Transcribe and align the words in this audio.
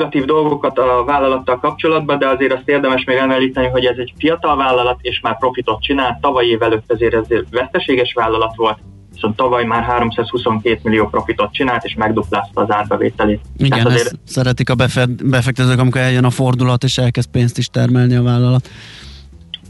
negatív 0.00 0.24
dolgokat 0.24 0.78
a 0.78 1.04
vállalattal 1.04 1.58
kapcsolatban, 1.58 2.18
de 2.18 2.28
azért 2.28 2.52
azt 2.52 2.68
érdemes 2.68 3.04
még 3.04 3.16
említeni, 3.16 3.66
hogy 3.66 3.84
ez 3.84 3.96
egy 3.98 4.12
fiatal 4.18 4.56
vállalat, 4.56 4.98
és 5.00 5.20
már 5.20 5.38
profitot 5.38 5.82
csinál. 5.82 6.18
Tavaly 6.20 6.46
év 6.46 6.62
előtt 6.62 6.92
ezért 6.92 7.14
ez 7.14 7.26
veszteséges 7.50 8.12
vállalat 8.12 8.56
volt, 8.56 8.78
viszont 9.12 9.36
tavaly 9.36 9.64
már 9.64 9.82
322 9.82 10.80
millió 10.82 11.08
profitot 11.08 11.52
csinált, 11.52 11.84
és 11.84 11.94
megduplázta 11.94 12.60
az 12.60 12.70
árbevételét. 12.70 13.40
Igen, 13.56 13.86
azért... 13.86 14.04
ezt 14.04 14.16
szeretik 14.24 14.70
a 14.70 14.74
befektetők, 15.24 15.78
amikor 15.78 16.00
eljön 16.00 16.24
a 16.24 16.30
fordulat, 16.30 16.84
és 16.84 16.98
elkezd 16.98 17.30
pénzt 17.30 17.58
is 17.58 17.68
termelni 17.68 18.14
a 18.14 18.22
vállalat. 18.22 18.68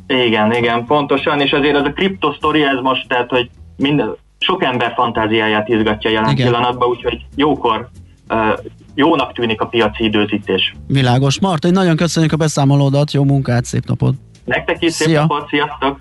Igen, 0.06 0.52
igen, 0.52 0.84
pontosan, 0.84 1.40
és 1.40 1.52
azért 1.52 1.76
ez 1.76 1.84
a 1.84 1.92
kriptosztori, 1.92 2.62
ez 2.62 2.80
most, 2.82 3.08
tehát, 3.08 3.30
hogy 3.30 3.50
minden, 3.76 4.16
sok 4.38 4.62
ember 4.62 4.92
fantáziáját 4.96 5.68
izgatja 5.68 6.10
jelen 6.10 6.30
igen. 6.30 6.46
pillanatban, 6.46 6.88
úgyhogy 6.88 7.24
jókor 7.36 7.88
uh, 8.28 8.58
jónak 8.96 9.32
tűnik 9.32 9.60
a 9.60 9.66
piaci 9.66 10.04
időzítés. 10.04 10.74
Világos. 10.86 11.40
Martin, 11.40 11.72
nagyon 11.72 11.96
köszönjük 11.96 12.32
a 12.32 12.36
beszámolódat, 12.36 13.12
jó 13.12 13.24
munkát, 13.24 13.64
szép 13.64 13.86
napot! 13.86 14.14
Nektek 14.44 14.82
is 14.82 14.92
szép 14.92 15.06
Szia. 15.06 15.20
napot, 15.20 15.48
sziasztok! 15.48 15.98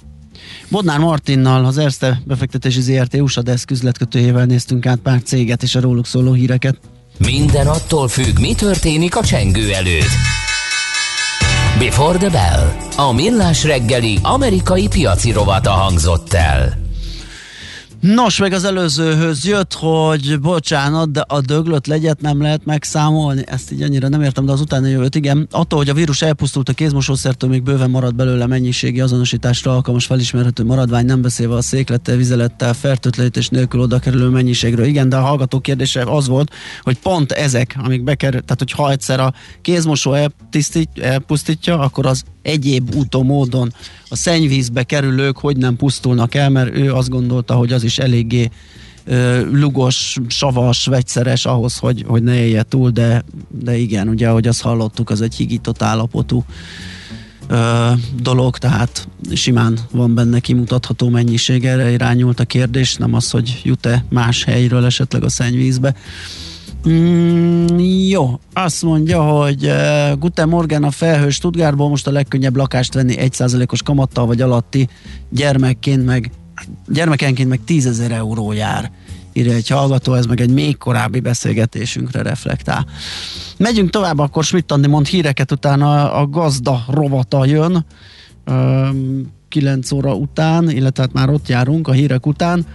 Bodnár 0.70 1.00
Martinnal, 1.00 1.66
az 1.66 1.78
Erste 1.78 2.22
befektetési 2.26 2.82
ZRT 2.82 3.14
USA 3.14 3.42
Desk 3.42 3.72
üzletkötőjével 3.72 4.46
néztünk 4.46 4.86
át 4.86 5.00
pár 5.00 5.22
céget 5.22 5.64
és 5.64 5.76
a 5.76 5.82
róluk 5.82 6.06
szóló 6.06 6.34
híreket. 6.34 6.78
Minden 7.26 7.68
attól 7.68 8.08
függ, 8.08 8.40
mi 8.40 8.54
történik 8.54 9.16
a 9.16 9.24
csengő 9.24 9.72
előtt. 9.74 10.14
Before 11.80 12.18
the 12.18 12.30
Bell. 12.30 12.72
A 13.08 13.14
millás 13.14 13.64
reggeli 13.64 14.18
amerikai 14.22 14.88
piaci 14.88 15.32
rovata 15.32 15.72
hangzott 15.72 16.34
el. 16.34 16.85
Nos, 18.14 18.38
meg 18.40 18.54
az 18.54 18.64
előzőhöz 18.64 19.46
jött, 19.46 19.74
hogy 19.74 20.40
bocsánat, 20.40 21.12
de 21.12 21.24
a 21.28 21.42
döglött 21.42 21.88
legyet 21.88 22.22
nem 22.22 22.42
lehet 22.42 22.66
megszámolni. 22.66 23.44
Ezt 23.46 23.72
így 23.72 23.82
annyira 23.82 24.08
nem 24.08 24.22
értem, 24.22 24.46
de 24.46 24.52
az 24.52 24.62
utána 24.62 24.88
jövőt, 24.88 25.16
igen. 25.16 25.48
Attól, 25.52 25.80
hogy 25.80 25.90
a 25.90 25.94
vírus 25.94 26.22
elpusztult 26.22 26.70
a 26.70 26.74
kézmosószertől, 26.74 27.50
még 27.50 27.64
bőven 27.64 27.90
marad 27.90 28.16
belőle 28.16 28.48
mennyiségi 28.48 29.02
azonosításra 29.02 29.74
alkalmas 29.74 30.06
felismerhető 30.06 30.64
maradvány, 30.64 31.06
nem 31.06 31.22
beszélve 31.22 31.56
a 31.56 31.62
széklettel, 31.62 32.16
vizelettel, 32.16 32.74
fertőtlenítés 32.74 33.50
nélkül 33.50 33.80
oda 33.80 34.00
kerülő 34.00 34.28
mennyiségről. 34.28 34.86
Igen, 34.86 35.10
de 35.10 35.16
a 35.16 35.22
hallgató 35.22 35.60
kérdése 35.60 36.02
az 36.02 36.28
volt, 36.28 36.52
hogy 36.82 37.00
pont 37.00 37.32
ezek, 37.32 37.76
amik 37.84 38.04
bekerül, 38.04 38.42
tehát 38.42 38.60
hogy 38.60 38.72
ha 38.72 38.92
egyszer 38.92 39.20
a 39.20 39.34
kézmosó 39.62 40.16
elpusztítja, 40.94 41.80
akkor 41.80 42.06
az 42.06 42.24
egyéb 42.42 42.96
módon 43.12 43.74
a 44.08 44.16
szennyvízbe 44.16 44.84
kerülők 44.84 45.38
hogy 45.38 45.58
nem 45.58 45.76
pusztulnak 45.76 46.36
el, 46.36 46.50
mert 46.50 46.76
ő 46.76 46.94
azt 46.94 47.10
gondolta, 47.10 47.54
hogy 47.54 47.74
az 47.74 47.84
is 47.84 47.98
eléggé 47.98 48.50
lugos, 49.52 50.18
savas, 50.28 50.86
vegyszeres 50.86 51.46
ahhoz, 51.46 51.78
hogy, 51.78 52.04
hogy 52.08 52.24
ne 52.24 52.36
élje 52.36 52.64
túl, 52.64 52.90
de, 52.90 53.24
de 53.62 53.78
igen, 53.78 54.08
ugye, 54.08 54.30
ahogy 54.30 54.48
azt 54.48 54.62
hallottuk, 54.62 55.10
az 55.10 55.22
egy 55.22 55.36
higított 55.36 55.82
állapotú 55.82 56.46
ö, 57.48 57.92
dolog, 58.22 58.58
tehát 58.58 59.08
simán 59.34 59.80
van 59.92 60.14
benne 60.14 60.40
kimutatható 60.40 61.10
mennyiség, 61.10 61.66
erre 61.66 61.92
irányult 61.92 62.40
a 62.40 62.46
kérdés, 62.46 62.96
nem 62.96 63.14
az, 63.14 63.30
hogy 63.30 63.62
jut-e 63.64 64.06
más 64.10 64.44
helyről 64.44 64.86
esetleg 64.86 65.24
a 65.24 65.30
szennyvízbe. 65.30 65.96
Mm, 66.90 67.80
jó, 68.08 68.40
azt 68.54 68.84
mondja, 68.84 69.22
hogy 69.22 69.66
uh, 69.66 70.18
Guten 70.20 70.50
Morgen 70.50 70.84
a 70.84 70.92
felhő 70.92 71.30
Stuttgartból 71.30 71.90
most 71.90 72.08
a 72.08 72.12
legkönnyebb 72.12 72.56
lakást 72.56 72.94
venni 72.94 73.16
1%-os 73.20 73.82
kamattal 73.82 74.26
vagy 74.26 74.42
alatti 74.42 74.88
gyermekként 75.30 76.06
meg 76.06 76.32
gyermekenként 76.88 77.50
meg 77.50 77.60
10 77.66 77.86
ezer 77.86 78.12
euró 78.12 78.52
jár 78.52 78.92
írja 79.34 79.54
egy 79.54 79.68
hallgató, 79.68 80.14
ez 80.14 80.26
meg 80.26 80.42
egy 80.42 80.50
még 80.50 80.78
korábbi 80.78 81.20
beszélgetésünkre 81.20 82.22
reflektál. 82.22 82.86
Megyünk 83.58 83.90
tovább, 83.90 84.20
akkor 84.20 84.44
Schmidt 84.44 84.88
mond 84.88 85.08
híreket, 85.08 85.52
utána 85.52 86.14
a 86.14 86.28
gazda 86.28 86.86
rovata 86.88 87.46
jön, 87.46 87.86
9 89.50 89.92
óra 89.92 90.14
után, 90.14 90.70
illetve 90.70 91.04
hát 91.04 91.14
már 91.14 91.30
ott 91.30 91.48
járunk 91.48 91.88
a 91.88 91.92
hírek 91.92 92.26
után, 92.26 92.66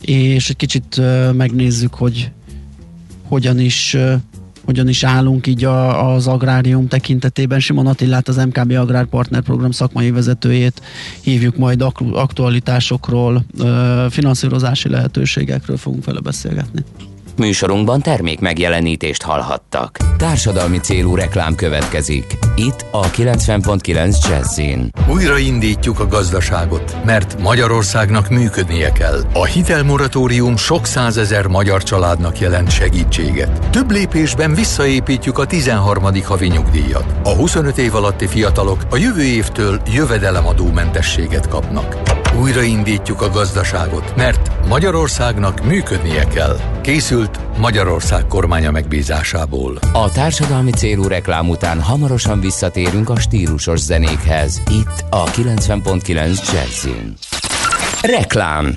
és 0.00 0.50
egy 0.50 0.56
kicsit 0.56 1.00
megnézzük, 1.32 1.94
hogy 1.94 2.30
hogyan 3.30 3.58
is 3.58 3.96
hogyan 4.64 4.88
is 4.88 5.04
állunk 5.04 5.46
így 5.46 5.64
a, 5.64 6.12
az 6.14 6.26
agrárium 6.26 6.88
tekintetében. 6.88 7.60
Simon 7.60 7.86
Attilát, 7.86 8.28
az 8.28 8.36
MKB 8.36 8.72
Agrárpartner 8.72 9.42
Program 9.42 9.70
szakmai 9.70 10.10
vezetőjét 10.10 10.82
hívjuk 11.20 11.56
majd 11.56 11.84
aktualitásokról, 12.12 13.44
finanszírozási 14.10 14.88
lehetőségekről 14.88 15.76
fogunk 15.76 16.04
vele 16.04 16.20
beszélgetni. 16.20 16.84
Műsorunkban 17.40 18.00
termék 18.00 18.40
megjelenítést 18.40 19.22
hallhattak. 19.22 19.96
Társadalmi 20.16 20.78
célú 20.78 21.14
reklám 21.14 21.54
következik. 21.54 22.38
Itt 22.56 22.86
a 22.90 23.10
90.9 23.10 24.28
Jazzin. 24.28 24.90
Újraindítjuk 25.08 26.00
a 26.00 26.06
gazdaságot, 26.06 26.96
mert 27.04 27.40
Magyarországnak 27.42 28.28
működnie 28.28 28.92
kell. 28.92 29.20
A 29.32 29.44
hitelmoratórium 29.44 30.56
sok 30.56 30.86
százezer 30.86 31.46
magyar 31.46 31.82
családnak 31.82 32.38
jelent 32.38 32.70
segítséget. 32.70 33.70
Több 33.70 33.90
lépésben 33.90 34.54
visszaépítjük 34.54 35.38
a 35.38 35.46
13. 35.46 36.04
havi 36.24 36.46
nyugdíjat. 36.46 37.14
A 37.24 37.34
25 37.34 37.78
év 37.78 37.94
alatti 37.94 38.26
fiatalok 38.26 38.86
a 38.90 38.96
jövő 38.96 39.22
évtől 39.22 39.80
jövedelemadómentességet 39.94 41.48
kapnak. 41.48 42.19
Újraindítjuk 42.38 43.22
a 43.22 43.30
gazdaságot, 43.30 44.16
mert 44.16 44.66
Magyarországnak 44.68 45.64
működnie 45.64 46.24
kell. 46.24 46.56
Készült 46.82 47.58
Magyarország 47.58 48.26
kormánya 48.26 48.70
megbízásából. 48.70 49.78
A 49.92 50.10
társadalmi 50.12 50.70
célú 50.70 51.06
reklám 51.06 51.48
után 51.48 51.80
hamarosan 51.80 52.40
visszatérünk 52.40 53.10
a 53.10 53.16
stílusos 53.16 53.78
zenékhez. 53.78 54.62
Itt 54.70 55.04
a 55.10 55.24
90.9 55.24 56.52
Jazzin. 56.52 57.14
Reklám 58.02 58.74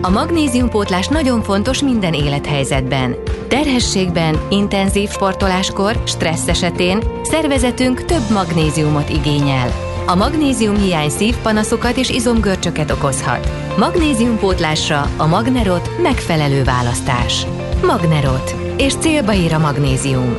A 0.00 0.10
magnéziumpótlás 0.10 1.08
nagyon 1.08 1.42
fontos 1.42 1.82
minden 1.82 2.12
élethelyzetben. 2.12 3.16
Terhességben, 3.48 4.40
intenzív 4.50 5.10
sportoláskor, 5.10 6.02
stressz 6.06 6.48
esetén 6.48 7.02
szervezetünk 7.22 8.04
több 8.04 8.30
magnéziumot 8.30 9.08
igényel. 9.08 9.83
A 10.06 10.14
magnézium 10.14 10.76
hiány 10.76 11.10
szívpanaszokat 11.10 11.96
és 11.96 12.10
izomgörcsöket 12.10 12.90
okozhat. 12.90 13.48
Magnéziumpótlásra 13.78 15.10
a 15.16 15.26
Magnerot 15.26 16.02
megfelelő 16.02 16.64
választás. 16.64 17.46
Magnerot. 17.82 18.54
És 18.76 18.94
célba 18.94 19.34
ír 19.34 19.54
a 19.54 19.58
magnézium. 19.58 20.36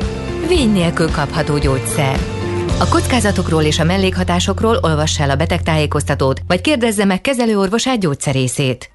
Vény 0.47 0.71
nélkül 0.71 1.11
kapható 1.11 1.57
gyógyszer. 1.57 2.19
A 2.79 2.87
kockázatokról 2.87 3.61
és 3.61 3.79
a 3.79 3.83
mellékhatásokról 3.83 4.79
olvass 4.81 5.19
el 5.19 5.29
a 5.29 5.35
betegtájékoztatót, 5.35 6.41
vagy 6.47 6.61
kérdezze 6.61 7.05
meg 7.05 7.21
kezelőorvosát 7.21 7.99
gyógyszerészét. 7.99 8.89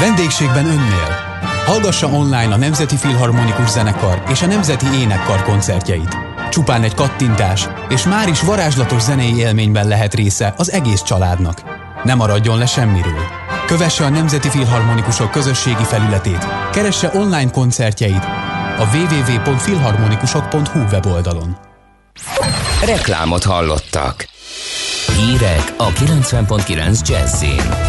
Vendégségben 0.00 0.66
önnél. 0.66 1.27
Hallgassa 1.68 2.06
online 2.06 2.54
a 2.54 2.56
Nemzeti 2.56 2.96
Filharmonikus 2.96 3.68
Zenekar 3.68 4.22
és 4.28 4.42
a 4.42 4.46
Nemzeti 4.46 4.86
Énekkar 5.00 5.42
koncertjeit. 5.42 6.16
Csupán 6.50 6.82
egy 6.82 6.94
kattintás, 6.94 7.68
és 7.88 8.04
már 8.04 8.28
is 8.28 8.40
varázslatos 8.40 9.02
zenei 9.02 9.36
élményben 9.36 9.88
lehet 9.88 10.14
része 10.14 10.54
az 10.56 10.72
egész 10.72 11.02
családnak. 11.02 11.62
Ne 12.04 12.14
maradjon 12.14 12.58
le 12.58 12.66
semmiről. 12.66 13.22
Kövesse 13.66 14.04
a 14.04 14.08
Nemzeti 14.08 14.48
Filharmonikusok 14.48 15.30
közösségi 15.30 15.84
felületét, 15.84 16.46
keresse 16.72 17.10
online 17.14 17.50
koncertjeit 17.50 18.24
a 18.78 18.88
www.filharmonikusok.hu 18.94 20.78
weboldalon. 20.90 21.56
Reklámot 22.84 23.44
hallottak. 23.44 24.28
Hírek 25.16 25.74
a 25.76 25.88
90.9 25.88 27.08
Jazzin. 27.08 27.87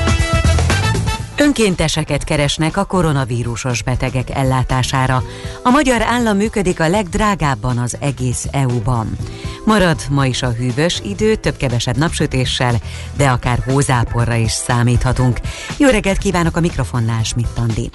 Önkénteseket 1.41 2.23
keresnek 2.23 2.77
a 2.77 2.85
koronavírusos 2.85 3.83
betegek 3.83 4.29
ellátására. 4.29 5.23
A 5.63 5.69
magyar 5.69 6.01
állam 6.01 6.37
működik 6.37 6.79
a 6.79 6.89
legdrágábban 6.89 7.77
az 7.77 7.97
egész 7.99 8.47
EU-ban. 8.51 9.17
Marad 9.65 9.99
ma 10.09 10.25
is 10.25 10.41
a 10.41 10.51
hűvös 10.51 11.01
idő, 11.03 11.35
több-kevesebb 11.35 11.97
napsütéssel, 11.97 12.75
de 13.17 13.27
akár 13.29 13.59
hózáporra 13.65 14.35
is 14.35 14.51
számíthatunk. 14.51 15.39
Jó 15.77 15.89
reggelt 15.89 16.17
kívánok 16.17 16.55
a 16.55 16.59
mikrofonnál, 16.59 17.23
Schmidt 17.23 17.57
Andi. 17.57 17.89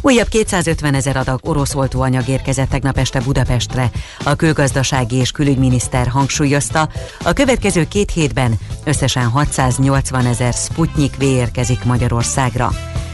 Újabb 0.00 0.28
250 0.28 0.94
ezer 0.94 1.16
adag 1.16 1.40
orosz 1.42 1.74
oltóanyag 1.74 2.28
érkezett 2.28 2.68
tegnap 2.68 2.98
este 2.98 3.20
Budapestre. 3.20 3.90
A 4.24 4.34
külgazdasági 4.34 5.16
és 5.16 5.30
külügyminiszter 5.30 6.06
hangsúlyozta, 6.06 6.88
a 7.24 7.32
következő 7.32 7.84
két 7.88 8.10
hétben 8.10 8.58
összesen 8.84 9.28
680 9.28 10.26
ezer 10.26 10.52
Sputnik 10.52 11.16
V 11.16 11.22
érkezik 11.22 11.84
Magyarországra. 11.84 12.70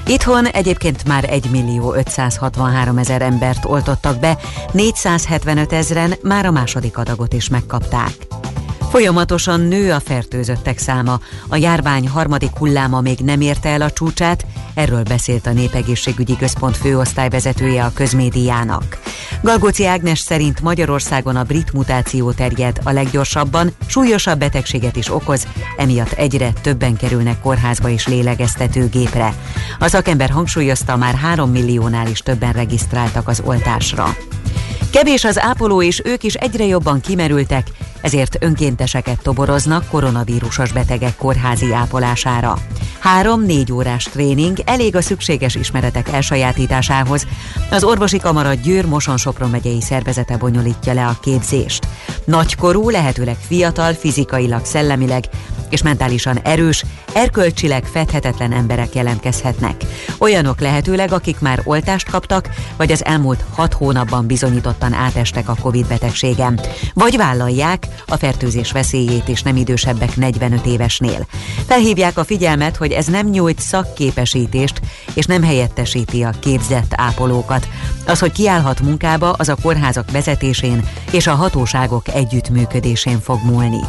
Itthon 0.09 0.47
egyébként 0.47 1.07
már 1.07 1.25
1 1.31 1.51
millió 1.51 1.95
563 1.95 2.99
ezer 2.99 3.23
embert 3.23 3.65
oltottak 3.65 4.21
be, 4.21 4.39
475 4.73 5.73
ezeren 5.73 6.15
már 6.23 6.47
a 6.47 6.51
második 6.51 6.99
adagot 6.99 7.33
is 7.33 7.49
megkapták. 7.49 8.13
Folyamatosan 8.97 9.61
nő 9.61 9.93
a 9.93 10.01
fertőzöttek 10.01 10.79
száma. 10.79 11.21
A 11.49 11.57
járvány 11.57 12.09
harmadik 12.09 12.57
hulláma 12.57 13.01
még 13.01 13.19
nem 13.19 13.41
érte 13.41 13.69
el 13.69 13.81
a 13.81 13.91
csúcsát, 13.91 14.47
Erről 14.75 15.03
beszélt 15.03 15.47
a 15.47 15.53
Népegészségügyi 15.53 16.37
Központ 16.37 16.77
főosztályvezetője 16.77 17.85
a 17.85 17.93
közmédiának. 17.95 18.99
Galgóci 19.43 19.87
Ágnes 19.87 20.19
szerint 20.19 20.61
Magyarországon 20.61 21.37
a 21.37 21.43
brit 21.43 21.73
mutáció 21.73 22.33
terjed 22.33 22.79
a 22.85 22.91
leggyorsabban, 22.91 23.71
súlyosabb 23.87 24.39
betegséget 24.39 24.97
is 24.97 25.13
okoz, 25.13 25.47
emiatt 25.77 26.13
egyre 26.13 26.53
többen 26.63 26.97
kerülnek 26.97 27.41
kórházba 27.41 27.89
és 27.89 28.07
lélegeztetőgépre. 28.07 29.35
A 29.79 29.89
szakember 29.89 30.31
hangsúlyozta, 30.31 30.97
már 30.97 31.15
3 31.15 31.51
milliónál 31.51 32.07
is 32.07 32.19
többen 32.19 32.53
regisztráltak 32.53 33.29
az 33.29 33.43
oltásra. 33.45 34.17
Kevés 34.93 35.25
az 35.25 35.39
ápoló, 35.39 35.83
és 35.83 36.03
ők 36.05 36.23
is 36.23 36.35
egyre 36.35 36.65
jobban 36.65 37.01
kimerültek, 37.01 37.67
ezért 38.01 38.37
önkénteseket 38.41 39.23
toboroznak 39.23 39.89
koronavírusos 39.89 40.73
betegek 40.73 41.17
kórházi 41.17 41.73
ápolására. 41.73 42.59
Három-négy 42.99 43.73
órás 43.73 44.05
tréning 44.05 44.59
elég 44.65 44.97
a 44.97 45.01
szükséges 45.01 45.55
ismeretek 45.55 46.09
elsajátításához. 46.09 47.27
Az 47.71 47.85
orvosi 47.85 48.19
kamara 48.19 48.55
Győr 48.55 48.87
Moson-Sopron 48.87 49.51
megyei 49.51 49.81
szervezete 49.81 50.37
bonyolítja 50.37 50.93
le 50.93 51.07
a 51.07 51.17
képzést. 51.21 51.89
Nagykorú, 52.25 52.91
lehetőleg 52.91 53.37
fiatal, 53.47 53.93
fizikailag, 53.93 54.65
szellemileg 54.65 55.25
és 55.71 55.83
mentálisan 55.83 56.39
erős, 56.39 56.85
erkölcsileg 57.15 57.85
fedhetetlen 57.85 58.53
emberek 58.53 58.95
jelentkezhetnek. 58.95 59.85
Olyanok 60.19 60.61
lehetőleg, 60.61 61.13
akik 61.13 61.41
már 61.41 61.61
oltást 61.65 62.11
kaptak, 62.11 62.51
vagy 62.77 62.93
az 62.93 63.05
elmúlt 63.05 63.45
hat 63.55 63.73
hónapban 63.73 64.27
bizonyítottan 64.27 64.93
átestek 64.93 65.49
a 65.49 65.57
Covid 65.61 65.87
betegségem, 65.87 66.59
vagy 66.95 67.17
vállalják 67.17 67.86
a 68.07 68.17
fertőzés 68.17 68.73
veszélyét 68.73 69.29
és 69.29 69.43
nem 69.43 69.57
idősebbek 69.57 70.17
45 70.17 70.67
évesnél. 70.67 71.27
Felhívják 71.67 72.19
a 72.19 72.25
figyelmet, 72.25 72.77
hogy 72.77 72.93
ez 72.93 73.07
nem 73.07 73.27
nyújt 73.27 73.61
szakképesítést, 73.61 74.81
és 75.15 75.25
nem 75.25 75.43
helyettesíti 75.43 76.23
a 76.23 76.31
képzett 76.41 76.93
ápolókat. 76.97 77.69
Az, 78.07 78.19
hogy 78.19 78.33
kiállhat 78.33 78.81
munkába, 78.81 79.31
az 79.33 79.49
a 79.49 79.57
kórházak 79.63 80.11
vezetésén 80.11 80.89
és 81.11 81.27
a 81.27 81.35
hatóságok 81.35 82.09
együttműködésén 82.09 83.21
fog 83.21 83.39
múlni. 83.45 83.81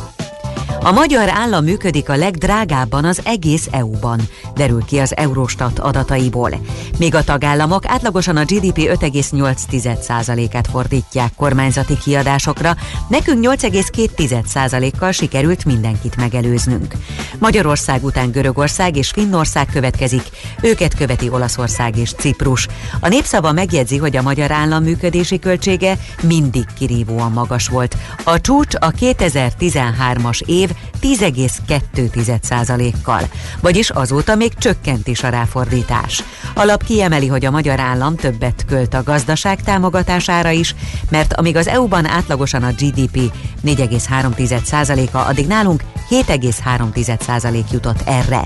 A 0.81 0.91
magyar 0.91 1.29
állam 1.29 1.63
működik 1.63 2.09
a 2.09 2.15
legdrágábban 2.15 3.05
az 3.05 3.21
egész 3.23 3.67
EU-ban, 3.71 4.21
derül 4.55 4.83
ki 4.85 4.97
az 4.97 5.17
Eurostat 5.17 5.79
adataiból. 5.79 6.51
Míg 6.99 7.15
a 7.15 7.23
tagállamok 7.23 7.83
átlagosan 7.87 8.37
a 8.37 8.43
GDP 8.43 8.77
5,8%-át 8.77 10.67
fordítják 10.67 11.31
kormányzati 11.35 11.97
kiadásokra, 11.97 12.75
nekünk 13.09 13.45
8,2%-kal 13.45 15.11
sikerült 15.11 15.65
mindenkit 15.65 16.15
megelőznünk. 16.15 16.93
Magyarország 17.39 18.03
után 18.03 18.31
Görögország 18.31 18.95
és 18.97 19.09
Finnország 19.09 19.67
következik, 19.71 20.23
őket 20.61 20.95
követi 20.95 21.29
Olaszország 21.29 21.97
és 21.97 22.11
Ciprus. 22.11 22.67
A 22.99 23.07
népszava 23.07 23.51
megjegyzi, 23.51 23.97
hogy 23.97 24.15
a 24.15 24.21
magyar 24.21 24.51
állam 24.51 24.83
működési 24.83 25.39
költsége 25.39 25.97
mindig 26.21 26.65
kirívóan 26.77 27.31
magas 27.31 27.67
volt. 27.67 27.97
A 28.23 28.41
csúcs 28.41 28.75
a 28.79 28.91
2013-as 28.91 30.41
év 30.45 30.66
10,2%-kal, 31.01 33.21
vagyis 33.61 33.89
azóta 33.89 34.35
még 34.35 34.53
csökkent 34.53 35.07
is 35.07 35.23
a 35.23 35.29
ráfordítás. 35.29 36.23
Alap 36.53 36.83
kiemeli, 36.83 37.27
hogy 37.27 37.45
a 37.45 37.51
magyar 37.51 37.79
állam 37.79 38.15
többet 38.15 38.65
költ 38.67 38.93
a 38.93 39.03
gazdaság 39.03 39.63
támogatására 39.63 40.49
is, 40.49 40.75
mert 41.09 41.33
amíg 41.33 41.55
az 41.55 41.67
EU-ban 41.67 42.05
átlagosan 42.05 42.63
a 42.63 42.71
GDP 42.71 43.31
4,3%-a, 43.65 45.17
addig 45.17 45.47
nálunk 45.47 45.83
7,3% 46.09 47.71
jutott 47.71 48.01
erre. 48.05 48.41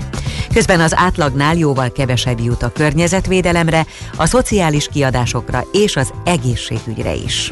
Közben 0.52 0.80
az 0.80 0.96
átlagnál 0.96 1.56
jóval 1.56 1.92
kevesebb 1.92 2.40
jut 2.40 2.62
a 2.62 2.72
környezetvédelemre, 2.72 3.86
a 4.16 4.26
szociális 4.26 4.88
kiadásokra 4.92 5.64
és 5.72 5.96
az 5.96 6.12
egészségügyre 6.24 7.14
is. 7.14 7.50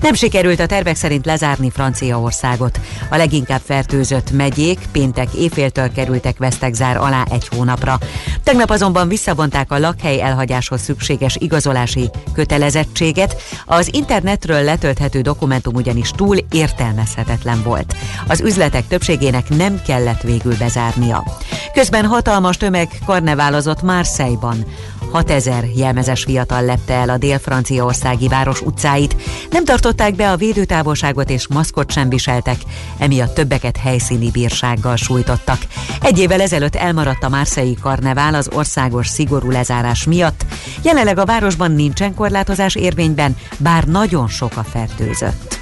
Nem 0.00 0.14
sikerült 0.14 0.60
a 0.60 0.66
tervek 0.66 0.96
szerint 0.96 1.26
lezárni 1.26 1.70
Franciaországot. 1.70 2.80
A 3.10 3.16
leginkább 3.16 3.60
fertőzött 3.64 4.30
megyék 4.30 4.78
péntek 4.92 5.34
éjféltől 5.34 5.92
kerültek 5.92 6.38
vesztegzár 6.38 6.96
alá 6.96 7.24
egy 7.30 7.48
hónapra. 7.48 7.98
Tegnap 8.42 8.70
azonban 8.70 9.08
visszavonták 9.08 9.70
a 9.70 9.78
lakhely 9.78 10.20
elhagyáshoz 10.20 10.80
szükséges 10.80 11.36
igazolási 11.40 12.10
kötelezettséget. 12.32 13.42
Az 13.66 13.94
internetről 13.94 14.62
letölthető 14.62 15.20
dokumentum 15.20 15.74
ugyanis 15.74 16.10
túl 16.10 16.36
értelmezhetetlen 16.50 17.62
volt. 17.62 17.94
Az 18.28 18.40
üzletek 18.40 18.86
többségének 18.86 19.48
nem 19.48 19.80
kellett 19.86 20.22
végül 20.22 20.56
bezárnia. 20.56 21.24
Közben 21.72 22.04
hatalmas 22.04 22.56
tömeg 22.56 22.88
karneválozott 23.06 23.82
Marseille-ban. 23.82 24.64
6000 25.10 25.64
jelmezes 25.74 26.24
fiatal 26.24 26.64
lepte 26.64 26.94
el 26.94 27.08
a 27.08 27.16
dél-franciaországi 27.18 28.28
város 28.28 28.60
utcáit. 28.60 29.16
Nem 29.50 29.64
tartották 29.64 30.14
be 30.14 30.30
a 30.30 30.36
védőtávolságot 30.36 31.30
és 31.30 31.48
maszkot 31.48 31.90
sem 31.90 32.08
viseltek, 32.08 32.56
emiatt 32.98 33.34
többeket 33.34 33.76
helyszíni 33.76 34.30
bírsággal 34.30 34.96
sújtottak. 34.96 35.58
Egy 36.02 36.18
évvel 36.18 36.40
ezelőtt 36.40 36.74
elmaradt 36.74 37.24
a 37.24 37.28
Márszei 37.28 37.76
karnevál 37.80 38.34
az 38.34 38.50
országos 38.54 39.06
szigorú 39.08 39.50
lezárás 39.50 40.04
miatt. 40.04 40.44
Jelenleg 40.82 41.18
a 41.18 41.24
városban 41.24 41.72
nincsen 41.72 42.14
korlátozás 42.14 42.74
érvényben, 42.74 43.36
bár 43.58 43.84
nagyon 43.84 44.28
sok 44.28 44.56
a 44.56 44.62
fertőzött. 44.62 45.57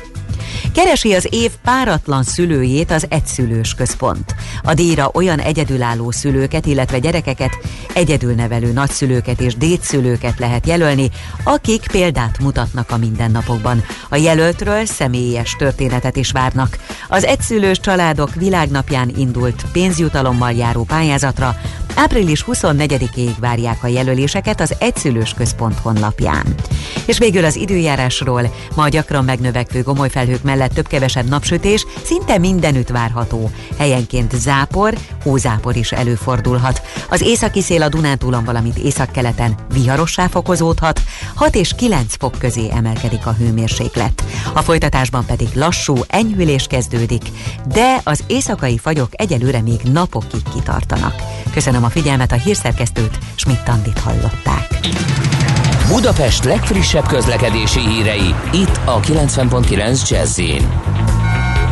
Keresi 0.75 1.15
az 1.15 1.29
év 1.31 1.51
páratlan 1.63 2.23
szülőjét 2.23 2.91
az 2.91 3.07
egyszülős 3.09 3.75
központ. 3.75 4.35
A 4.63 4.75
díjra 4.75 5.11
olyan 5.15 5.39
egyedülálló 5.39 6.11
szülőket, 6.11 6.67
illetve 6.67 6.99
gyerekeket, 6.99 7.59
egyedülnevelő 7.95 8.73
nagyszülőket 8.73 9.41
és 9.41 9.57
dédszülőket 9.57 10.39
lehet 10.39 10.67
jelölni, 10.67 11.11
akik 11.45 11.87
példát 11.91 12.39
mutatnak 12.39 12.91
a 12.91 12.97
mindennapokban. 12.97 13.85
A 14.09 14.17
jelöltről 14.17 14.85
személyes 14.85 15.57
történetet 15.59 16.17
is 16.17 16.31
várnak. 16.31 16.79
Az 17.09 17.25
egyszülős 17.25 17.81
családok 17.81 18.35
világnapján 18.35 19.13
indult 19.17 19.65
pénzjutalommal 19.73 20.53
járó 20.53 20.83
pályázatra 20.83 21.57
április 21.97 22.45
24-ig 22.47 23.31
várják 23.39 23.85
a 23.85 23.87
jelöléseket 23.87 24.61
az 24.61 24.75
Egyszülős 24.79 25.35
Központ 25.35 25.79
honlapján. 25.79 26.55
És 27.07 27.19
végül 27.19 27.45
az 27.45 27.57
időjárásról 27.57 28.55
ma 28.75 28.89
gyakran 28.89 29.25
megnövekvő 29.25 29.83
gomolyfelhők 29.83 30.43
mellett 30.47 30.73
több-kevesebb 30.73 31.29
napsütés 31.29 31.87
szinte 32.05 32.39
mindenütt 32.39 32.89
várható. 32.89 33.51
Helyenként 33.79 34.37
zápor, 34.37 34.95
hózápor 35.23 35.77
is 35.77 35.93
előfordulhat. 35.93 36.83
Az 37.11 37.21
északi 37.21 37.61
szél 37.61 37.83
a 37.83 37.89
Dunántúlon, 37.89 38.45
valamint 38.45 38.79
északkeleten 38.79 39.55
viharossá 39.73 40.27
fokozódhat, 40.27 41.03
6 41.35 41.55
és 41.55 41.75
9 41.77 42.15
fok 42.19 42.39
közé 42.39 42.71
emelkedik 42.71 43.27
a 43.27 43.33
hőmérséklet. 43.33 44.25
A 44.55 44.63
folytatásban 44.63 45.25
pedig 45.27 45.49
lassú 45.55 45.95
enyhülés 46.09 46.67
kezdődik, 46.67 47.23
de 47.69 48.01
az 48.05 48.25
éjszakai 48.27 48.79
fagyok 48.79 49.09
egyelőre 49.11 49.61
még 49.61 49.81
napokig 49.93 50.43
kitartanak. 50.55 51.15
Köszönöm 51.53 51.85
a 51.85 51.89
figyelmet, 51.89 52.33
a 52.33 52.37
hírszerkesztőt 52.37 53.19
Schmidt-Tandit 53.35 53.99
hallották. 53.99 54.79
Budapest 55.89 56.45
legfrissebb 56.45 57.07
közlekedési 57.07 57.81
hírei, 57.81 58.35
itt 58.53 58.81
a 58.85 59.01
90.9 59.01 60.09
jazz 60.09 60.39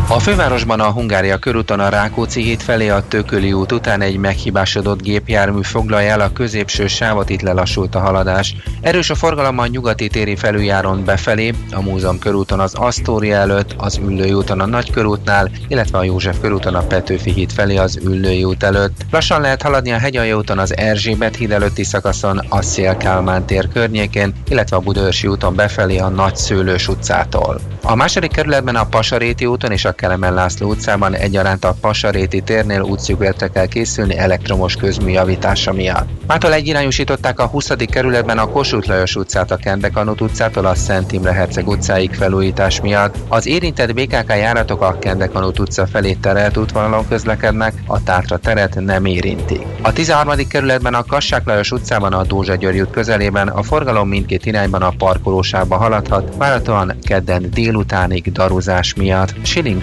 a 0.08 0.18
fővárosban 0.18 0.80
a 0.80 0.90
Hungária 0.90 1.38
körúton 1.38 1.80
a 1.80 1.88
Rákóczi 1.88 2.42
híd 2.42 2.60
felé 2.60 2.88
a 2.88 3.02
Tököli 3.08 3.52
út 3.52 3.72
után 3.72 4.00
egy 4.00 4.16
meghibásodott 4.16 5.02
gépjármű 5.02 5.62
foglalja 5.62 6.10
el 6.10 6.20
a 6.20 6.32
középső 6.32 6.86
sávot, 6.86 7.30
itt 7.30 7.40
lelassult 7.40 7.94
a 7.94 8.00
haladás. 8.00 8.56
Erős 8.80 9.10
a 9.10 9.14
forgalom 9.14 9.58
a 9.58 9.66
nyugati 9.66 10.08
téri 10.08 10.36
felüljáron 10.36 11.04
befelé, 11.04 11.54
a 11.72 11.80
Múzeum 11.80 12.18
körúton 12.18 12.60
az 12.60 12.74
Asztória 12.74 13.36
előtt, 13.36 13.74
az 13.76 13.96
Üllői 13.96 14.32
úton 14.32 14.60
a 14.60 14.66
Nagykörútnál, 14.66 15.50
illetve 15.68 15.98
a 15.98 16.04
József 16.04 16.40
körúton 16.40 16.74
a 16.74 16.86
Petőfi 16.86 17.32
híd 17.32 17.52
felé 17.52 17.76
az 17.76 17.98
Üllői 18.02 18.44
út 18.44 18.62
előtt. 18.62 18.96
Lassan 19.10 19.40
lehet 19.40 19.62
haladni 19.62 19.92
a 19.92 19.98
Hegyalja 19.98 20.36
úton 20.36 20.58
az 20.58 20.76
Erzsébet 20.76 21.36
híd 21.36 21.50
előtti 21.50 21.84
szakaszon, 21.84 22.40
a 22.48 22.62
Szél 22.62 22.96
Kálmán 22.96 23.46
tér 23.46 23.68
környékén, 23.68 24.34
illetve 24.48 24.76
a 24.76 24.80
Budörsi 24.80 25.26
úton 25.26 25.54
befelé 25.54 25.98
a 25.98 26.08
Nagyszőlős 26.08 26.88
utcától. 26.88 27.60
A 27.82 27.94
második 27.94 28.32
kerületben 28.32 28.76
a 28.76 28.86
Pasaréti 28.86 29.46
úton 29.46 29.72
és 29.72 29.84
a 29.84 29.93
Kelemen 29.94 30.34
László 30.34 30.68
utcában 30.68 31.14
egyaránt 31.14 31.64
a 31.64 31.74
Pasaréti 31.80 32.40
térnél 32.40 32.80
útszükletre 32.80 33.48
kell 33.48 33.66
készülni 33.66 34.18
elektromos 34.18 34.76
közmű 34.76 35.10
javítása 35.10 35.72
miatt. 35.72 36.08
Mától 36.26 36.52
egyirányosították 36.52 37.38
a 37.38 37.46
20. 37.46 37.70
kerületben 37.90 38.38
a 38.38 38.46
Kossuth 38.46 38.88
Lajos 38.88 39.16
utcát 39.16 39.50
a 39.50 39.56
Kendekanut 39.56 40.20
utcától 40.20 40.66
a 40.66 40.74
Szent 40.74 41.12
Imre 41.12 41.32
Herceg 41.32 41.68
utcáig 41.68 42.14
felújítás 42.14 42.80
miatt. 42.80 43.14
Az 43.28 43.46
érintett 43.46 43.94
BKK 43.94 44.28
járatok 44.28 44.82
a 44.82 44.98
Kendekanut 44.98 45.58
utca 45.58 45.86
felé 45.86 46.12
terelt 46.12 46.56
útvonalon 46.56 47.08
közlekednek, 47.08 47.74
a 47.86 48.02
Tátra 48.02 48.36
teret 48.36 48.80
nem 48.80 49.04
érinti. 49.04 49.60
A 49.82 49.92
13. 49.92 50.48
kerületben 50.48 50.94
a 50.94 51.04
Kassák 51.04 51.46
Lajos 51.46 51.70
utcában 51.70 52.12
a 52.12 52.24
Dózsa 52.24 52.54
György 52.54 52.80
út 52.80 52.90
közelében 52.90 53.48
a 53.48 53.62
forgalom 53.62 54.08
mindkét 54.08 54.46
irányban 54.46 54.82
a 54.82 54.94
parkolósába 54.98 55.76
haladhat, 55.76 56.34
várhatóan 56.36 56.96
kedden 57.02 57.50
délutánig 57.50 58.32
daruzás 58.32 58.94
miatt. 58.94 59.34
Siling 59.42 59.82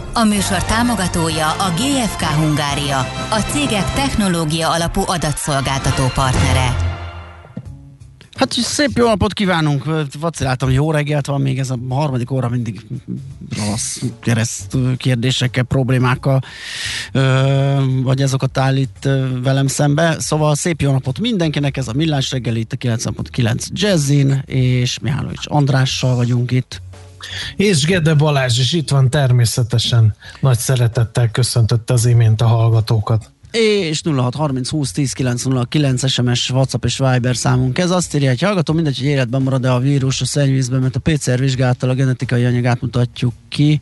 A 0.13 0.23
műsor 0.23 0.63
támogatója 0.63 1.51
a 1.51 1.73
GFK 1.75 2.21
Hungária, 2.21 2.99
a 3.29 3.39
cégek 3.51 3.93
technológia 3.93 4.71
alapú 4.71 5.01
adatszolgáltató 5.05 6.07
partnere. 6.13 6.89
Hát 8.37 8.53
szép 8.53 8.89
jó 8.93 9.07
napot 9.07 9.33
kívánunk! 9.33 9.83
Vaciláltam, 10.19 10.69
jó 10.69 10.91
reggelt 10.91 11.25
van, 11.25 11.41
még 11.41 11.59
ez 11.59 11.69
a 11.69 11.77
harmadik 11.89 12.31
óra 12.31 12.49
mindig 12.49 12.85
rossz 13.67 14.01
kereszt 14.21 14.77
kérdésekkel, 14.97 15.63
problémákkal, 15.63 16.41
vagy 18.03 18.21
azokat 18.21 18.57
állít 18.57 19.09
velem 19.43 19.67
szembe. 19.67 20.15
Szóval 20.19 20.55
szép 20.55 20.81
jó 20.81 20.91
napot 20.91 21.19
mindenkinek, 21.19 21.77
ez 21.77 21.87
a 21.87 21.93
Millás 21.93 22.31
reggel 22.31 22.55
itt 22.55 22.73
a 22.73 22.77
9.9 22.77 23.67
Jazzin, 23.73 24.43
és 24.45 24.99
Mihálovics 24.99 25.45
Andrással 25.47 26.15
vagyunk 26.15 26.51
itt. 26.51 26.81
És 27.55 27.85
Gede 27.85 28.13
Balázs 28.13 28.59
is 28.59 28.73
itt 28.73 28.89
van 28.89 29.09
természetesen. 29.09 30.15
Nagy 30.39 30.57
szeretettel 30.57 31.31
köszöntötte 31.31 31.93
az 31.93 32.05
imént 32.05 32.41
a 32.41 32.47
hallgatókat. 32.47 33.31
és 33.51 34.01
0630 34.03 34.69
20 34.69 34.91
10 34.91 35.13
909 35.13 36.09
SMS, 36.09 36.49
WhatsApp 36.49 36.85
és 36.85 36.97
Viber 36.97 37.35
számunk. 37.35 37.77
Ez 37.77 37.91
azt 37.91 38.15
írja, 38.15 38.29
hogy 38.29 38.41
hallgató, 38.41 38.73
mindegy, 38.73 38.97
hogy 38.97 39.07
életben 39.07 39.41
marad-e 39.41 39.73
a 39.73 39.79
vírus 39.79 40.21
a 40.21 40.25
szennyvízben, 40.25 40.81
mert 40.81 40.95
a 40.95 40.99
PCR 40.99 41.39
vizsgálattal 41.39 41.89
a 41.89 41.93
genetikai 41.93 42.45
anyagát 42.45 42.81
mutatjuk 42.81 43.33
ki, 43.49 43.81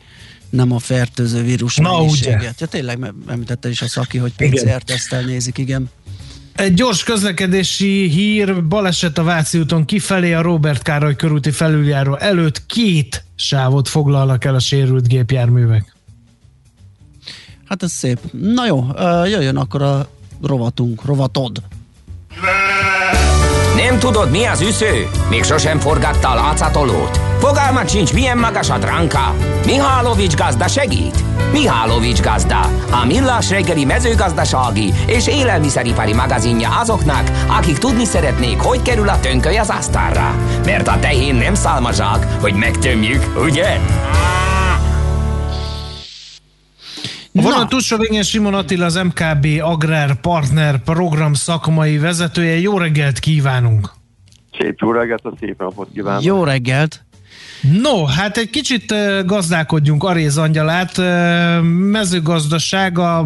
nem 0.50 0.72
a 0.72 0.78
fertőző 0.78 1.42
vírus 1.42 1.76
Na, 1.76 2.02
ugye. 2.02 2.38
Ja, 2.58 2.66
tényleg 2.66 3.12
említette 3.26 3.68
is 3.68 3.82
a 3.82 3.88
szaki, 3.88 4.18
hogy 4.18 4.32
PCR-tesztel 4.36 5.22
nézik, 5.22 5.58
igen. 5.58 5.90
Egy 6.60 6.74
gyors 6.74 7.04
közlekedési 7.04 8.08
hír, 8.08 8.66
baleset 8.66 9.18
a 9.18 9.22
Váci 9.22 9.58
úton 9.58 9.84
kifelé, 9.84 10.32
a 10.32 10.42
Robert 10.42 10.82
Károly 10.82 11.16
körúti 11.16 11.50
felüljáró 11.50 12.16
előtt 12.16 12.66
két 12.66 13.24
sávot 13.34 13.88
foglalnak 13.88 14.44
el 14.44 14.54
a 14.54 14.58
sérült 14.58 15.08
gépjárművek. 15.08 15.94
Hát 17.64 17.82
ez 17.82 17.92
szép. 17.92 18.18
Na 18.32 18.66
jó, 18.66 18.86
jöjjön 19.24 19.56
akkor 19.56 19.82
a 19.82 20.08
rovatunk, 20.42 21.04
rovatod. 21.04 21.62
Nem 23.76 23.98
tudod, 23.98 24.30
mi 24.30 24.44
az 24.44 24.60
üsző? 24.60 25.06
Még 25.28 25.44
sosem 25.44 25.78
forgatta 25.78 26.30
a 26.30 26.34
látszatolót? 26.34 27.29
Fogalmat 27.40 27.88
sincs, 27.88 28.12
milyen 28.12 28.38
magas 28.38 28.70
a 28.70 28.78
dránka? 28.78 29.34
Mihálovics 29.66 30.36
gazda 30.36 30.68
segít? 30.68 31.24
Mihálovics 31.52 32.20
gazda, 32.20 32.60
a 32.90 33.04
millás 33.06 33.50
reggeli 33.50 33.84
mezőgazdasági 33.84 34.92
és 35.06 35.28
élelmiszeripari 35.28 36.14
magazinja 36.14 36.68
azoknak, 36.80 37.30
akik 37.48 37.78
tudni 37.78 38.04
szeretnék, 38.04 38.60
hogy 38.60 38.82
kerül 38.82 39.08
a 39.08 39.20
tönköly 39.20 39.56
az 39.56 39.70
asztalra. 39.70 40.34
Mert 40.64 40.88
a 40.88 40.98
tehén 40.98 41.34
nem 41.34 41.54
szálmazsák, 41.54 42.26
hogy 42.40 42.54
megtömjük, 42.54 43.22
ugye? 43.42 43.78
A 47.34 47.42
vonal 47.42 47.66
túlsó 47.66 47.96
Simon 48.22 48.54
Attila, 48.54 48.84
az 48.84 48.94
MKB 48.94 49.46
Agrár 49.60 50.20
Partner 50.20 50.82
Program 50.82 51.34
szakmai 51.34 51.98
vezetője. 51.98 52.58
Jó 52.58 52.78
reggelt 52.78 53.18
kívánunk! 53.18 53.90
Szép 54.58 54.78
jó 54.78 54.92
reggelt, 54.92 55.24
a 55.24 55.32
szép 55.40 55.58
napot 55.58 55.88
kívánok! 55.92 56.22
Jó 56.22 56.44
reggelt! 56.44 57.04
No, 57.60 58.04
hát 58.04 58.36
egy 58.36 58.50
kicsit 58.50 58.94
gazdálkodjunk 59.26 60.04
Aréz 60.04 60.38
Angyalát. 60.38 61.00
Mezőgazdaság 61.90 62.98
a, 62.98 63.18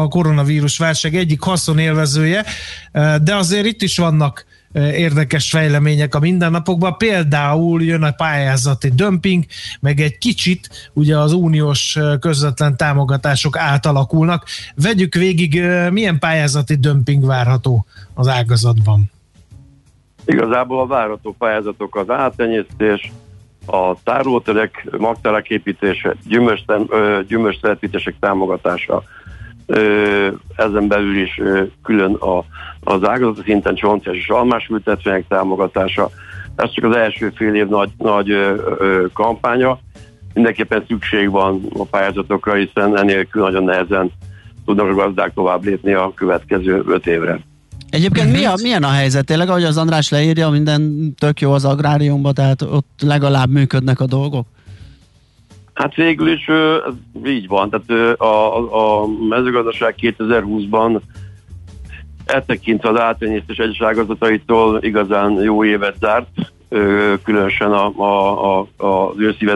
a 0.00 0.08
koronavírus 0.08 0.78
válság 0.78 1.16
egyik 1.16 1.42
haszonélvezője, 1.42 2.44
de 3.22 3.36
azért 3.36 3.66
itt 3.66 3.82
is 3.82 3.98
vannak 3.98 4.46
érdekes 4.72 5.50
fejlemények 5.50 6.14
a 6.14 6.18
mindennapokban. 6.18 6.96
Például 6.96 7.82
jön 7.82 8.02
a 8.02 8.10
pályázati 8.10 8.88
dömping, 8.88 9.44
meg 9.80 10.00
egy 10.00 10.18
kicsit 10.18 10.90
ugye 10.92 11.18
az 11.18 11.32
uniós 11.32 11.98
közvetlen 12.20 12.76
támogatások 12.76 13.58
átalakulnak. 13.58 14.44
Vegyük 14.74 15.14
végig, 15.14 15.62
milyen 15.90 16.18
pályázati 16.18 16.74
dömping 16.74 17.26
várható 17.26 17.86
az 18.14 18.28
ágazatban? 18.28 19.10
Igazából 20.24 20.80
a 20.80 20.86
várható 20.86 21.34
pályázatok 21.38 21.96
az 21.96 22.10
áttenyésztés, 22.10 23.12
a 23.70 23.96
tárolóterek, 24.04 24.86
magterek 24.98 25.48
építése, 25.48 26.14
gyümölcstelepítések 27.26 28.14
támogatása, 28.20 29.02
ezen 30.56 30.88
belül 30.88 31.16
is 31.16 31.40
külön 31.82 32.14
a, 32.14 32.44
az 32.84 33.08
ágazati 33.08 33.40
szinten 33.42 33.74
csontjas 33.74 34.16
és 34.16 34.28
almás 34.28 34.66
ültetvények 34.68 35.24
támogatása. 35.28 36.10
Ez 36.56 36.70
csak 36.70 36.84
az 36.84 36.96
első 36.96 37.32
fél 37.34 37.54
év 37.54 37.66
nagy, 37.66 37.90
nagy 37.98 38.56
kampánya. 39.12 39.78
Mindenképpen 40.34 40.84
szükség 40.88 41.30
van 41.30 41.60
a 41.78 41.84
pályázatokra, 41.84 42.54
hiszen 42.54 42.98
enélkül 42.98 43.42
nagyon 43.42 43.64
nehezen 43.64 44.10
tudnak 44.64 44.86
a 44.86 44.94
gazdák 44.94 45.34
tovább 45.34 45.64
lépni 45.64 45.92
a 45.92 46.12
következő 46.14 46.82
öt 46.86 47.06
évre. 47.06 47.38
Egyébként 47.90 48.32
mi 48.32 48.44
a, 48.44 48.54
milyen 48.62 48.82
a 48.82 48.90
helyzet? 48.90 49.24
Tényleg, 49.24 49.48
ahogy 49.48 49.64
az 49.64 49.76
András 49.76 50.08
leírja, 50.08 50.48
minden 50.48 51.12
tök 51.18 51.40
jó 51.40 51.52
az 51.52 51.64
agráriumban, 51.64 52.34
tehát 52.34 52.62
ott 52.62 53.00
legalább 53.00 53.50
működnek 53.50 54.00
a 54.00 54.06
dolgok? 54.06 54.46
Hát 55.74 55.94
végül 55.94 56.32
is 56.32 56.48
ez 56.48 56.94
így 57.24 57.46
van. 57.46 57.70
Tehát 57.70 58.20
a, 58.20 59.00
a 59.00 59.06
mezőgazdaság 59.28 59.94
2020-ban 60.00 61.00
eltekintve 62.24 62.88
az 62.88 63.00
általányésztés 63.00 63.56
egyes 63.56 63.82
ágazataitól 63.82 64.78
igazán 64.82 65.32
jó 65.32 65.64
évet 65.64 65.96
zárt, 66.00 66.28
különösen 67.24 67.72
a, 67.72 67.86
a, 67.96 68.60
a, 68.60 68.68
az 68.86 69.14
őszi 69.18 69.50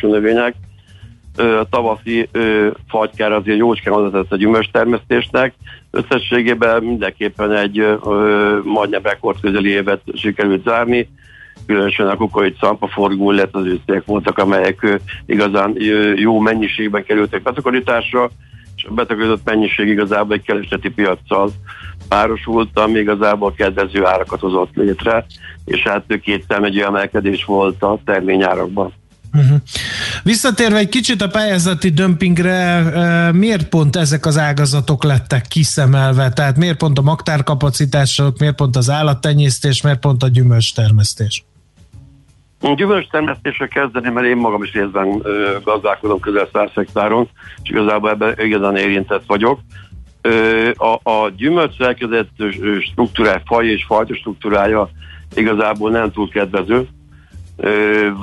növények. 0.00 0.54
A 1.36 1.66
tavaszi 1.70 2.28
fagykár 2.88 3.32
azért 3.32 3.58
jócskán 3.58 3.94
adatott 3.94 4.32
a 4.32 4.36
gyümölcs 4.36 4.70
termesztésnek. 4.70 5.54
Összességében 5.96 6.82
mindenképpen 6.82 7.52
egy 7.52 7.86
majdnem 8.62 9.02
rekord 9.02 9.40
közeli 9.40 9.68
évet 9.68 10.00
sikerült 10.14 10.64
zárni 10.64 11.08
különösen 11.66 12.08
a 12.08 12.16
kukorit 12.16 12.58
szampaforgó, 12.60 13.30
lett 13.30 13.54
az 13.54 13.64
ősztek 13.64 14.04
voltak, 14.04 14.38
amelyek 14.38 15.00
igazán 15.26 15.76
jó 16.16 16.38
mennyiségben 16.38 17.04
kerültek 17.04 17.42
betakarításra, 17.42 18.30
és 18.76 18.84
a 18.84 18.92
betakarított 18.92 19.44
mennyiség 19.44 19.88
igazából 19.88 20.34
egy 20.34 20.42
keresleti 20.42 20.90
piaccal 20.90 21.50
párosult, 22.08 22.78
ami 22.78 22.98
igazából 22.98 23.54
kedvező 23.54 24.04
árakat 24.04 24.40
hozott 24.40 24.74
létre, 24.74 25.26
és 25.64 25.82
hát 25.82 26.20
két 26.22 26.44
egy 26.62 26.78
emelkedés 26.78 27.44
volt 27.44 27.82
a 27.82 27.98
terményárakban. 28.04 28.92
Uh-huh. 29.36 29.56
Visszatérve 30.22 30.76
egy 30.76 30.88
kicsit 30.88 31.22
a 31.22 31.28
pályázati 31.28 31.90
dömpingre, 31.90 32.82
miért 33.32 33.68
pont 33.68 33.96
ezek 33.96 34.26
az 34.26 34.38
ágazatok 34.38 35.04
lettek 35.04 35.46
kiszemelve? 35.48 36.30
Tehát 36.30 36.56
miért 36.56 36.76
pont 36.76 36.98
a 36.98 37.02
magtárkapacitások, 37.02 38.38
miért 38.38 38.54
pont 38.54 38.76
az 38.76 38.90
állattenyésztés, 38.90 39.82
miért 39.82 39.98
pont 39.98 40.22
a 40.22 40.28
gyümölcstermesztés? 40.28 41.44
Gyümölcs 42.76 43.08
termesztésre 43.08 43.66
kezdeni, 43.66 44.08
mert 44.08 44.26
én 44.26 44.36
magam 44.36 44.62
is 44.62 44.72
részben 44.72 45.22
gazdálkodom 45.64 46.20
közel 46.20 46.48
100 46.52 46.70
hektáron, 46.74 47.28
és 47.62 47.70
igazából 47.70 48.10
ebben 48.10 48.34
igazán 48.38 48.76
érintett 48.76 49.22
vagyok. 49.26 49.60
A, 50.74 51.10
a 51.10 51.30
gyümölcs 51.36 51.80
elkezdett 51.80 52.30
struktúrája, 52.90 53.42
faj 53.44 53.66
és 53.66 53.84
fajta 53.84 54.14
struktúrája 54.14 54.88
igazából 55.34 55.90
nem 55.90 56.10
túl 56.10 56.28
kedvező. 56.28 56.88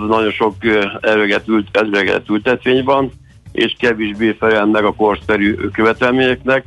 Nagyon 0.07 0.31
sok 0.31 0.55
előget 1.01 1.47
ült, 1.47 1.67
ültetvény 2.29 2.83
van, 2.83 3.11
és 3.51 3.75
kevésbé 3.79 4.35
felel 4.39 4.65
meg 4.65 4.83
a 4.83 4.93
korszerű 4.93 5.53
követelményeknek, 5.53 6.65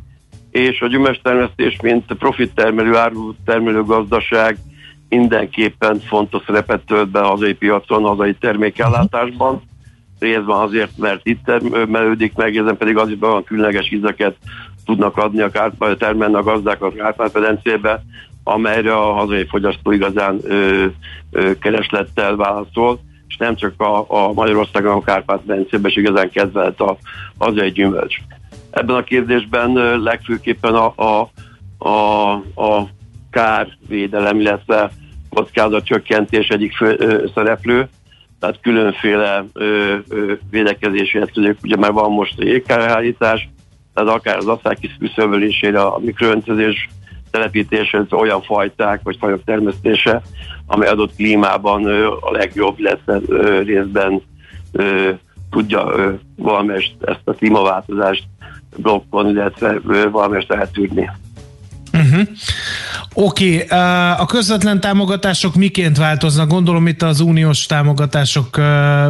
és 0.50 0.80
a 0.80 0.86
gyümölcstermesztés, 0.86 1.76
mint 1.82 2.04
profit 2.18 2.54
termelő, 2.54 2.96
áru 2.96 3.34
termelő 3.44 3.82
gazdaság, 3.82 4.56
mindenképpen 5.08 6.00
fontos 6.00 6.42
szerepet 6.46 6.80
tölt 6.86 7.08
be 7.08 7.20
a 7.20 7.26
hazai 7.26 7.54
piacon, 7.54 8.04
a 8.04 8.08
hazai 8.08 8.34
termékellátásban. 8.34 9.62
Részben 10.18 10.58
azért, 10.58 10.98
mert 10.98 11.20
itt 11.22 11.44
termelődik 11.44 12.34
meg, 12.34 12.56
ezen 12.56 12.76
pedig 12.76 12.96
azért 12.96 13.22
olyan 13.22 13.44
különleges 13.44 13.90
ízeket 13.90 14.36
tudnak 14.84 15.16
adni 15.16 15.40
a 15.40 15.50
kárpát, 15.50 15.98
termelni 15.98 16.34
a 16.34 16.42
gazdák 16.42 16.82
a 16.82 16.92
Kárpát-medencébe, 16.92 18.02
amelyre 18.48 18.94
a 18.96 19.12
hazai 19.12 19.46
fogyasztó 19.46 19.90
igazán 19.90 20.38
ö, 20.42 20.86
ö, 21.30 21.58
kereslettel 21.58 22.36
válaszol, 22.36 23.00
és 23.28 23.36
nem 23.36 23.56
csak 23.56 23.80
a, 23.80 24.04
a 24.08 24.32
Magyarországon, 24.32 24.92
a 24.92 25.00
Kárpát-medencében 25.00 25.90
is 25.90 25.96
igazán 25.96 26.30
kedvelt 26.30 26.80
a 26.80 26.96
hazai 27.38 27.70
gyümölcs. 27.70 28.16
Ebben 28.70 28.96
a 28.96 29.02
kérdésben 29.02 29.72
legfőképpen 30.02 30.74
a, 30.74 30.92
a, 30.96 31.30
a, 31.88 32.30
a 32.54 32.88
kárvédelem, 33.30 34.40
illetve 34.40 34.90
kockázatcsökkentés 35.30 36.48
egyik 36.48 36.76
fő, 36.76 36.96
ö, 36.98 37.24
szereplő, 37.34 37.88
tehát 38.40 38.60
különféle 38.60 39.44
ö, 39.52 39.96
ö, 40.08 40.32
védekezési 40.50 41.18
eszközök, 41.18 41.56
ugye 41.62 41.76
már 41.76 41.92
van 41.92 42.10
most 42.10 42.38
a 42.38 42.44
jégkárhányítás, 42.44 43.48
tehát 43.94 44.10
akár 44.10 44.36
az 44.36 44.46
asszály 44.46 44.76
kiszöbölésére, 44.98 45.80
a 45.80 45.98
mikroöntözés 45.98 46.88
telepítése, 47.30 48.06
olyan 48.10 48.42
fajták 48.42 49.00
vagy 49.02 49.16
fajok 49.20 49.44
termesztése, 49.44 50.22
amely 50.66 50.88
adott 50.88 51.14
klímában 51.16 51.86
a 52.20 52.30
legjobb, 52.30 52.76
ö, 53.28 53.62
részben 53.62 54.22
tudja 55.50 55.94
valamelyest 56.36 56.94
ezt 57.00 57.20
a 57.24 57.32
klímaváltozást 57.32 58.24
blokkon, 58.76 59.28
illetve 59.28 59.80
valamelyest 60.10 60.52
eltűrni. 60.52 61.10
Uh-huh. 61.92 62.28
Oké, 63.14 63.62
okay, 63.62 63.78
a 64.10 64.26
közvetlen 64.26 64.80
támogatások 64.80 65.54
miként 65.54 65.96
változnak? 65.96 66.48
Gondolom 66.48 66.86
itt 66.86 67.02
az 67.02 67.20
uniós 67.20 67.66
támogatások 67.66 68.60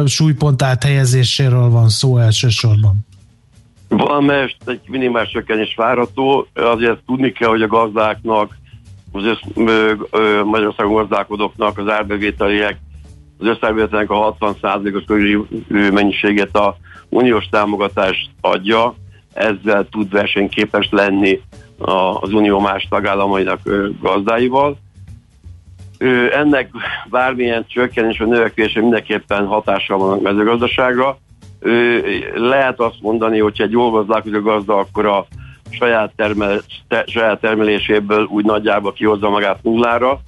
súlypont 0.05 0.61
áthelyezéséről 0.61 1.69
van 1.69 1.89
szó 1.89 2.17
elsősorban. 2.17 3.06
Valamelyest 3.87 4.57
egy 4.65 4.81
minimális 4.87 5.29
csökkenés 5.29 5.75
várható, 5.75 6.47
azért 6.53 6.99
tudni 7.05 7.31
kell, 7.31 7.49
hogy 7.49 7.61
a 7.61 7.67
gazdáknak, 7.67 8.57
az 9.11 9.23
össz, 9.23 9.39
Magyarországon 10.43 10.93
gazdálkodóknak 10.93 11.77
az 11.77 11.89
árbevételiek, 11.89 12.77
az 13.37 13.47
összárbevételnek 13.47 14.09
a 14.09 14.35
60%-os 14.39 15.03
körüli 15.03 15.37
mennyiséget 15.91 16.55
a 16.55 16.77
uniós 17.09 17.45
támogatást 17.49 18.29
adja, 18.41 18.95
ezzel 19.33 19.87
tud 19.89 20.11
versenyképes 20.11 20.87
lenni 20.91 21.41
az 21.77 22.33
unió 22.33 22.59
más 22.59 22.87
tagállamainak 22.89 23.59
gazdáival. 24.01 24.77
Ennek 26.31 26.69
bármilyen 27.09 27.65
csökkenés 27.67 28.17
vagy 28.17 28.27
növekvése 28.27 28.79
mindenképpen 28.81 29.45
hatással 29.45 29.97
van 29.97 30.17
a 30.17 30.21
mezőgazdaságra. 30.21 31.17
Lehet 32.35 32.79
azt 32.79 33.01
mondani, 33.01 33.39
hogy 33.39 33.61
egy 33.61 33.71
jól 33.71 33.91
gazdálkodó 33.91 34.41
gazda, 34.41 34.77
akkor 34.77 35.05
a 35.05 35.25
saját, 35.69 36.11
termel, 36.15 36.61
te, 36.87 37.03
saját 37.07 37.39
termeléséből 37.39 38.23
úgy 38.23 38.45
nagyjából 38.45 38.93
kihozza 38.93 39.29
magát 39.29 39.63
nullára, 39.63 40.21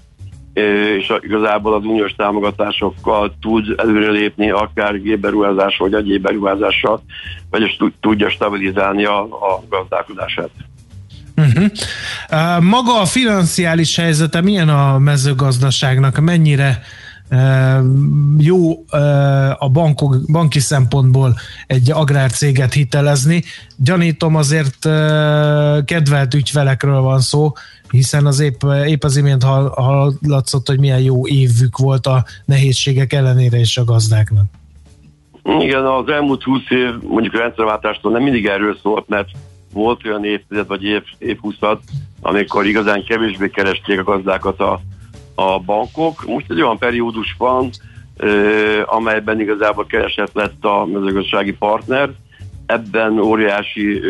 és 0.54 1.14
igazából 1.20 1.74
az 1.74 1.86
uniós 1.86 2.12
támogatásokkal 2.12 3.34
tud 3.42 3.66
előrelépni 3.78 4.50
akár 4.50 5.02
gépberuházás 5.02 5.78
vagy 5.78 5.94
egyéb 5.94 6.22
beruházással, 6.22 7.02
vagyis 7.50 7.78
tudja 8.00 8.30
stabilizálni 8.30 9.06
a, 9.06 9.22
a 9.22 9.64
gazdálkodását. 9.70 10.50
Uh-huh. 11.38 11.66
Uh, 12.32 12.64
maga 12.64 13.00
a 13.02 13.06
financiális 13.06 13.96
helyzete 13.96 14.42
milyen 14.42 14.70
a 14.70 14.98
mezőgazdaságnak? 14.98 16.20
Mennyire 16.20 16.68
uh, 16.68 16.99
jó 18.38 18.70
uh, 18.70 19.64
a 19.64 19.70
bankok, 19.72 20.16
banki 20.32 20.60
szempontból 20.60 21.34
egy 21.68 21.92
agrárcéget 21.92 22.74
hitelezni? 22.74 23.44
Gyanítom 23.78 24.36
azért 24.36 24.80
kedvelt 25.86 26.34
ügyfelekről 26.34 27.02
van 27.02 27.20
szó, 27.20 27.52
hiszen 27.92 28.26
az 28.26 28.40
épp, 28.40 28.62
épp 28.86 29.04
az 29.04 29.18
imént 29.18 29.44
hallatszott, 29.44 30.68
hogy 30.68 30.80
milyen 30.80 31.02
jó 31.02 31.28
évük 31.28 31.78
volt 31.78 32.06
a 32.06 32.24
nehézségek 32.46 33.14
ellenére 33.14 33.58
is 33.58 33.78
a 33.78 33.84
gazdáknak. 33.84 34.46
Igen, 35.60 35.86
az 35.86 36.08
elmúlt 36.08 36.44
20 36.44 36.62
év 36.70 37.02
mondjuk 37.02 37.34
a 37.34 37.38
rendszerváltástól 37.38 38.12
nem 38.12 38.24
mindig 38.24 38.46
erről 38.46 38.78
szólt, 38.82 39.08
mert 39.08 39.30
volt 39.74 40.06
olyan 40.06 40.26
évtized 40.26 40.68
vagy 40.68 40.84
év, 40.84 41.02
évhúszad, 41.18 41.80
amikor 42.22 42.66
igazán 42.66 43.04
kevésbé 43.04 43.50
keresték 43.50 44.00
a 44.00 44.04
gazdákat 44.04 44.60
a, 44.60 44.82
a 45.40 45.60
bankok. 45.60 46.26
Most 46.26 46.46
egy 46.50 46.62
olyan 46.62 46.78
periódus 46.78 47.36
van, 47.38 47.70
amelyben 48.86 49.40
igazából 49.40 49.86
keresett 49.86 50.34
lett 50.34 50.66
a 50.66 50.86
mezőgazdasági 50.86 51.54
partner. 51.54 52.10
Ebben 52.66 53.20
óriási 53.20 54.02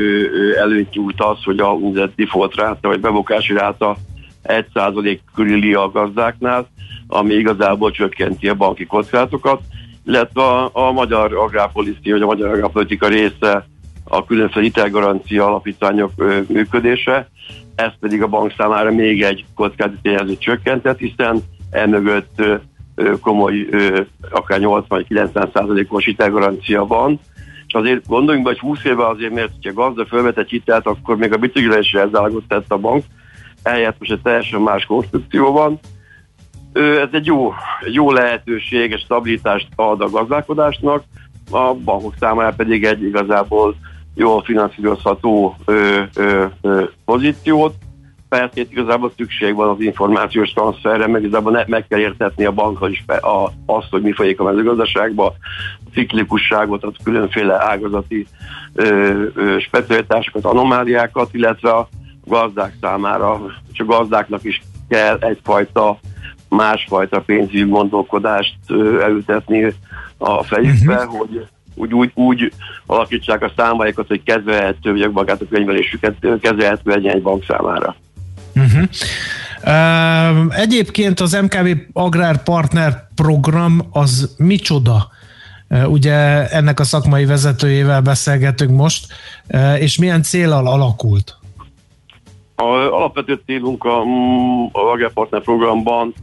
előnyt 0.58 0.94
nyújt 0.94 1.22
az, 1.22 1.44
hogy 1.44 1.60
a 1.60 1.78
default 2.15 2.56
ráta, 2.56 2.88
vagy 2.88 3.00
bevokási 3.00 3.54
ráta 3.54 3.98
1% 4.44 5.20
körüli 5.36 5.74
a 5.74 5.92
gazdáknál, 5.92 6.68
ami 7.08 7.34
igazából 7.34 7.92
csökkenti 7.92 8.50
a 8.50 8.56
banki 8.56 8.86
kockázatokat, 8.86 9.62
illetve 10.06 10.42
a, 10.42 10.70
a 10.74 10.92
magyar 10.92 11.34
agrárpolitika, 11.36 12.12
vagy 12.12 12.22
a 12.22 12.26
magyar 12.26 12.50
agrárpolitika 12.50 13.08
része 13.08 13.68
a 14.04 14.26
különféle 14.26 14.63
hitelgarancia 14.65 15.46
alapítványok 15.46 16.12
működése, 16.48 17.30
ez 17.80 17.92
pedig 18.00 18.22
a 18.22 18.28
bank 18.28 18.54
számára 18.58 18.92
még 18.92 19.24
egy 19.24 19.46
kockázati 19.56 20.38
csökkentett, 20.38 20.98
hiszen 20.98 21.42
emögött 21.72 22.42
komoly, 23.22 23.68
akár 24.32 24.60
80-90 24.62 25.54
százalékos 25.54 26.06
hitelgarancia 26.06 26.86
van, 26.86 27.20
és 27.68 27.74
azért 27.74 28.08
gondoljunk 28.08 28.46
be, 28.46 28.52
hogy 28.52 28.60
20 28.60 28.84
éve 28.84 29.08
azért, 29.08 29.34
mert 29.34 29.52
ha 29.63 29.74
gazda 29.74 30.06
felvet 30.06 30.38
egy 30.38 30.50
hitelt, 30.50 30.86
akkor 30.86 31.18
még 31.18 31.34
a 31.34 31.78
is 31.80 31.94
elzállagot 31.94 32.44
tett 32.48 32.72
a 32.72 32.78
bank, 32.78 33.04
eljött 33.63 34.00
most 34.00 34.12
egy 34.12 34.22
teljesen 34.22 34.62
más 34.62 34.86
konstrukció 34.86 35.52
van. 35.52 35.80
Ez 36.74 37.10
egy 37.12 37.26
jó, 37.26 37.54
jó 37.86 38.12
lehetőség, 38.12 38.92
egy 38.92 39.00
stabilitást 39.00 39.68
ad 39.76 40.02
a 40.02 40.10
gazdálkodásnak, 40.10 41.04
a 41.52 41.74
bankok 41.74 42.13
számára 42.20 42.54
pedig 42.56 42.84
egy 42.84 43.04
igazából 43.04 43.76
jól 44.19 44.41
finanszírozható 44.43 45.55
ö, 45.65 46.01
ö, 46.15 46.45
ö, 46.62 46.84
pozíciót. 47.05 47.73
Persze 48.29 48.62
itt 48.62 48.71
igazából 48.71 49.12
szükség 49.17 49.55
van 49.55 49.69
az 49.69 49.82
információs 49.82 50.53
transferre, 50.53 51.08
meg 51.08 51.21
igazából 51.21 51.51
ne, 51.51 51.63
meg 51.67 51.88
kell 51.88 51.99
értetni 51.99 52.45
a 52.45 52.51
bankkal 52.51 52.91
is 52.91 53.03
a, 53.08 53.51
azt, 53.65 53.89
hogy 53.89 54.01
mi 54.01 54.12
folyik 54.12 54.39
a 54.39 54.43
mezőgazdaságban, 54.43 55.27
a 55.27 55.89
ciklikusságot, 55.93 56.84
a 56.84 56.91
különféle 57.03 57.65
ágazati 57.65 58.27
ö, 58.73 58.86
ö, 59.36 59.60
specialitásokat, 59.60 60.45
anomáliákat, 60.45 61.34
illetve 61.34 61.69
a 61.69 61.89
gazdák 62.25 62.73
számára, 62.82 63.41
és 63.73 63.79
a 63.79 63.86
gazdáknak 63.86 64.43
is 64.43 64.62
kell 64.89 65.17
egyfajta 65.17 65.99
másfajta 66.49 67.21
pénzügyi 67.21 67.63
gondolkodást 67.63 68.55
elültetni 69.01 69.73
a 70.17 70.43
fejükbe, 70.43 70.95
uh-huh. 70.95 71.17
hogy 71.17 71.47
úgy, 71.75 71.93
úgy, 71.93 72.12
úgy 72.13 72.53
alakítsák 72.86 73.41
a 73.41 73.51
számaikat, 73.55 74.08
hogy 74.08 74.23
kezelhető, 74.23 74.91
vagy 74.91 75.12
magát 75.12 75.41
a 75.41 75.45
könyvelésüket 75.49 76.15
kezelhető 76.41 76.91
legyen 76.91 77.15
egy 77.15 77.21
bank 77.21 77.43
számára. 77.47 77.95
Uh-huh. 78.55 78.84
Uh, 79.63 80.60
egyébként 80.60 81.19
az 81.19 81.32
MKB 81.41 81.77
Agrár 81.93 82.43
Partner 82.43 83.08
program 83.15 83.82
az 83.91 84.36
micsoda? 84.38 85.08
Uh, 85.69 85.91
ugye 85.91 86.47
ennek 86.49 86.79
a 86.79 86.84
szakmai 86.84 87.25
vezetőjével 87.25 88.01
beszélgetünk 88.01 88.71
most, 88.77 89.05
uh, 89.47 89.82
és 89.82 89.99
milyen 89.99 90.23
célal 90.23 90.67
alakult? 90.67 91.38
A 92.55 92.63
alapvető 92.91 93.41
célunk 93.45 93.84
a, 93.84 94.01
a 94.71 94.79
Agrárpartner 94.91 95.41
programban 95.41 96.13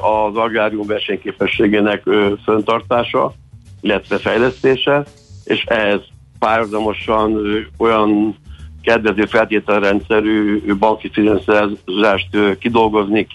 az 0.00 0.36
agrárium 0.36 0.86
versenyképességének 0.86 2.02
föntartása, 2.44 3.34
illetve 3.80 4.18
fejlesztése, 4.18 5.04
és 5.44 5.64
ehhez 5.64 6.00
párhuzamosan 6.38 7.38
olyan 7.78 8.36
kedvező 8.82 9.24
feltételrendszerű 9.24 10.62
banki 10.78 11.10
finanszírozást 11.12 12.58
kidolgozni, 12.58 13.26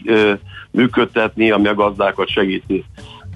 működtetni, 0.71 1.51
ami 1.51 1.67
a 1.67 1.73
gazdákat 1.73 2.29
segíti. 2.29 2.83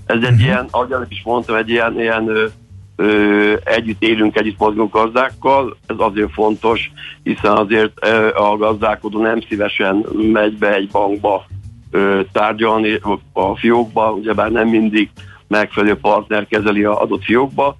Ez 0.05 0.15
egy 0.15 0.23
uh-huh. 0.23 0.41
ilyen, 0.41 0.67
ahogy 0.71 1.05
is 1.09 1.21
mondtam, 1.23 1.55
egy 1.55 1.69
ilyen, 1.69 1.99
ilyen 1.99 2.51
ö, 2.95 3.53
együtt 3.63 4.03
élünk, 4.03 4.37
együtt 4.37 4.59
mozgunk 4.59 4.93
gazdákkal, 4.93 5.77
ez 5.87 5.95
azért 5.99 6.31
fontos, 6.31 6.91
hiszen 7.23 7.51
azért 7.51 7.91
ö, 8.05 8.35
a 8.35 8.57
gazdálkodó 8.57 9.21
nem 9.21 9.41
szívesen 9.49 10.05
megy 10.31 10.57
be 10.57 10.73
egy 10.73 10.89
bankba 10.89 11.45
ö, 11.91 12.21
tárgyalni 12.31 12.99
a 13.33 13.57
fiókba, 13.57 14.11
ugyebár 14.11 14.51
nem 14.51 14.67
mindig 14.67 15.09
megfelelő 15.49 15.95
partner 15.95 16.47
kezeli 16.47 16.83
a 16.83 17.01
adott 17.01 17.23
fiókba. 17.23 17.77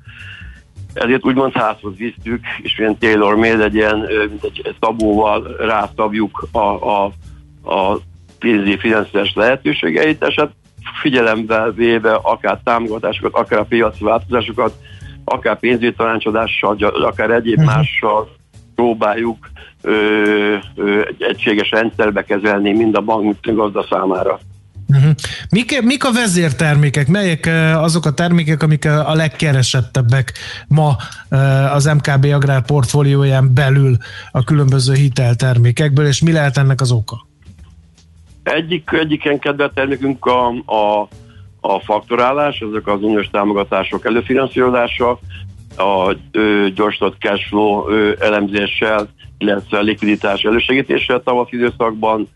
Ezért 0.94 1.26
úgymond 1.26 1.54
házhoz 1.54 1.96
visztük, 1.98 2.46
és 2.62 2.80
ilyen 2.80 2.98
tailor 2.98 3.36
made 3.36 3.64
egy 3.64 3.76
ilyen, 3.76 3.98
mint 4.30 4.44
egy 4.44 4.76
tabóval 4.80 5.56
rászabjuk 5.60 6.48
a, 6.52 6.60
a, 6.60 7.04
a 7.64 8.00
pénzügyi 8.40 8.78
finanszírozás 8.78 9.34
lehetőségeit, 9.36 10.26
és 10.28 10.36
hát 10.36 10.52
figyelembe 11.02 11.72
véve 11.72 12.14
akár 12.14 12.60
támogatásokat, 12.64 13.34
akár 13.34 13.60
a 13.60 13.64
piaci 13.64 14.04
változásokat, 14.04 14.74
akár 15.24 15.60
pénzügyi 15.60 15.94
tanácsadással, 15.94 16.78
akár 16.82 17.30
egyéb 17.30 17.58
uh-huh. 17.58 17.76
mással 17.76 18.30
próbáljuk 18.76 19.50
ö, 19.82 20.56
ö, 20.76 21.02
egy 21.08 21.22
egységes 21.22 21.70
rendszerbe 21.70 22.24
kezelni 22.24 22.72
mind 22.72 22.96
a 22.96 23.02
bank, 23.02 23.24
mind 23.24 23.60
a 23.60 23.62
gazda 23.62 23.86
számára. 23.90 24.40
Uh-huh. 24.89 25.12
Mik, 25.49 25.82
mik 25.82 26.06
a 26.06 26.12
vezértermékek? 26.12 27.08
Melyek 27.08 27.49
azok 27.75 28.06
a 28.06 28.13
termékek, 28.13 28.63
amik 28.63 28.86
a 28.86 29.13
legkeresettebbek 29.13 30.34
ma 30.67 30.95
az 31.73 31.86
MKB 31.86 32.25
agrár 32.25 32.65
portfólióján 32.65 33.54
belül 33.54 33.97
a 34.32 34.43
különböző 34.43 34.93
hiteltermékekből, 34.93 36.06
és 36.06 36.21
mi 36.21 36.32
lehet 36.32 36.58
ennek 36.58 36.82
az 36.82 36.91
oka? 36.91 37.28
Egyik, 38.43 38.89
egyiken 38.91 39.39
kedvelt 39.39 39.73
termékünk 39.73 40.25
a, 40.25 40.47
a, 40.49 41.08
a 41.62 41.80
faktorálás, 41.80 42.60
ezek 42.69 42.88
az 42.88 43.02
uniós 43.02 43.28
támogatások 43.32 44.06
előfinanszírozása, 44.06 45.19
a 45.78 46.15
ö, 46.32 46.67
gyorsított 46.75 47.15
cashflow 47.19 47.89
ö, 47.89 48.13
elemzéssel, 48.19 49.08
illetve 49.38 49.78
a 49.78 49.82
likviditás 49.82 50.41
elősegítéssel 50.41 51.21
tavasz 51.23 51.52
időszakban, 51.52 52.28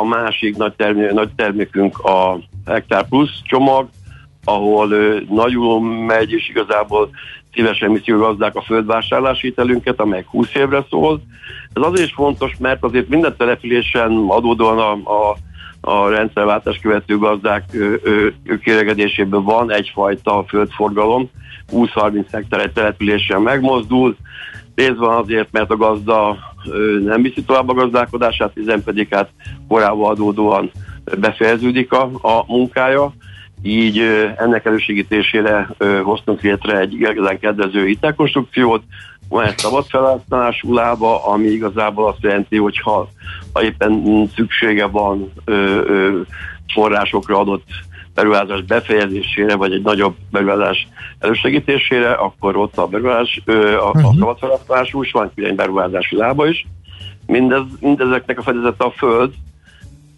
a 0.00 0.04
másik 0.04 0.56
nagy, 0.56 0.72
termé, 0.72 1.06
nagy 1.12 1.30
termékünk 1.36 1.98
a 1.98 2.38
Hektar 2.66 3.08
Plus 3.08 3.30
csomag, 3.44 3.88
ahol 4.44 4.88
nagyul 5.28 5.80
megy, 6.06 6.32
és 6.32 6.48
igazából 6.48 7.10
szívesen 7.54 7.92
viszik 7.92 8.14
a 8.14 8.18
gazdák 8.18 8.56
a 8.56 8.62
földvásárlási 8.62 9.46
hitelünket, 9.46 10.00
amely 10.00 10.24
20 10.30 10.54
évre 10.54 10.84
szól. 10.90 11.20
Ez 11.72 11.82
azért 11.82 12.06
is 12.08 12.14
fontos, 12.14 12.52
mert 12.58 12.84
azért 12.84 13.08
minden 13.08 13.36
településen 13.36 14.24
adódóan 14.28 14.78
a, 14.78 14.92
a, 14.92 15.36
a 15.80 16.08
rendszerváltás 16.08 16.78
követő 16.78 17.18
gazdák 17.18 17.64
kéregedéséből 18.62 19.42
van 19.42 19.72
egyfajta 19.72 20.44
földforgalom, 20.48 21.30
20-30 21.72 22.24
hektár 22.32 22.60
egy 22.60 22.72
településen 22.72 23.40
megmozdul, 23.40 24.16
Részben 24.74 25.08
azért, 25.08 25.52
mert 25.52 25.70
a 25.70 25.76
gazda 25.76 26.36
nem 27.04 27.22
viszi 27.22 27.42
tovább 27.42 27.68
a 27.68 27.74
gazdálkodását, 27.74 28.50
hiszen 28.54 28.82
pedig 28.82 29.08
hát 29.10 29.28
korábban 29.68 30.10
adódóan 30.10 30.70
befejeződik 31.18 31.92
a, 31.92 32.10
a 32.22 32.44
munkája, 32.46 33.12
így 33.62 33.98
ennek 34.36 34.64
elősegítésére 34.64 35.68
hoztunk 36.02 36.40
létre 36.40 36.78
egy 36.78 36.92
igazán 36.92 37.38
kedvező 37.38 37.86
hitelkonstrukciót, 37.86 38.82
van 39.28 39.44
egy 39.44 39.58
szabad 39.58 39.86
felhasználású 39.88 40.74
lába, 40.74 41.26
ami 41.26 41.46
igazából 41.46 42.08
azt 42.08 42.22
jelenti, 42.22 42.56
hogy 42.56 42.78
ha, 42.78 43.08
éppen 43.60 44.02
szüksége 44.34 44.86
van 44.86 45.32
ö, 45.44 45.52
ö, 45.86 46.20
forrásokra 46.72 47.38
adott 47.38 47.64
beruházás 48.14 48.62
befejezésére, 48.62 49.56
vagy 49.56 49.72
egy 49.72 49.82
nagyobb 49.82 50.14
beruházás 50.30 50.88
elősegítésére, 51.18 52.12
akkor 52.12 52.56
ott 52.56 52.76
a 52.76 52.86
beruházás, 52.86 53.40
a, 53.46 53.90
a 53.90 54.12
szabad 54.18 54.38
felhasználású, 54.38 55.02
és 55.02 55.12
van 55.12 55.30
egy 55.34 55.54
beruházási 55.54 56.16
lába 56.16 56.46
is. 56.46 56.66
Mindez, 57.26 57.62
mindezeknek 57.80 58.38
a 58.38 58.42
fedezete 58.42 58.84
a 58.84 58.90
föld, 58.90 59.32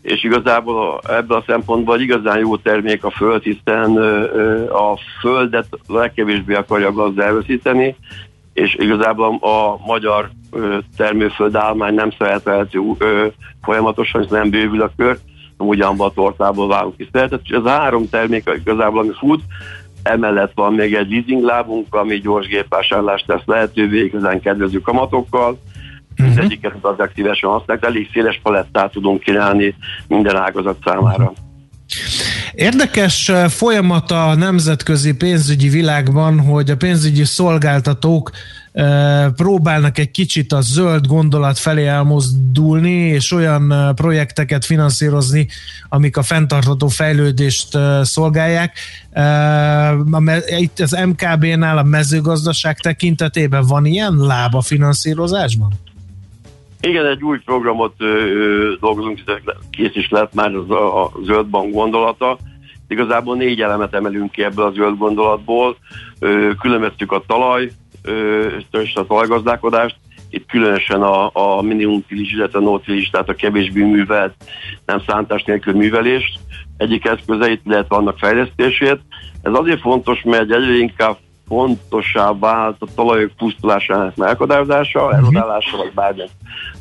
és 0.02 0.24
igazából 0.24 1.00
ebből 1.08 1.36
a 1.36 1.44
szempontból 1.46 2.00
igazán 2.00 2.38
jó 2.38 2.56
termék 2.56 3.04
a 3.04 3.10
föld, 3.10 3.42
hiszen 3.42 3.96
a 4.68 4.98
földet 5.20 5.66
legkevésbé 5.86 6.54
akarja 6.54 6.88
a 6.88 6.92
gazda 6.92 7.22
elveszíteni, 7.22 7.96
és 8.52 8.74
igazából 8.78 9.38
a 9.40 9.86
magyar 9.86 10.30
termőföld 10.96 11.54
állomány 11.54 11.94
nem 11.94 12.10
szerethető 12.18 12.80
folyamatosan, 13.62 14.22
és 14.22 14.28
nem 14.28 14.50
bővül 14.50 14.82
a 14.82 14.90
kör, 14.96 15.18
ugyanban 15.58 16.08
a 16.08 16.12
tortából 16.12 16.68
válunk 16.68 16.94
is. 16.96 17.08
Tehát 17.12 17.32
ez 17.32 17.64
a 17.64 17.68
három 17.68 18.08
termék 18.08 18.50
igazából, 18.56 19.00
ami 19.00 19.12
fut, 19.18 19.42
emellett 20.02 20.52
van 20.54 20.74
még 20.74 20.94
egy 20.94 21.10
leasing 21.10 21.44
lábunk, 21.44 21.94
ami 21.94 22.20
gyors 22.20 22.46
gépvásárlást 22.46 23.26
tesz 23.26 23.44
lehetővé, 23.44 24.04
igazán 24.04 24.40
kedvező 24.40 24.80
kamatokkal, 24.80 25.58
Uh-huh. 26.18 26.38
Egyiket 26.38 26.74
az 26.80 26.98
aktívásan 26.98 27.50
használják, 27.50 27.86
elég 27.86 28.08
széles 28.12 28.40
palettát 28.42 28.92
tudunk 28.92 29.20
kínálni 29.20 29.74
minden 30.08 30.36
ágazat 30.36 30.76
számára. 30.84 31.32
Érdekes 32.52 33.28
eh, 33.28 33.48
folyamat 33.48 34.10
a 34.10 34.34
nemzetközi 34.34 35.14
pénzügyi 35.14 35.68
világban, 35.68 36.40
hogy 36.40 36.70
a 36.70 36.76
pénzügyi 36.76 37.24
szolgáltatók 37.24 38.30
próbálnak 39.36 39.98
egy 39.98 40.10
kicsit 40.10 40.52
a 40.52 40.60
zöld 40.60 41.06
gondolat 41.06 41.58
felé 41.58 41.86
elmozdulni, 41.86 42.90
és 42.90 43.32
olyan 43.32 43.92
projekteket 43.94 44.64
finanszírozni, 44.64 45.48
amik 45.88 46.16
a 46.16 46.22
fenntartható 46.22 46.88
fejlődést 46.88 47.78
szolgálják. 48.02 48.78
Itt 50.58 50.78
az 50.78 50.98
MKB-nál 51.06 51.78
a 51.78 51.82
mezőgazdaság 51.82 52.78
tekintetében 52.78 53.66
van 53.66 53.86
ilyen 53.86 54.16
lába 54.16 54.60
finanszírozásban? 54.60 55.72
Igen, 56.80 57.06
egy 57.06 57.22
új 57.22 57.38
programot 57.44 57.94
ö, 57.98 58.04
ö, 58.04 58.72
dolgozunk, 58.80 59.20
kész 59.70 59.94
is 59.94 60.08
lett 60.10 60.34
már 60.34 60.54
az 60.54 60.70
a, 60.70 61.02
a 61.02 61.12
zöld 61.24 61.46
bank 61.46 61.72
gondolata. 61.72 62.38
Igazából 62.88 63.36
négy 63.36 63.60
elemet 63.60 63.94
emelünk 63.94 64.30
ki 64.30 64.42
ebből 64.42 64.64
a 64.64 64.70
zöld 64.70 64.98
gondolatból. 64.98 65.76
Különböztük 66.60 67.12
a 67.12 67.24
talaj 67.26 67.70
és 68.70 68.94
a 68.94 69.06
talajgazdálkodást, 69.06 69.96
itt 70.30 70.46
különösen 70.46 71.02
a, 71.02 71.30
a 71.32 71.62
minimum 71.62 72.04
tilis, 72.08 72.32
illetve 72.32 72.60
no 72.60 72.78
tilis, 72.78 73.10
tehát 73.10 73.28
a 73.28 73.34
kevésbé 73.34 73.82
művelt, 73.82 74.34
nem 74.86 75.02
szántás 75.06 75.42
nélkül 75.42 75.74
művelést 75.74 76.38
egyik 76.76 77.04
eszközeit, 77.04 77.60
illetve 77.64 77.96
annak 77.96 78.18
fejlesztését. 78.18 79.00
Ez 79.42 79.52
azért 79.52 79.80
fontos, 79.80 80.22
mert 80.22 80.50
egyre 80.52 80.76
inkább 80.78 81.16
fontossá 81.48 82.32
vált 82.38 82.76
a 82.78 82.86
talajok 82.94 83.30
pusztulásának 83.36 84.16
megakadályozása, 84.16 85.04
uh-huh. 85.04 85.18
erodálása, 85.18 85.76
vagy 85.76 85.92
bármilyen 85.94 86.28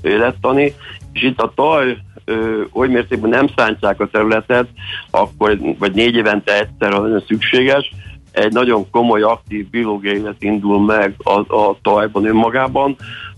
élettani, 0.01 0.73
és 1.13 1.23
itt 1.23 1.41
a 1.41 1.51
talaj 1.55 1.97
ö, 2.25 2.61
oly 2.73 2.87
mértékben 2.87 3.29
nem 3.29 3.47
szántják 3.55 3.99
a 3.99 4.07
területet, 4.07 4.67
akkor, 5.11 5.57
vagy 5.79 5.93
négy 5.93 6.15
évente 6.15 6.59
egyszer, 6.59 6.91
ha 6.91 6.99
nagyon 6.99 7.23
szükséges, 7.27 7.91
egy 8.33 8.51
nagyon 8.51 8.89
komoly, 8.89 9.21
aktív 9.21 9.69
biológiai 9.69 10.15
élet 10.15 10.43
indul 10.43 10.81
meg 10.85 11.13
a, 11.17 11.55
a 11.55 11.77
talajban 11.81 12.25
önmagában, 12.25 12.95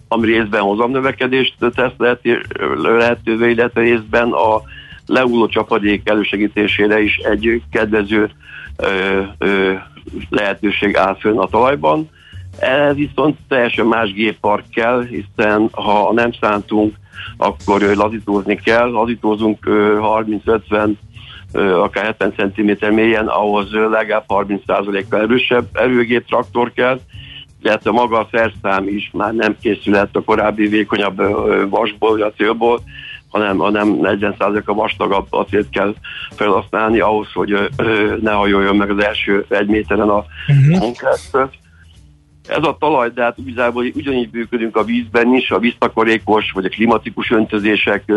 ami 0.07 0.25
részben 0.25 0.61
hozamnövekedést 0.61 1.55
tesz 1.75 2.13
lehetővé, 2.81 3.51
illetve 3.51 3.81
részben 3.81 4.31
a 4.31 4.61
leúló 5.05 5.47
csapadék 5.47 6.09
elősegítésére 6.09 7.01
is 7.01 7.17
egy 7.17 7.61
kedvező 7.71 8.31
ö, 8.77 9.21
ö, 9.37 9.73
lehetőség 10.29 10.97
áll 10.97 11.15
fönn 11.15 11.37
a 11.37 11.47
talajban. 11.47 12.09
Ehhez 12.59 12.95
viszont 12.95 13.37
teljesen 13.47 13.85
más 13.85 14.13
géppark 14.13 14.69
kell, 14.69 15.03
hiszen 15.03 15.69
ha 15.71 16.13
nem 16.13 16.31
szántunk, 16.41 16.95
akkor 17.37 17.81
lazítózni 17.81 18.55
kell. 18.55 18.89
Lazítózunk 18.89 19.57
30-50 19.65 20.89
akár 21.55 22.03
70 22.03 22.33
cm 22.35 22.93
mélyen, 22.93 23.27
ahhoz 23.27 23.71
legalább 23.71 24.23
30%-kal 24.27 25.21
erősebb 25.21 25.65
erőgép 25.73 26.25
traktor 26.25 26.71
kell, 26.73 26.99
illetve 27.61 27.91
maga 27.91 28.19
a 28.19 28.27
szerszám 28.31 28.87
is 28.87 29.09
már 29.13 29.33
nem 29.33 29.55
készülhet 29.61 30.15
a 30.15 30.21
korábbi 30.21 30.67
vékonyabb 30.67 31.17
vasból, 31.69 32.09
vagy 32.09 32.21
acélból, 32.21 32.81
hanem, 33.29 33.57
hanem 33.57 33.99
40%-a 34.01 34.73
vastagabb 34.73 35.27
acélt 35.29 35.69
kell 35.69 35.93
felhasználni 36.35 36.99
ahhoz, 36.99 37.27
hogy 37.33 37.69
ne 38.21 38.31
hajoljon 38.31 38.75
meg 38.75 38.89
az 38.89 39.03
első 39.03 39.45
egy 39.49 39.67
méteren 39.67 40.09
a 40.09 40.25
uh-huh. 40.47 40.93
Ez 42.47 42.63
a 42.63 42.77
talaj, 42.79 43.09
de 43.09 43.23
hát 43.23 43.37
igazából 43.45 43.85
ugyanígy 43.95 44.29
működünk 44.31 44.77
a 44.77 44.83
vízben 44.83 45.33
is, 45.33 45.51
a 45.51 45.59
víztakarékos 45.59 46.51
vagy 46.51 46.65
a 46.65 46.69
klimatikus 46.69 47.31
öntözések 47.31 48.11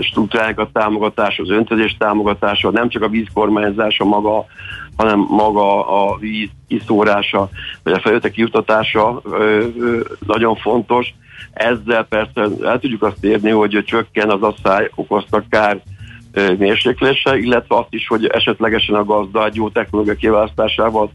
struktúráják 0.00 0.58
a 0.58 0.70
támogatás, 0.72 1.38
az 1.38 1.50
öntözés 1.50 1.96
támogatása, 1.98 2.70
nem 2.70 2.88
csak 2.88 3.02
a 3.02 3.08
vízkormányzása 3.08 4.04
maga, 4.04 4.46
hanem 4.96 5.18
maga 5.18 5.86
a 5.86 6.16
víz 6.16 6.48
kiszórása, 6.68 7.48
vagy 7.82 7.92
a 7.92 9.20
ö, 9.24 9.66
ö, 9.78 10.00
nagyon 10.26 10.56
fontos. 10.56 11.14
Ezzel 11.52 12.04
persze 12.04 12.48
el 12.62 12.78
tudjuk 12.78 13.02
azt 13.02 13.24
érni, 13.24 13.50
hogy 13.50 13.82
csökken 13.86 14.30
az 14.30 14.42
asszály 14.42 14.90
okozta 14.94 15.42
kár 15.50 15.82
mérséklése, 16.58 17.38
illetve 17.38 17.76
azt 17.76 17.94
is, 17.94 18.06
hogy 18.06 18.26
esetlegesen 18.26 18.94
a 18.94 19.04
gazda 19.04 19.46
egy 19.46 19.54
jó 19.54 19.68
technológia 19.68 20.14
kiválasztásával 20.14 21.10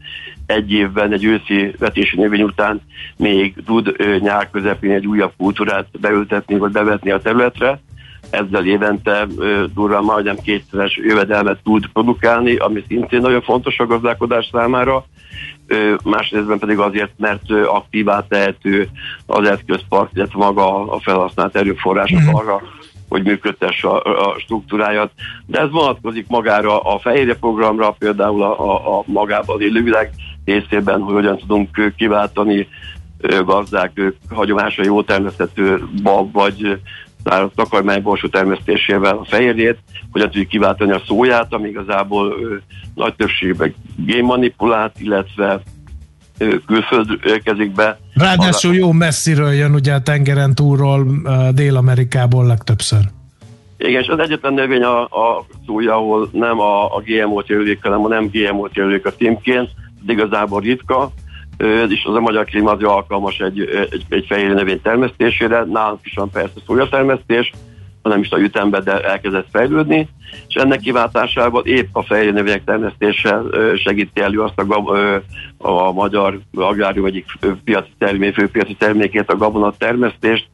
egy 0.46 0.72
évben, 0.72 1.12
egy 1.12 1.24
őszi 1.24 1.74
vetési 1.78 2.16
növény 2.16 2.42
után 2.42 2.80
még 3.16 3.54
tud 3.66 3.96
nyár 4.20 4.50
közepén 4.50 4.90
egy 4.90 5.06
újabb 5.06 5.32
kultúrát 5.36 5.86
beültetni 6.00 6.58
vagy 6.58 6.72
bevetni 6.72 7.10
a 7.10 7.20
területre. 7.20 7.80
Ezzel 8.30 8.66
évente 8.66 9.26
durván 9.74 10.02
majdnem 10.02 10.36
kétszeres 10.36 10.96
jövedelmet 10.96 11.58
tud 11.62 11.86
produkálni, 11.92 12.56
ami 12.56 12.84
szintén 12.88 13.20
nagyon 13.20 13.42
fontos 13.42 13.78
a 13.78 13.86
gazdálkodás 13.86 14.48
számára. 14.52 15.04
Másrésztben 16.04 16.58
pedig 16.58 16.78
azért, 16.78 17.12
mert 17.16 17.50
aktívá 17.50 18.26
tehető 18.28 18.88
az 19.26 19.48
eszközpark, 19.48 20.10
illetve 20.14 20.38
maga 20.38 20.92
a 20.92 21.00
felhasznált 21.00 21.56
erőforrások 21.56 22.20
mm. 22.20 22.34
arra, 22.34 22.62
hogy 23.08 23.22
működtesse 23.22 23.88
a, 23.88 24.28
a 24.30 24.38
struktúráját. 24.38 25.10
De 25.46 25.60
ez 25.60 25.70
vonatkozik 25.70 26.26
magára 26.28 26.80
a 26.80 26.98
fehérje 26.98 27.34
programra, 27.34 27.90
például 27.98 28.42
a, 28.42 28.60
a, 28.60 28.98
a 28.98 29.02
magában 29.06 29.60
élővilág 29.60 30.10
részében, 30.46 31.00
hogy 31.00 31.14
hogyan 31.14 31.38
tudunk 31.38 31.92
kiváltani 31.96 32.68
gazdák 33.44 34.00
hagyományosan 34.28 34.84
jó 34.84 35.02
termesztető 35.02 35.88
bab 36.02 36.32
vagy 36.32 36.78
takarmányborsó 37.54 38.28
termesztésével 38.28 39.16
a 39.16 39.24
fehérjét, 39.24 39.78
hogyan 40.10 40.30
tudjuk 40.30 40.48
kiváltani 40.48 40.92
a 40.92 41.02
szóját, 41.06 41.52
ami 41.52 41.68
igazából 41.68 42.36
ö, 42.42 42.56
nagy 42.94 43.14
többségben 43.14 43.74
génmanipulált, 43.96 45.00
illetve 45.00 45.60
külföld 46.66 47.06
érkezik 47.24 47.72
be. 47.72 47.98
Ráadásul 48.14 48.74
jó 48.74 48.92
messziről 48.92 49.52
jön 49.52 49.74
ugye 49.74 49.92
a 49.92 50.02
tengeren 50.02 50.54
túlról, 50.54 51.06
Dél-Amerikából 51.54 52.46
legtöbbször. 52.46 53.00
Igen, 53.78 54.02
és 54.02 54.08
az 54.08 54.18
egyetlen 54.18 54.54
növény 54.54 54.82
a, 54.82 55.02
a 55.02 55.46
szója, 55.66 55.94
ahol 55.94 56.28
nem 56.32 56.60
a, 56.60 56.96
a 56.96 57.02
GMO-t 57.04 57.48
jelölik, 57.48 57.82
hanem 57.82 58.04
a 58.04 58.08
nem 58.08 58.30
GMO-t 58.32 58.76
jelölik 58.76 59.06
a 59.06 59.12
címként, 59.12 59.70
igazából 60.10 60.60
ritka, 60.60 61.10
és 61.88 62.04
az 62.04 62.14
a 62.14 62.20
magyar 62.20 62.44
klíma 62.44 62.70
az 62.70 62.82
alkalmas 62.82 63.38
egy, 63.38 63.60
egy, 63.90 64.04
egy 64.08 64.24
fehér 64.28 64.54
növény 64.54 64.80
termesztésére, 64.82 65.64
nálunk 65.64 66.00
is 66.02 66.14
van 66.14 66.30
persze 66.30 66.60
szójatermesztés, 66.66 67.52
hanem 68.02 68.20
is 68.20 68.30
a 68.30 68.38
ütembe, 68.38 68.80
de 68.80 69.00
elkezdett 69.00 69.46
fejlődni, 69.52 70.08
és 70.48 70.54
ennek 70.54 70.80
kiváltásával 70.80 71.64
épp 71.64 71.88
a 71.92 72.02
fejlő 72.02 72.32
növények 72.32 72.64
termesztése 72.64 73.40
segíti 73.76 74.20
elő 74.20 74.40
azt 74.40 74.60
a, 74.60 74.92
a, 75.58 75.68
a 75.68 75.92
magyar 75.92 76.40
agrárium 76.54 77.06
egyik 77.06 77.26
piaci 77.64 77.90
termék, 77.98 78.34
főpiaci 78.34 78.74
termékét, 78.74 79.30
a 79.30 79.36
gabonat 79.36 79.78
termesztést, 79.78 80.48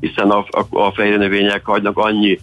hiszen 0.00 0.30
a, 0.30 0.38
a, 0.38 0.78
a 0.78 0.92
fejlő 0.92 1.16
növények 1.16 1.64
hagynak 1.64 1.98
annyi 1.98 2.38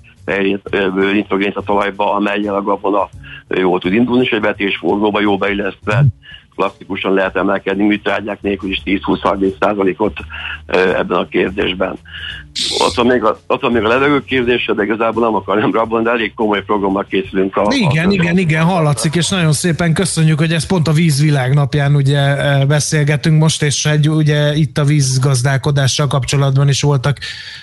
nitrogént 1.12 1.56
a 1.56 1.62
talajba, 1.62 2.14
amelyel 2.14 2.56
a 2.56 2.62
gabona 2.62 3.10
jól 3.48 3.80
tud 3.80 3.94
indulni, 3.94 4.24
és 4.24 4.32
egy 4.32 4.42
vetésforgóba 4.42 5.22
jó 5.22 5.38
beillesztve 5.38 6.06
klasszikusan 6.56 7.14
lehet 7.14 7.36
emelkedni 7.36 7.86
műtrágyák 7.86 8.42
nélkül 8.42 8.70
is 8.70 8.82
10-20-30 8.86 9.54
százalékot 9.60 10.20
ebben 10.68 11.18
a 11.18 11.28
kérdésben. 11.28 11.98
Ott 12.80 12.96
van 12.96 13.06
még 13.06 13.24
a, 13.24 13.40
ott 13.48 13.62
van 13.62 13.72
még 13.72 13.84
a 13.84 13.88
levegőképzése, 13.88 14.74
de 14.74 14.84
igazából 14.84 15.24
nem 15.24 15.36
akarjam 15.36 15.72
rabban, 15.72 16.04
de 16.04 16.10
elég 16.10 16.34
komoly 16.34 16.64
programmal 16.64 17.06
készülünk. 17.10 17.56
A, 17.56 17.68
igen, 17.70 18.10
a, 18.10 18.12
igen, 18.12 18.38
igen, 18.38 18.64
hallatszik, 18.64 19.16
és 19.16 19.30
nagyon 19.30 19.52
szépen 19.52 19.94
köszönjük, 19.94 20.40
hogy 20.40 20.54
ez 20.54 20.66
pont 20.66 20.88
a 20.88 20.92
vízvilág 20.92 21.54
napján 21.54 21.96
ugye 21.96 22.20
e, 22.20 22.66
beszélgetünk 22.66 23.40
most, 23.40 23.62
és 23.62 23.86
egy, 23.86 24.10
ugye 24.10 24.56
itt 24.56 24.78
a 24.78 24.84
vízgazdálkodással 24.84 26.08
kapcsolatban 26.08 26.70
is 26.70 26.82
voltak 26.82 27.18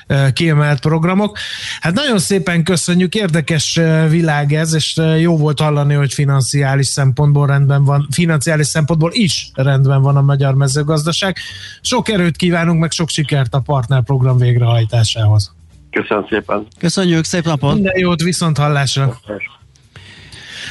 e, 0.06 0.32
kiemelt 0.32 0.80
programok. 0.80 1.38
Hát 1.80 1.94
nagyon 1.94 2.18
szépen 2.18 2.64
köszönjük, 2.64 3.14
érdekes 3.14 3.76
e, 3.76 4.06
világ 4.08 4.52
ez, 4.52 4.74
és 4.74 5.00
jó 5.20 5.36
volt 5.36 5.60
hallani, 5.60 5.94
hogy 5.94 6.12
financiális 6.12 6.86
szempontból 6.86 7.46
rendben 7.46 7.84
van, 7.84 8.06
financiális 8.10 8.66
szempontból 8.66 9.10
is 9.12 9.50
rendben 9.54 10.02
van 10.02 10.16
a 10.16 10.22
magyar 10.22 10.54
mezőgazdaság. 10.54 11.36
Sok 11.80 12.08
erőt 12.08 12.36
kívánunk, 12.36 12.80
meg 12.80 12.90
sok 12.90 13.08
sikert 13.08 13.54
a 13.54 13.60
partnerprogram 13.60 14.38
végrehajtásához. 14.88 15.52
Köszönöm 15.90 16.26
szépen. 16.28 16.66
Köszönjük, 16.78 17.24
szép 17.24 17.44
napot! 17.44 17.74
Minden 17.74 17.98
jót, 17.98 18.22
viszont 18.22 18.58
hallásra! 18.58 19.20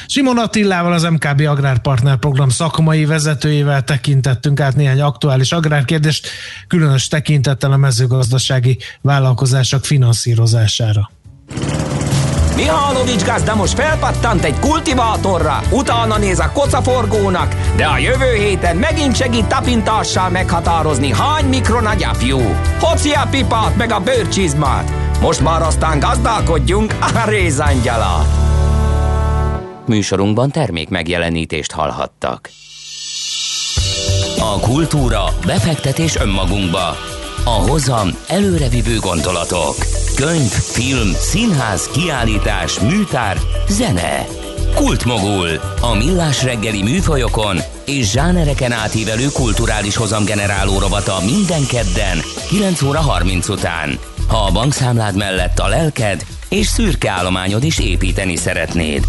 Simon 0.06 0.38
Attilával, 0.38 0.92
az 0.92 1.02
MKB 1.02 1.40
Agrárpartner 1.40 2.16
Program 2.16 2.48
szakmai 2.48 3.04
vezetőjével 3.04 3.84
tekintettünk 3.84 4.60
át 4.60 4.76
néhány 4.76 5.00
aktuális 5.00 5.52
agrárkérdést, 5.52 6.28
különös 6.68 7.08
tekintettel 7.08 7.72
a 7.72 7.76
mezőgazdasági 7.76 8.78
vállalkozások 9.00 9.84
finanszírozására. 9.84 11.10
Mihálovics 12.58 13.24
gazda 13.24 13.54
most 13.54 13.74
felpattant 13.74 14.44
egy 14.44 14.58
kultivátorra, 14.58 15.60
utána 15.70 16.18
néz 16.18 16.38
a 16.38 16.50
kocaforgónak, 16.52 17.54
de 17.76 17.86
a 17.86 17.98
jövő 17.98 18.34
héten 18.34 18.76
megint 18.76 19.16
segít 19.16 19.46
tapintással 19.46 20.30
meghatározni, 20.30 21.12
hány 21.12 21.44
mikron 21.44 21.86
a 21.86 21.94
gyapjú. 21.94 22.38
Hoci 22.80 23.10
a 23.10 23.26
pipát 23.30 23.76
meg 23.76 23.92
a 23.92 24.00
bőrcsizmát. 24.00 24.92
Most 25.20 25.40
már 25.40 25.62
aztán 25.62 25.98
gazdálkodjunk 25.98 26.94
a 27.00 27.22
rézangyala. 27.28 28.26
Műsorunkban 29.86 30.50
termék 30.50 30.88
megjelenítést 30.88 31.72
hallhattak. 31.72 32.50
A 34.38 34.60
kultúra, 34.60 35.24
befektetés 35.46 36.16
önmagunkba. 36.16 36.96
A 37.48 37.70
hozam 37.70 38.10
előrevívő 38.26 38.98
gondolatok. 38.98 39.74
Könyv, 40.16 40.50
film, 40.50 41.12
színház, 41.12 41.88
kiállítás, 41.88 42.78
műtár, 42.78 43.38
zene. 43.68 44.26
Kultmogul. 44.74 45.48
A 45.80 45.94
millás 45.94 46.42
reggeli 46.42 46.82
műfajokon 46.82 47.58
és 47.84 48.10
zsánereken 48.10 48.72
átívelő 48.72 49.26
kulturális 49.32 49.96
hozamgeneráló 49.96 50.78
rovata 50.78 51.20
minden 51.24 51.66
kedden 51.66 52.18
9 52.48 52.82
óra 52.82 53.00
30 53.00 53.48
után. 53.48 53.98
Ha 54.28 54.36
a 54.36 54.52
bankszámlád 54.52 55.16
mellett 55.16 55.58
a 55.58 55.68
lelked 55.68 56.24
és 56.48 56.66
szürke 56.66 57.10
állományod 57.10 57.64
is 57.64 57.78
építeni 57.78 58.36
szeretnéd. 58.36 59.04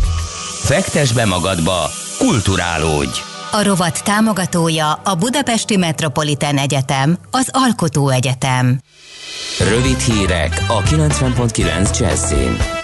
Fektes 0.63 1.11
be 1.11 1.25
magadba, 1.25 1.89
kulturálódj! 2.17 3.28
A 3.51 3.63
rovat 3.63 4.03
támogatója 4.03 4.91
a 5.03 5.15
Budapesti 5.15 5.77
Metropolitán 5.77 6.57
Egyetem, 6.57 7.17
az 7.31 7.49
Alkotó 7.51 8.09
Egyetem. 8.09 8.79
Rövid 9.59 9.99
hírek 9.99 10.65
a 10.67 10.81
90.9 10.81 11.99
Jazzin. 11.99 12.78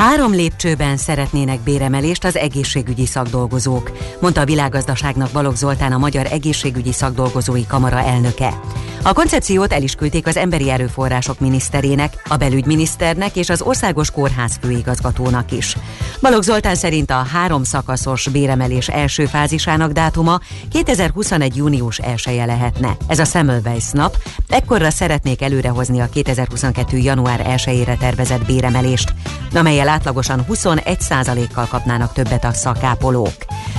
Három 0.00 0.32
lépcsőben 0.32 0.96
szeretnének 0.96 1.60
béremelést 1.60 2.24
az 2.24 2.36
egészségügyi 2.36 3.06
szakdolgozók, 3.06 3.90
mondta 4.20 4.40
a 4.40 4.44
világgazdaságnak 4.44 5.30
Balogh 5.32 5.56
Zoltán 5.56 5.92
a 5.92 5.98
Magyar 5.98 6.26
Egészségügyi 6.26 6.92
Szakdolgozói 6.92 7.66
Kamara 7.66 7.98
elnöke. 7.98 8.60
A 9.02 9.12
koncepciót 9.12 9.72
el 9.72 9.82
is 9.82 9.94
küldték 9.94 10.26
az 10.26 10.36
Emberi 10.36 10.70
Erőforrások 10.70 11.40
miniszterének, 11.40 12.22
a 12.28 12.36
belügyminiszternek 12.36 13.36
és 13.36 13.48
az 13.48 13.62
Országos 13.62 14.10
Kórház 14.10 14.58
főigazgatónak 14.62 15.52
is. 15.52 15.76
Balogh 16.20 16.44
Zoltán 16.44 16.74
szerint 16.74 17.10
a 17.10 17.26
három 17.32 17.62
szakaszos 17.62 18.28
béremelés 18.28 18.88
első 18.88 19.26
fázisának 19.26 19.92
dátuma 19.92 20.40
2021. 20.70 21.56
június 21.56 21.98
1 21.98 22.36
-e 22.38 22.44
lehetne. 22.44 22.96
Ez 23.06 23.18
a 23.18 23.24
Semmelweis 23.24 23.90
nap, 23.90 24.16
ekkorra 24.48 24.90
szeretnék 24.90 25.42
előrehozni 25.42 26.00
a 26.00 26.08
2022. 26.08 26.96
január 26.96 27.46
1-ére 27.48 27.98
tervezett 27.98 28.46
béremelést, 28.46 29.14
amelyel 29.54 29.88
átlagosan 29.90 30.44
21%-kal 30.48 31.66
kapnának 31.66 32.12
többet 32.12 32.44
a 32.44 32.52
szakápolók. 32.52 33.34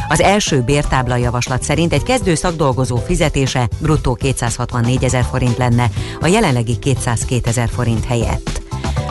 Az 0.08 0.22
első 0.22 0.62
bértábla 0.62 1.16
javaslat 1.16 1.64
szerint 1.64 1.94
egy 1.94 2.04
kezdő 2.04 2.36
szakdolgozó 2.36 2.96
fizetése 2.96 3.68
bruttó 3.80 4.14
264 4.16 5.04
ezer 5.04 5.24
forint 5.24 5.58
lenne, 5.58 5.90
a 6.22 6.28
jelenlegi 6.28 6.80
202 6.80 7.48
ezer 7.48 7.70
forint 7.70 8.06
helyett. 8.06 8.62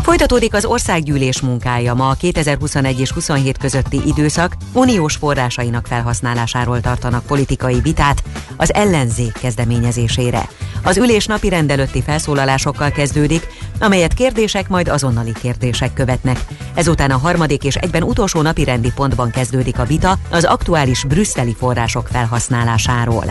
Folytatódik 0.03 0.55
az 0.55 0.65
országgyűlés 0.65 1.41
munkája 1.41 1.95
ma 1.95 2.09
a 2.09 2.15
2021 2.15 3.01
és 3.01 3.11
27 3.11 3.59
közötti 3.59 4.01
időszak 4.07 4.57
uniós 4.73 5.15
forrásainak 5.15 5.87
felhasználásáról 5.87 6.81
tartanak 6.81 7.27
politikai 7.27 7.81
vitát 7.81 8.23
az 8.57 8.75
ellenzék 8.75 9.33
kezdeményezésére. 9.33 10.49
Az 10.83 10.97
ülés 10.97 11.27
napi 11.27 11.49
rendelőtti 11.49 12.03
felszólalásokkal 12.03 12.90
kezdődik, 12.90 13.47
amelyet 13.79 14.14
kérdések 14.14 14.69
majd 14.69 14.88
azonnali 14.88 15.33
kérdések 15.33 15.93
követnek. 15.93 16.40
Ezután 16.75 17.11
a 17.11 17.16
harmadik 17.16 17.64
és 17.64 17.75
egyben 17.75 18.03
utolsó 18.03 18.40
napi 18.40 18.64
rendi 18.64 18.93
pontban 18.95 19.31
kezdődik 19.31 19.79
a 19.79 19.85
vita 19.85 20.19
az 20.31 20.45
aktuális 20.45 21.05
brüsszeli 21.05 21.55
források 21.59 22.07
felhasználásáról. 22.07 23.25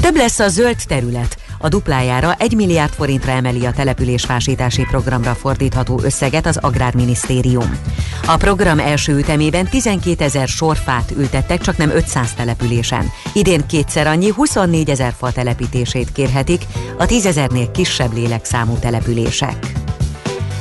Több 0.00 0.16
lesz 0.16 0.38
a 0.38 0.48
zöld 0.48 0.76
terület, 0.86 1.36
a 1.58 1.68
duplájára 1.68 2.34
1 2.38 2.54
milliárd 2.54 2.92
forintra 2.92 3.30
emeli 3.30 3.66
a 3.66 3.72
településfásítási 3.72 4.82
programra 4.90 5.34
fordítható 5.34 6.00
összeget 6.02 6.46
az 6.46 6.56
Agrárminisztérium. 6.56 7.78
A 8.26 8.36
program 8.36 8.78
első 8.78 9.16
ütemében 9.16 9.68
12 9.68 10.24
ezer 10.24 10.48
sorfát 10.48 11.12
ültettek, 11.16 11.60
csak 11.60 11.76
nem 11.76 11.90
500 11.90 12.34
településen. 12.34 13.10
Idén 13.32 13.66
kétszer 13.66 14.06
annyi 14.06 14.30
24 14.30 14.90
ezer 14.90 15.12
fa 15.18 15.32
telepítését 15.32 16.12
kérhetik 16.12 16.62
a 16.98 17.06
10 17.06 17.26
ezernél 17.26 17.70
kisebb 17.70 18.12
lélekszámú 18.12 18.78
települések. 18.78 19.87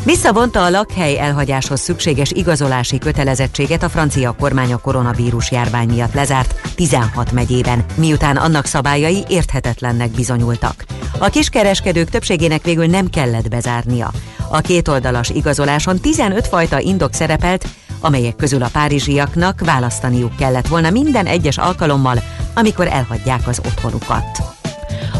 Visszavonta 0.07 0.63
a 0.63 0.69
lakhely 0.69 1.19
elhagyáshoz 1.19 1.79
szükséges 1.79 2.31
igazolási 2.31 2.97
kötelezettséget 2.97 3.83
a 3.83 3.89
francia 3.89 4.35
kormány 4.39 4.73
a 4.73 4.77
koronavírus 4.77 5.51
járvány 5.51 5.87
miatt 5.89 6.13
lezárt 6.13 6.75
16 6.75 7.31
megyében, 7.31 7.85
miután 7.95 8.37
annak 8.37 8.65
szabályai 8.65 9.23
érthetetlennek 9.27 10.09
bizonyultak. 10.09 10.83
A 11.19 11.29
kiskereskedők 11.29 12.09
többségének 12.09 12.63
végül 12.63 12.85
nem 12.85 13.09
kellett 13.09 13.49
bezárnia. 13.49 14.11
A 14.49 14.59
kétoldalas 14.59 15.29
igazoláson 15.29 15.99
15 15.99 16.47
fajta 16.47 16.79
indok 16.79 17.13
szerepelt, 17.13 17.67
amelyek 17.99 18.35
közül 18.35 18.63
a 18.63 18.69
párizsiaknak 18.71 19.61
választaniuk 19.65 20.35
kellett 20.35 20.67
volna 20.67 20.89
minden 20.89 21.25
egyes 21.25 21.57
alkalommal, 21.57 22.23
amikor 22.55 22.87
elhagyják 22.87 23.47
az 23.47 23.61
otthonukat. 23.65 24.56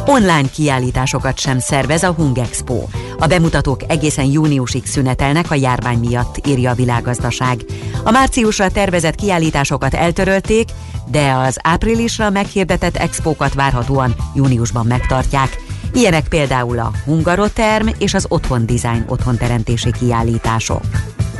Online 0.05 0.49
kiállításokat 0.53 1.39
sem 1.39 1.59
szervez 1.59 2.03
a 2.03 2.11
Hungexpo. 2.11 2.83
A 3.19 3.27
bemutatók 3.27 3.81
egészen 3.87 4.25
júniusig 4.25 4.85
szünetelnek 4.85 5.51
a 5.51 5.55
járvány 5.55 5.97
miatt, 5.97 6.47
írja 6.47 6.71
a 6.71 6.75
világgazdaság. 6.75 7.65
A 8.03 8.11
márciusra 8.11 8.69
tervezett 8.71 9.15
kiállításokat 9.15 9.93
eltörölték, 9.93 10.69
de 11.11 11.31
az 11.31 11.57
áprilisra 11.61 12.29
meghirdetett 12.29 12.95
expókat 12.95 13.53
várhatóan 13.53 14.15
júniusban 14.35 14.85
megtartják. 14.85 15.57
Ilyenek 15.93 16.27
például 16.27 16.79
a 16.79 16.91
Hungaroterm 17.05 17.87
és 17.97 18.13
az 18.13 18.25
Otthon 18.29 18.65
Design 18.65 19.03
otthonteremtési 19.07 19.91
kiállítások. 19.91 20.83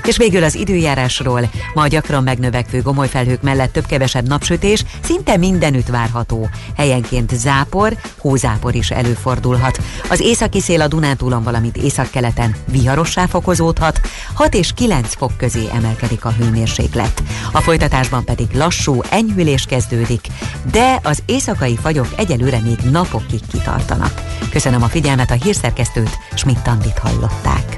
És 0.06 0.18
végül 0.18 0.44
az 0.44 0.56
időjárásról. 0.56 1.50
Ma 1.74 1.88
gyakran 1.88 2.24
megnövekvő 2.24 2.82
gomolyfelhők 2.82 3.42
mellett 3.42 3.72
több-kevesebb 3.72 4.28
napsütés 4.28 4.84
szinte 5.04 5.38
mindenütt 5.38 5.88
várható. 5.88 6.50
Helyenként 6.76 7.36
zápor, 7.36 7.98
hózápor 8.18 8.76
is 8.76 8.90
előfordulhat. 8.90 9.80
Az 10.10 10.20
északi 10.20 10.60
szél 10.60 10.82
a 10.82 10.88
Dunántúlon, 10.88 11.44
valamint 11.44 11.78
északkeleten 11.78 12.56
viharossá 12.72 13.26
fokozódhat, 13.26 14.02
6 14.34 14.54
és 14.54 14.72
9 14.74 15.16
fok 15.16 15.38
közé 15.38 15.68
emelkedik 15.74 16.26
a 16.26 16.32
hőmérséklet. 16.32 17.24
A 17.52 17.62
folytatásban 17.62 18.24
pedig 18.24 18.48
lassú 18.54 19.02
enyhülés 19.10 19.66
kezdődik, 19.66 20.28
de 20.72 21.00
az 21.04 21.24
éjszakai 21.26 21.78
fagyok 21.82 22.08
egyelőre 22.18 22.60
még 22.60 22.78
napokig 22.92 23.42
kitartanak. 23.52 24.22
Köszönöm 24.50 24.84
a 24.84 24.88
figyelmet, 24.88 25.32
a 25.32 25.38
hírszerkesztőt, 25.44 26.18
Schmidt-Tandit 26.36 26.98
hallották. 26.98 27.78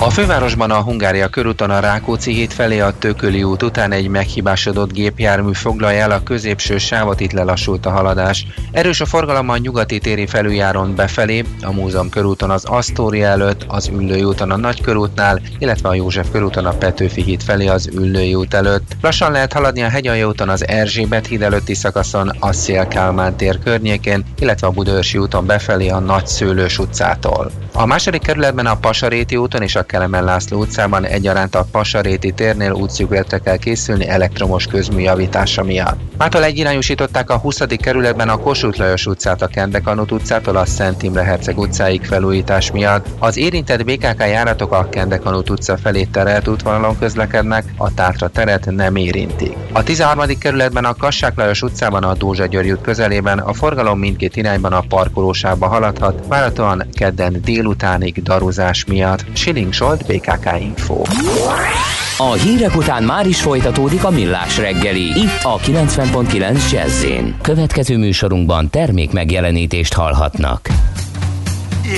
A 0.00 0.10
fővárosban 0.10 0.70
a 0.70 0.82
Hungária 0.82 1.28
körúton 1.28 1.70
a 1.70 1.80
Rákóczi 1.80 2.32
híd 2.32 2.52
felé 2.52 2.80
a 2.80 2.92
Tököli 2.98 3.42
út 3.42 3.62
után 3.62 3.92
egy 3.92 4.08
meghibásodott 4.08 4.92
gépjármű 4.92 5.52
foglalja 5.52 6.00
el 6.00 6.10
a 6.10 6.22
középső 6.22 6.78
sávot, 6.78 7.20
itt 7.20 7.32
lelassult 7.32 7.86
a 7.86 7.90
haladás. 7.90 8.46
Erős 8.72 9.00
a 9.00 9.06
forgalom 9.06 9.48
a 9.48 9.56
nyugati 9.56 9.98
téri 9.98 10.26
felüljáron 10.26 10.94
befelé, 10.94 11.44
a 11.62 11.72
Múzeum 11.72 12.08
körúton 12.08 12.50
az 12.50 12.64
Asztória 12.64 13.26
előtt, 13.26 13.64
az 13.68 13.88
Üllői 13.88 14.22
úton 14.22 14.50
a 14.50 14.56
Nagykörútnál, 14.56 15.40
illetve 15.58 15.88
a 15.88 15.94
József 15.94 16.30
körúton 16.30 16.66
a 16.66 16.72
Petőfi 16.72 17.22
híd 17.22 17.42
felé 17.42 17.66
az 17.66 17.88
Üllői 17.92 18.34
út 18.34 18.54
előtt. 18.54 18.96
Lassan 19.00 19.32
lehet 19.32 19.52
haladni 19.52 19.82
a 19.82 19.88
Hegyalja 19.88 20.26
úton 20.26 20.48
az 20.48 20.68
Erzsébet 20.68 21.26
híd 21.26 21.42
előtti 21.42 21.74
szakaszon, 21.74 22.28
a 22.40 22.52
Szél 22.52 22.86
Kálmán 22.86 23.36
tér 23.36 23.58
környékén, 23.64 24.24
illetve 24.38 24.66
a 24.66 24.70
Budörsi 24.70 25.18
úton 25.18 25.46
befelé 25.46 25.88
a 25.88 25.98
Nagy 25.98 26.26
Szőlős 26.26 26.78
utcától. 26.78 27.50
A 27.72 27.86
második 27.86 28.22
kerületben 28.22 28.66
a 28.66 28.76
Pasaréti 28.76 29.36
úton 29.36 29.62
és 29.62 29.76
a 29.76 29.86
Kelemen 29.88 30.24
László 30.24 30.58
utcában 30.58 31.04
egyaránt 31.04 31.54
a 31.54 31.66
Pasaréti 31.70 32.32
térnél 32.32 32.72
útszűkületre 32.72 33.38
kell 33.38 33.56
készülni 33.56 34.08
elektromos 34.08 34.66
közmű 34.66 35.00
javítása 35.00 35.62
miatt. 35.62 35.98
Mától 36.18 36.44
egyirányosították 36.44 37.30
a 37.30 37.36
20. 37.38 37.58
kerületben 37.78 38.28
a 38.28 38.36
Kossuth 38.36 38.78
Lajos 38.78 39.06
utcát 39.06 39.42
a 39.42 39.46
Kendekanut 39.46 40.12
utcától 40.12 40.56
a 40.56 40.66
Szent 40.66 41.02
Imre 41.02 41.22
Herceg 41.22 41.58
utcáig 41.58 42.04
felújítás 42.04 42.70
miatt. 42.70 43.06
Az 43.18 43.36
érintett 43.36 43.84
BKK 43.84 44.18
járatok 44.18 44.72
a 44.72 44.88
Kendekanut 44.88 45.50
utca 45.50 45.76
felé 45.76 46.04
terelt 46.04 46.48
útvonalon 46.48 46.98
közlekednek, 46.98 47.64
a 47.76 47.94
Tátra 47.94 48.28
teret 48.28 48.70
nem 48.70 48.96
érintik. 48.96 49.56
A 49.72 49.82
13. 49.82 50.38
kerületben 50.38 50.84
a 50.84 50.94
Kassák 50.94 51.36
Lajos 51.36 51.62
utcában 51.62 52.04
a 52.04 52.14
Dózsa 52.14 52.46
György 52.46 52.70
út 52.70 52.80
közelében 52.80 53.38
a 53.38 53.52
forgalom 53.52 53.98
mindkét 53.98 54.36
irányban 54.36 54.72
a 54.72 54.84
parkolósába 54.88 55.66
haladhat, 55.66 56.26
várhatóan 56.26 56.86
kedden 56.92 57.40
délutánig 57.44 58.22
daruzás 58.22 58.84
miatt. 58.84 59.24
Siling 59.32 59.72
Zsolt, 59.78 60.06
BKK 60.06 60.60
Info. 60.60 61.02
A 62.16 62.32
hírek 62.32 62.76
után 62.76 63.02
már 63.02 63.26
is 63.26 63.40
folytatódik 63.40 64.04
a 64.04 64.10
millás 64.10 64.58
reggeli. 64.58 65.20
Itt 65.20 65.42
a 65.42 65.58
90.9 65.58 66.70
jazz 66.70 67.04
Következő 67.42 67.96
műsorunkban 67.96 68.70
termék 68.70 69.12
megjelenítést 69.12 69.94
hallhatnak. 69.94 70.68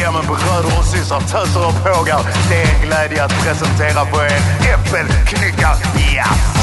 Ja 0.01 0.11
men 0.11 0.23
bröder 0.27 0.79
och 0.79 0.85
systrar, 0.85 1.23
töser 1.23 1.67
och 1.67 1.75
pågar. 1.83 2.23
Det 2.49 2.55
är 2.55 2.75
en 2.75 2.81
glädje 2.87 3.23
att 3.23 3.33
presentera 3.43 4.05
för 4.05 4.25
er 4.25 4.43
Äppelknyckar 4.73 5.77
Jazz. 6.15 6.61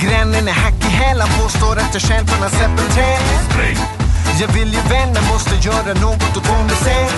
Grannen 0.00 0.48
är 0.48 0.52
hack 0.52 0.79
hälen, 1.10 1.28
påstår 1.42 1.74
att 1.82 1.92
jag 1.92 2.02
känt 2.02 2.30
från 2.30 2.42
hans 2.42 2.60
äppelträd. 2.66 3.22
Jag 4.40 4.48
vill 4.48 4.72
ju 4.78 4.82
vända, 4.94 5.20
måste 5.32 5.54
göra 5.68 5.92
något 6.06 6.36
åt 6.36 6.46
hon 6.46 6.68
ser. 6.84 7.10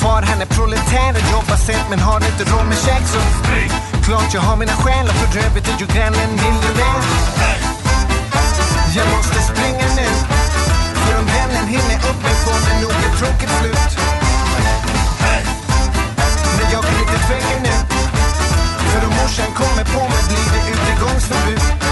Far 0.00 0.22
han 0.22 0.38
är 0.44 0.50
proletär 0.58 1.10
och 1.18 1.26
jobbar 1.34 1.58
sent 1.66 1.86
men 1.90 1.98
har 1.98 2.20
inte 2.30 2.44
råd 2.52 2.66
med 2.70 2.78
käk 2.86 3.04
så 3.14 3.20
Klart 4.06 4.34
jag 4.34 4.40
har 4.40 4.56
mina 4.56 4.76
skäl 4.82 5.06
och 5.10 5.16
för 5.20 5.38
övrigt 5.46 5.68
är 5.72 5.76
ju 5.82 5.86
grannen 5.94 6.30
miljonär. 6.42 7.00
Jag 8.96 9.06
måste 9.16 9.38
springa 9.50 9.88
nu, 10.00 10.08
för 11.02 11.18
om 11.20 11.26
vännen 11.36 11.66
hinner 11.74 11.98
upp 12.10 12.20
mig 12.26 12.36
får 12.44 12.58
det 12.66 12.76
nog 12.82 12.96
ett 13.06 13.16
tråkigt 13.18 13.52
slut. 13.60 13.90
Men 16.56 16.66
jag 16.72 16.82
kan 16.84 16.96
inte 17.02 17.18
tveka 17.26 17.56
nu, 17.66 17.74
för 18.90 19.00
om 19.06 19.12
morsan 19.20 19.50
kommer 19.60 19.84
på 19.94 20.00
mig 20.12 20.22
blir 20.28 20.48
det 20.54 20.62
utegångsförbud. 20.72 21.89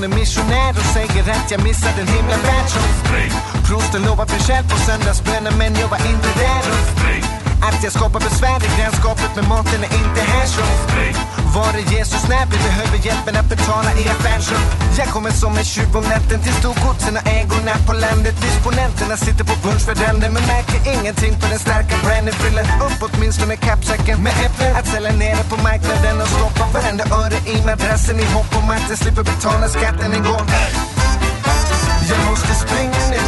Hon 0.00 0.12
är 0.12 0.18
missionär 0.18 0.70
och 0.70 0.84
säger 0.94 1.30
att 1.30 1.50
jag 1.50 1.62
missade 1.62 2.00
en 2.00 2.06
himla 2.06 2.36
värld 2.36 2.68
som 2.68 2.82
Prosten 3.64 4.02
lovar 4.02 4.26
besked 4.26 4.70
på 4.70 4.76
söndagsbönen 4.76 5.52
men 5.58 5.74
jag 5.74 5.88
var 5.88 5.98
inte 5.98 6.28
där. 6.38 6.62
Och 6.72 7.39
att 7.68 7.82
jag 7.84 7.92
skapar 7.92 8.20
besvär 8.20 8.58
i 8.66 8.70
grannskapet 8.78 9.30
med 9.36 9.48
maten 9.48 9.80
är 9.86 9.92
inte 10.04 10.20
här 10.32 10.46
Var 11.54 11.72
är 11.80 11.86
Jesus 11.96 12.24
när 12.32 12.44
vi 12.50 12.56
behöver 12.68 12.98
hjälpen 13.06 13.36
att 13.40 13.48
betala 13.54 13.90
i 14.00 14.02
affärsrum? 14.14 14.64
Jag 14.98 15.08
kommer 15.14 15.30
som 15.30 15.52
en 15.60 15.64
tjuv 15.64 15.96
om 16.00 16.04
natten 16.14 16.40
till 16.44 16.54
storgodsen 16.60 17.14
och 17.18 17.26
ägorna 17.38 17.74
på 17.88 17.92
landet. 17.92 18.34
Disponenterna 18.46 19.16
sitter 19.16 19.44
på 19.50 19.54
punschföräldern 19.64 20.32
men 20.34 20.44
märker 20.54 20.80
ingenting 20.94 21.32
på 21.40 21.46
den 21.52 21.60
starka 21.66 21.94
branden. 22.04 22.34
Fyller 22.42 22.66
upp 22.86 22.98
åtminstone 23.06 23.56
kappsäcken 23.56 24.18
med 24.24 24.32
äpplen 24.46 24.72
Att 24.78 24.86
sälja 24.92 25.12
nere 25.12 25.42
på 25.50 25.56
marknaden 25.68 26.20
och 26.22 26.30
stoppa 26.36 26.64
varenda 26.74 27.04
öre 27.20 27.38
i 27.54 27.56
madrassen 27.68 28.16
i 28.24 28.26
hopp 28.34 28.52
om 28.60 28.70
att 28.70 28.86
jag 28.90 28.98
slipper 28.98 29.24
betala 29.32 29.66
skatten 29.68 30.12
igår 30.20 30.44
Jag 32.10 32.20
måste 32.30 32.52
springa 32.64 33.02
nu 33.12 33.22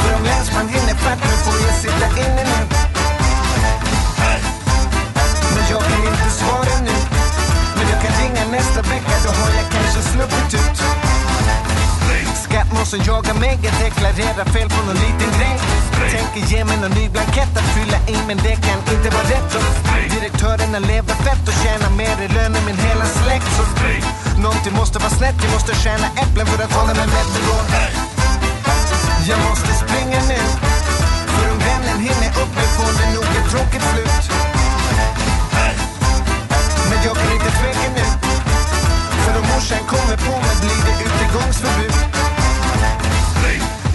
För 0.00 0.10
om 0.16 0.22
länsman 0.30 0.68
hinner 0.68 0.96
fatt 1.04 1.20
mig 1.28 1.36
får 1.44 1.56
jag 1.66 1.74
sitta 1.84 2.06
inne 2.24 2.44
nu. 2.44 2.75
Ringa 8.20 8.44
nästa 8.56 8.80
vecka, 8.82 9.14
då 9.24 9.30
har 9.40 9.50
jag 9.58 9.66
kanske 9.74 10.00
sluppit 10.12 10.54
ut. 10.54 10.78
Skattmåsen 12.46 13.00
jagar 13.08 13.34
mig, 13.34 13.58
jag 13.66 13.74
deklarerar 13.84 14.46
fel 14.54 14.68
på 14.74 14.80
någon 14.86 15.00
liten 15.06 15.30
grej. 15.36 15.56
Tänker 16.14 16.42
ge 16.52 16.64
mig 16.64 16.76
någon 16.82 16.94
ny 17.00 17.08
blankett 17.08 17.52
att 17.60 17.68
fylla 17.76 17.98
i 18.14 18.16
men 18.28 18.36
det 18.36 18.56
kan 18.66 18.78
inte 18.94 19.10
vara 19.16 19.26
rätt. 19.34 19.48
Så 19.52 19.58
Direktörerna 20.14 20.78
lever 20.78 21.14
fett 21.26 21.44
och 21.50 21.56
tjänar 21.62 21.90
mer 22.02 22.16
i 22.26 22.28
lön 22.36 22.54
än 22.58 22.64
min 22.68 22.78
hela 22.86 23.06
släkt. 23.20 23.50
Så 23.56 23.62
Någonting 24.42 24.74
måste 24.80 24.98
vara 24.98 25.10
snett, 25.10 25.36
jag 25.44 25.52
måste 25.52 25.74
tjäna 25.74 26.06
äpplen 26.22 26.46
för 26.46 26.64
att 26.64 26.72
hålla 26.72 26.94
mig 26.94 27.06
mätt 27.16 27.32
och 27.54 27.64
Jag 29.28 29.38
måste 29.48 29.72
springa 29.82 30.20
nu 30.30 30.40
För 31.34 31.46
om 31.52 31.58
vännen 31.58 31.98
hinner 32.06 32.30
upp 32.42 32.52
mig 32.58 32.68
får 32.76 32.92
det 32.98 33.14
nog 33.14 33.24
ett 33.38 33.50
tråkigt 33.50 33.84
slut 33.92 34.45
jag 37.06 37.16
kan 37.16 37.32
inte 37.32 37.50
tveka 37.58 37.88
nu. 37.96 38.06
För 39.24 39.34
om 39.40 39.46
morsan 39.52 39.82
kommer 39.92 40.16
på 40.26 40.34
mig 40.44 40.56
blir 40.62 40.80
det 40.86 40.94
utegångsförbud. 41.08 41.94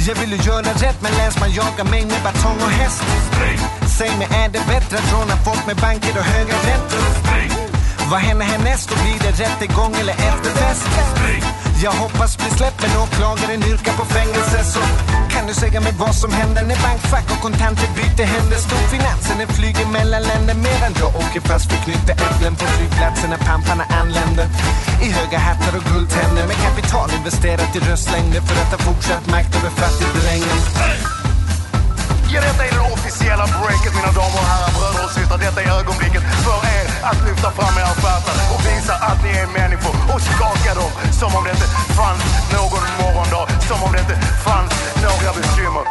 Jag 0.07 0.15
vill 0.15 0.31
ju 0.31 0.37
göra 0.37 0.73
rätt 0.85 1.01
men 1.01 1.11
länsman 1.17 1.51
jagar 1.51 1.83
mig 1.91 2.05
med 2.05 2.21
batong 2.23 2.57
och 2.61 2.71
häst. 2.71 3.03
Säg 3.97 4.17
mig 4.17 4.27
är 4.31 4.49
det 4.49 4.63
bättre 4.67 4.97
att 4.97 5.13
råna 5.13 5.35
folk 5.45 5.67
med 5.67 5.75
banker 5.75 6.17
och 6.19 6.25
höga 6.25 6.53
räntor? 6.53 7.70
Vad 8.11 8.19
händer 8.19 8.45
härnäst? 8.45 8.89
Då 8.89 8.95
blir 9.03 9.19
det 9.25 9.33
rättegång 9.43 9.93
eller 10.01 10.13
efterfest? 10.13 10.87
Jag 11.83 11.91
hoppas 11.91 12.37
bli 12.37 12.49
släppt 12.57 12.81
men 12.81 12.91
åklagaren 13.03 13.61
yrkar 13.71 13.93
på 14.01 14.05
fängelse 14.05 14.57
så 14.73 14.81
kan 15.33 15.47
du 15.47 15.53
säga 15.53 15.79
mig 15.81 15.93
vad 15.99 16.15
som 16.15 16.31
händer 16.31 16.61
när 16.69 16.79
bankfack 16.85 17.27
och 17.33 17.41
kontanter 17.47 17.89
byter 17.97 18.25
händer? 18.35 18.57
Storfinansen 18.67 19.37
den 19.37 19.47
flyger 19.47 19.85
mellan 19.97 20.23
länder 20.31 20.55
medan 20.67 20.91
jag 21.01 21.09
åker 21.23 21.41
fast 21.49 21.65
för 21.71 21.79
knyta 21.85 22.11
äpplen 22.25 22.55
på 22.59 22.65
flygplatsen 22.75 23.29
när 23.29 23.41
pamparna 23.49 23.85
anländer. 24.01 24.47
I 25.05 25.07
höga 25.17 25.37
hattar 25.47 25.73
och 25.77 25.85
guldtänder 25.91 26.43
med 26.49 26.57
kapital 26.65 27.09
investerat 27.17 27.75
i 27.75 27.79
röstlängder 27.79 28.41
för 28.47 28.55
att 28.61 28.71
ha 28.75 28.79
fortsatt 28.87 29.25
makt 29.33 29.51
över 29.57 29.71
fattigdrängen. 29.79 31.20
Ja, 32.33 32.39
detta 32.41 32.63
är 32.69 32.73
det 32.79 32.93
officiella 32.97 33.45
breaket 33.55 33.93
mina 33.99 34.11
damer 34.19 34.39
och 34.43 34.49
herrar, 34.51 34.71
bröder 34.77 35.03
och 35.07 35.13
systrar. 35.15 35.37
Detta 35.45 35.59
är 35.65 35.69
ögonblicket 35.79 36.23
för 36.45 36.59
er 36.77 36.85
att 37.09 37.19
lyfta 37.27 37.49
fram 37.57 37.73
era 37.81 37.93
stjärtar 38.01 38.35
och 38.53 38.61
visa 38.67 38.93
att 39.09 39.19
ni 39.25 39.31
är 39.41 39.47
människor 39.59 39.95
och 40.13 40.21
skaka 40.29 40.71
dem 40.79 40.91
som 41.19 41.29
om 41.37 41.43
det 41.45 41.51
inte 41.57 41.69
fanns 41.99 42.23
någon 42.57 42.85
morgondag, 43.01 43.45
som 43.69 43.79
om 43.85 43.91
det 43.93 43.99
inte 44.05 44.17
fanns 44.47 44.71
några 45.05 45.31
bekymmer. 45.37 45.85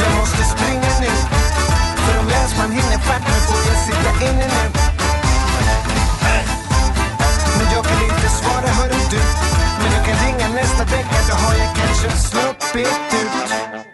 Jag 0.00 0.10
måste 0.18 0.42
springa 0.54 0.90
nu 1.04 1.12
För 2.04 2.14
om 2.20 2.26
länsman 2.28 2.70
hinner 2.78 2.98
fatt 3.08 3.24
mig 3.30 3.40
får 3.48 3.60
jag 3.68 3.78
sitta 3.86 4.10
inne 4.28 4.46
nu 4.54 4.64
Men 7.58 7.66
jag 7.74 7.84
kan 7.88 8.00
inte 8.10 8.28
svara 8.38 8.68
hörru 8.78 9.00
du 9.10 9.20
Men 9.80 9.88
jag 9.96 10.02
kan 10.06 10.16
ringa 10.26 10.48
nästa 10.60 10.84
vecka 10.84 11.16
Då 11.28 11.34
har 11.34 11.54
jag 11.54 11.70
kanske 11.76 12.06
en 12.08 12.18
slump. 12.18 12.55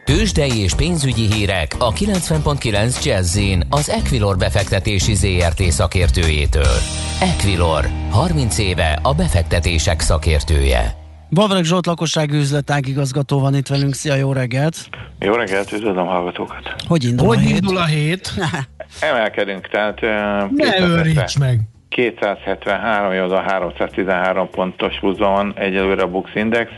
Tőzsdei 0.05 0.59
és 0.63 0.75
pénzügyi 0.75 1.33
hírek 1.33 1.75
a 1.79 1.93
90.9 1.93 3.05
jazz 3.05 3.39
az 3.69 3.91
Equilor 3.91 4.37
befektetési 4.37 5.15
ZRT 5.15 5.63
szakértőjétől. 5.63 6.77
Equilor, 7.21 7.85
30 8.11 8.59
éve 8.59 8.99
a 9.03 9.15
befektetések 9.15 10.01
szakértője. 10.01 10.95
Bavreg 11.31 11.65
Zsolt 11.65 11.87
lakossági 11.87 12.37
üzletág 12.37 12.87
igazgató 12.87 13.41
van 13.41 13.55
itt 13.55 13.67
velünk. 13.67 13.95
Szia, 13.95 14.15
jó 14.15 14.33
reggelt! 14.33 14.77
Jó 15.19 15.33
reggelt, 15.33 15.73
üdvözlöm 15.73 16.07
hallgatókat! 16.07 16.75
Hogy 16.89 17.05
indul 17.05 17.27
Hogy 17.27 17.37
a 17.37 17.41
hét? 17.41 17.57
indul 17.57 17.77
a 17.77 17.85
hét? 17.85 18.33
Emelkedünk, 19.11 19.69
tehát 19.69 20.01
Ne 20.51 20.81
őríts 20.81 21.39
meg! 21.39 21.61
273, 21.89 23.13
jó, 23.13 23.31
a 23.31 23.41
313 23.41 24.51
pontos 24.51 24.99
van 25.01 25.53
egyelőre 25.57 26.03
a 26.03 26.09
Bux 26.09 26.31
Index. 26.35 26.71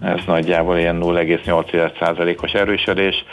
Ez 0.00 0.20
nagyjából 0.26 0.78
ilyen 0.78 0.98
0,8%-os 1.02 2.52
erősödés. 2.52 3.24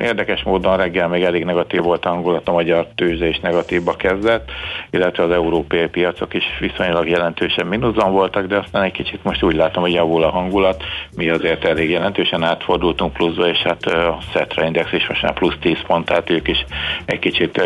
Érdekes 0.00 0.42
módon 0.42 0.76
reggel 0.76 1.08
még 1.08 1.22
elég 1.22 1.44
negatív 1.44 1.82
volt 1.82 2.04
a 2.04 2.08
hangulat, 2.08 2.48
a 2.48 2.52
magyar 2.52 2.86
tőzsde 2.94 3.28
is 3.28 3.40
negatívba 3.40 3.96
kezdett, 3.96 4.50
illetve 4.90 5.22
az 5.22 5.30
európai 5.30 5.86
piacok 5.86 6.34
is 6.34 6.44
viszonylag 6.60 7.08
jelentősen 7.08 7.66
mínuszban 7.66 8.12
voltak, 8.12 8.46
de 8.46 8.56
aztán 8.56 8.82
egy 8.82 8.92
kicsit 8.92 9.24
most 9.24 9.42
úgy 9.42 9.54
látom, 9.54 9.82
hogy 9.82 9.92
javul 9.92 10.22
a 10.22 10.30
hangulat, 10.30 10.82
mi 11.16 11.28
azért 11.28 11.64
elég 11.64 11.90
jelentősen 11.90 12.42
átfordultunk 12.42 13.12
pluszba, 13.12 13.48
és 13.48 13.58
hát 13.58 13.84
a 13.84 14.18
Cetra 14.32 14.64
Index 14.64 14.92
is 14.92 15.06
most 15.08 15.22
már 15.22 15.32
plusz 15.32 15.56
10 15.60 15.76
pont, 15.86 16.04
tehát 16.04 16.30
ők 16.30 16.48
is 16.48 16.64
egy 17.04 17.18
kicsit 17.18 17.58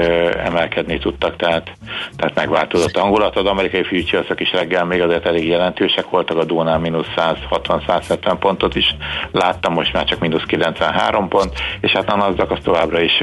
emelkedni 0.45 0.99
tudtak, 0.99 1.37
tehát, 1.37 1.73
tehát 2.17 2.35
megváltozott 2.35 2.97
a 2.97 3.01
hangulat. 3.01 3.37
Az 3.37 3.45
amerikai 3.45 3.83
futures 3.83 4.27
is 4.37 4.53
reggel 4.53 4.85
még 4.85 5.01
azért 5.01 5.27
elég 5.27 5.47
jelentősek 5.47 6.11
voltak, 6.11 6.39
a 6.39 6.45
Dónál 6.45 6.79
mínusz 6.79 7.15
160-170 7.89 8.37
pontot 8.41 8.75
is 8.75 8.97
láttam, 9.33 9.73
most 9.73 9.93
már 9.93 10.05
csak 10.05 10.21
mínusz 10.21 10.43
93 10.43 11.29
pont, 11.29 11.53
és 11.81 11.93
hát 11.93 12.11
a 12.11 12.17
NASDAQ 12.17 12.53
az 12.53 12.59
továbbra 12.63 13.01
is 13.01 13.23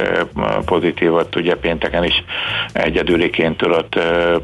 pozitív 0.66 1.10
volt, 1.10 1.36
ugye 1.36 1.56
pénteken 1.56 2.04
is 2.04 2.24
egyedüliként 2.74 3.58
tudott 3.58 4.00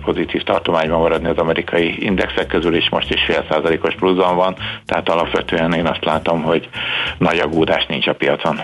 pozitív 0.06 0.44
tartományban 0.44 1.00
maradni 1.00 1.30
az 1.30 1.38
amerikai 1.38 2.06
indexek 2.06 2.48
közül 2.48 2.76
is, 2.76 2.90
most 2.90 3.14
is 3.14 3.22
fél 3.26 3.46
százalékos 3.50 3.96
pluszban 3.96 4.36
van, 4.36 4.56
tehát 4.86 5.10
alapvetően 5.10 5.74
én 5.74 5.86
azt 5.86 6.06
látom, 6.06 6.42
hogy 6.42 6.70
nagy 7.18 7.40
aggódás 7.40 7.86
nincs 7.86 8.08
a 8.08 8.14
piacon. 8.14 8.60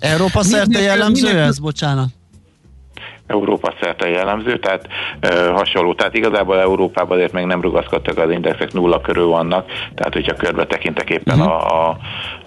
Európa 0.00 0.42
szerte 0.42 0.80
jellemző 0.80 1.38
ez, 1.38 1.58
bocsánat? 1.58 2.19
Európa 3.30 3.74
szerte 3.80 4.08
jellemző, 4.08 4.58
tehát 4.58 4.86
ö, 5.20 5.50
hasonló. 5.50 5.94
Tehát 5.94 6.14
igazából 6.14 6.60
Európában 6.60 7.16
azért 7.16 7.32
még 7.32 7.44
nem 7.44 7.60
rugaszkodtak 7.60 8.18
az 8.18 8.30
indexek, 8.30 8.72
nulla 8.72 9.00
körül 9.00 9.26
vannak, 9.26 9.66
tehát 9.94 10.12
hogyha 10.12 10.34
körbe 10.34 10.66
tekintek 10.66 11.10
éppen 11.10 11.38
uh-huh. 11.40 11.52
a, 11.52 11.88
a, 11.88 11.96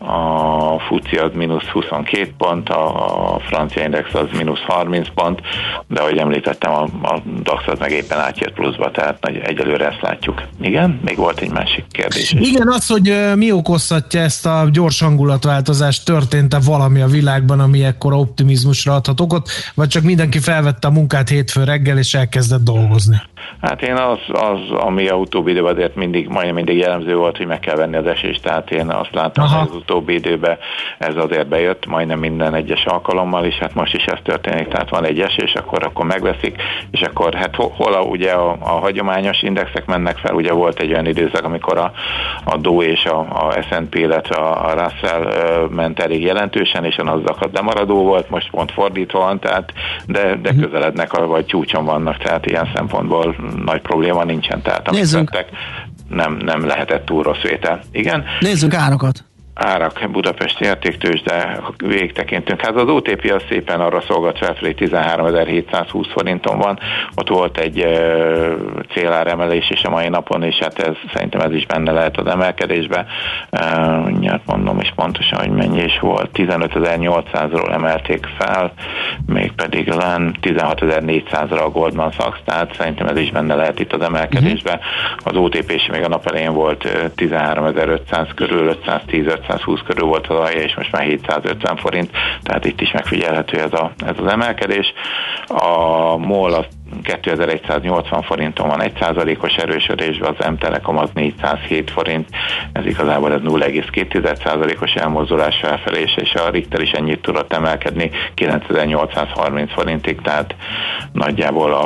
a 0.06 0.80
FUCI 0.80 1.18
az 1.18 1.32
mínusz 1.34 1.66
22 1.66 2.34
pont, 2.38 2.70
a, 2.70 3.34
a 3.36 3.40
francia 3.40 3.84
index 3.84 4.14
az 4.14 4.28
mínusz 4.38 4.62
30 4.62 5.08
pont, 5.16 5.42
de 5.88 6.02
ahogy 6.02 6.18
említettem, 6.18 6.72
a, 6.72 6.84
a 6.84 7.22
DAX 7.44 7.68
az 7.68 7.80
meg 7.80 7.92
éppen 7.92 8.20
átjött 8.20 8.54
pluszba, 8.54 8.92
tehát 8.92 9.22
nagy, 9.22 9.38
egyelőre 9.38 9.88
ezt 9.88 10.02
látjuk. 10.02 10.44
Igen? 10.62 11.00
Még 11.06 11.18
volt 11.18 11.40
egy 11.40 11.52
másik 11.52 11.86
kérdés 11.92 12.32
is. 12.32 12.50
Igen, 12.50 12.68
az, 12.68 12.88
hogy 12.88 13.16
mi 13.36 13.52
okozhatja 13.52 14.22
ezt 14.22 14.46
a 14.46 14.68
gyors 14.72 15.02
hangulatváltozást, 15.02 16.06
történt-e 16.06 16.58
valami 16.66 17.02
a 17.02 17.08
világban, 17.08 17.60
ami 17.60 17.84
ekkora 17.84 18.20
optimizmusra 18.20 18.96
adhat 18.96 19.20
okot, 19.20 19.50
vagy 19.76 19.88
csak 19.88 20.04
mindenki 20.04 20.40
felvette 20.74 20.88
a 20.88 20.92
munkát 20.92 21.30
hétfő 21.30 21.64
reggel, 21.64 21.98
és 21.98 22.14
elkezdett 22.14 22.64
dolgozni? 22.64 23.22
Hát 23.62 23.82
én 23.82 23.94
az, 23.96 24.20
az 24.28 24.72
ami 24.72 25.08
a 25.08 25.16
utóbbi 25.16 25.52
időben 25.52 25.74
azért 25.74 25.96
mindig, 25.96 26.28
majdnem 26.28 26.56
mindig 26.56 26.78
jellemző 26.78 27.16
volt, 27.16 27.38
hogy 27.38 27.46
meg 27.46 27.60
kell 27.60 27.76
venni 27.76 27.96
az 27.96 28.06
esést, 28.06 28.42
tehát 28.42 28.72
én 28.72 28.90
azt 28.90 29.14
látom, 29.14 29.44
Aha. 29.44 29.60
hogy 29.60 29.68
az 29.70 29.76
utóbbi 29.76 30.14
időben 30.14 30.58
ez 30.98 31.16
azért 31.16 31.48
bejött, 31.48 31.86
majdnem 31.86 32.20
minden 32.20 32.56
egyes 32.56 32.86
alkalommal, 32.86 33.46
és 33.46 33.56
hát 33.56 33.74
most 33.74 33.94
is 33.94 34.06
ez 34.06 34.20
történik, 34.24 34.68
tehát 34.68 34.90
van 34.90 35.06
egy 35.06 35.20
esés, 35.20 35.54
akkor, 35.54 35.84
akkor 35.84 36.06
megveszik, 36.06 36.62
és 36.92 37.02
akkor 37.02 37.34
hát 37.34 37.56
hol 37.56 37.94
a, 37.94 38.02
ugye 38.02 38.32
a, 38.32 38.56
a 38.60 38.70
hagyományos 38.70 39.42
indexek 39.42 39.86
mennek 39.86 40.18
fel, 40.18 40.34
ugye 40.34 40.52
volt 40.52 40.80
egy 40.80 40.92
olyan 40.92 41.06
időszak, 41.06 41.46
amikor 41.46 41.78
a, 41.78 41.92
a 42.44 42.58
Dow 42.58 42.82
és 42.82 43.06
a, 43.06 43.20
a 43.20 43.62
S&P, 43.62 43.96
illetve 43.96 44.36
a, 44.36 44.70
a 44.70 44.74
Russell 44.74 45.24
ment 45.70 46.00
elég 46.00 46.22
jelentősen, 46.22 46.86
és 46.86 46.98
a 46.98 47.04
NASDAQ 47.04 47.50
lemaradó 47.54 48.04
volt, 48.04 48.30
most 48.30 48.50
pont 48.50 48.72
fordítva 48.72 49.20
van, 49.20 49.40
tehát 49.40 49.74
de, 50.06 50.36
de 50.42 50.52
mhm. 50.52 50.62
közelednek, 50.62 51.18
vagy 51.18 51.46
csúcson 51.46 51.86
vannak, 51.86 52.18
tehát 52.18 52.46
ilyen 52.46 52.72
szempontból 52.76 53.33
nagy 53.66 53.82
probléma 53.82 54.24
nincsen, 54.24 54.62
tehát 54.62 54.88
amit 54.88 55.12
vettek, 55.12 55.50
nem, 56.10 56.34
nem 56.34 56.66
lehetett 56.66 57.06
túl 57.06 57.24
rossz 57.24 57.42
vétel. 57.42 57.82
Igen. 57.92 58.24
Nézzünk 58.40 58.74
árakat 58.74 59.24
árak 59.54 60.10
Budapesti 60.12 60.66
értéktős, 60.66 61.22
de 61.22 61.60
végtekintünk. 61.78 62.62
Hát 62.62 62.76
az 62.76 62.90
OTP 62.90 63.32
az 63.36 63.44
szépen 63.50 63.80
arra 63.80 64.02
szolgat 64.02 64.38
felfelé 64.38 64.76
13.720 64.78 66.06
forinton 66.12 66.58
van, 66.58 66.80
ott 67.16 67.28
volt 67.28 67.58
egy 67.58 67.84
uh, 67.84 68.54
céláremelés 68.94 69.70
is 69.70 69.84
a 69.84 69.90
mai 69.90 70.10
napon, 70.10 70.44
és 70.44 70.58
hát 70.58 70.80
ez 70.80 70.96
szerintem 71.14 71.42
ez 71.42 71.54
is 71.54 71.66
benne 71.66 71.92
lehet 71.92 72.18
az 72.18 72.28
emelkedésbe. 72.28 73.06
Uh, 73.52 74.40
mondom 74.46 74.80
is 74.80 74.94
pontosan, 74.96 75.40
hogy 75.40 75.50
mennyi 75.50 75.84
is 75.84 76.00
volt. 76.00 76.30
15.800-ról 76.34 77.74
emelték 77.74 78.28
fel, 78.38 78.74
mégpedig 79.26 79.88
len 79.88 80.36
16.400-ra 80.42 81.64
a 81.64 81.70
Goldman 81.70 82.12
Sachs, 82.12 82.38
tehát 82.46 82.76
szerintem 82.78 83.08
ez 83.08 83.18
is 83.18 83.32
benne 83.32 83.56
lehet 83.56 83.80
itt 83.80 83.94
az 83.94 84.02
emelkedésbe. 84.02 84.80
Az 85.18 85.36
OTP 85.36 85.72
is 85.72 85.88
még 85.92 86.04
a 86.04 86.08
nap 86.08 86.26
elején 86.26 86.54
volt 86.54 87.12
13.500 87.16 88.30
körül, 88.36 88.68
510 88.68 89.28
520 89.44 89.80
körül 89.86 90.08
volt 90.08 90.28
az 90.28 90.38
alja, 90.38 90.62
és 90.62 90.76
most 90.76 90.92
már 90.92 91.04
750 91.04 91.76
forint, 91.76 92.12
tehát 92.44 92.66
itt 92.66 92.82
is 92.82 92.92
megfigyelhető 92.92 93.60
ez, 93.60 93.74
a, 93.74 93.92
ez 94.06 94.16
az 94.18 94.32
emelkedés. 94.32 94.94
A 95.48 96.18
MOL 96.18 96.54
az 96.54 96.66
2180 97.04 98.22
forinton 98.22 98.68
van 98.68 98.82
1%-os 98.84 99.56
erősödésben, 99.56 100.36
az 100.38 100.46
M-Telekom 100.48 100.98
az 100.98 101.10
407 101.14 101.92
forint, 101.92 102.30
ez 102.72 102.86
igazából 102.86 103.34
ez 103.34 103.40
0,2%-os 103.44 104.94
elmozdulás 104.94 105.56
felfelé, 105.62 106.06
és 106.16 106.34
a 106.34 106.50
Richter 106.50 106.82
is 106.82 106.92
ennyit 106.92 107.22
tudott 107.22 107.54
emelkedni 107.54 108.12
9830 108.34 109.72
forintig, 109.72 110.22
tehát 110.22 110.56
nagyjából 111.12 111.74
a, 111.74 111.86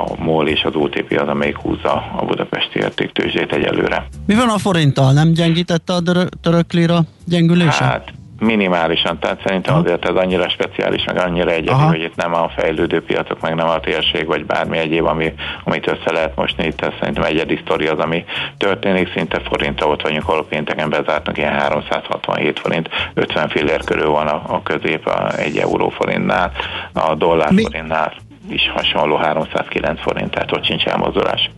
a 0.00 0.06
MOL 0.18 0.48
és 0.48 0.64
az 0.64 0.74
OTP 0.74 1.20
az, 1.20 1.28
amelyik 1.28 1.56
húzza 1.56 1.92
a 2.16 2.24
budapesti 2.24 2.78
értéktőzsét 2.78 3.52
egyelőre. 3.52 4.06
Mi 4.26 4.34
van 4.34 4.48
a 4.48 4.58
forinttal? 4.58 5.12
Nem 5.12 5.32
gyengítette 5.32 5.92
a 5.92 6.00
török 6.42 6.72
lira 6.72 7.00
gyengülése? 7.24 7.84
Hát 7.84 8.12
minimálisan, 8.38 9.18
tehát 9.18 9.40
szerintem 9.46 9.74
azért 9.74 10.08
ez 10.08 10.14
annyira 10.14 10.48
speciális, 10.48 11.04
meg 11.04 11.18
annyira 11.18 11.50
egyedi, 11.50 11.68
Aha. 11.68 11.86
hogy 11.86 12.02
itt 12.02 12.16
nem 12.16 12.34
a 12.34 12.48
fejlődő 12.56 13.02
piacok, 13.02 13.40
meg 13.40 13.54
nem 13.54 13.68
a 13.68 13.80
térség, 13.80 14.26
vagy 14.26 14.46
bármi 14.46 14.78
egyéb, 14.78 15.06
ami, 15.06 15.34
amit 15.64 15.88
össze 15.88 16.12
lehet 16.12 16.36
mosni, 16.36 16.66
itt 16.66 16.80
ez 16.80 16.92
szerintem 16.98 17.24
egyedi 17.24 17.58
sztori 17.64 17.86
az, 17.86 17.98
ami 17.98 18.24
történik, 18.58 19.12
szinte 19.12 19.40
forintra 19.40 19.86
ott 19.86 20.02
vagyunk, 20.02 20.28
ahol 20.28 20.46
pénteken 20.46 20.90
bezártnak 20.90 21.38
ilyen 21.38 21.52
367 21.52 22.58
forint, 22.58 22.88
50 23.14 23.48
fillér 23.48 23.84
körül 23.84 24.10
van 24.10 24.26
a, 24.26 24.42
a 24.46 24.62
közép 24.62 25.06
a 25.06 25.38
egy 25.38 25.56
euró 25.56 25.88
forintnál, 25.88 26.52
a 26.92 27.14
dollár 27.14 27.50
Mi? 27.50 27.62
forintnál 27.62 28.12
is 28.48 28.70
hasonló 28.74 29.16
309 29.16 30.00
forint, 30.00 30.30
tehát 30.30 30.52
ott 30.52 30.64
sincs 30.64 30.84
elmozdulás. 30.84 31.50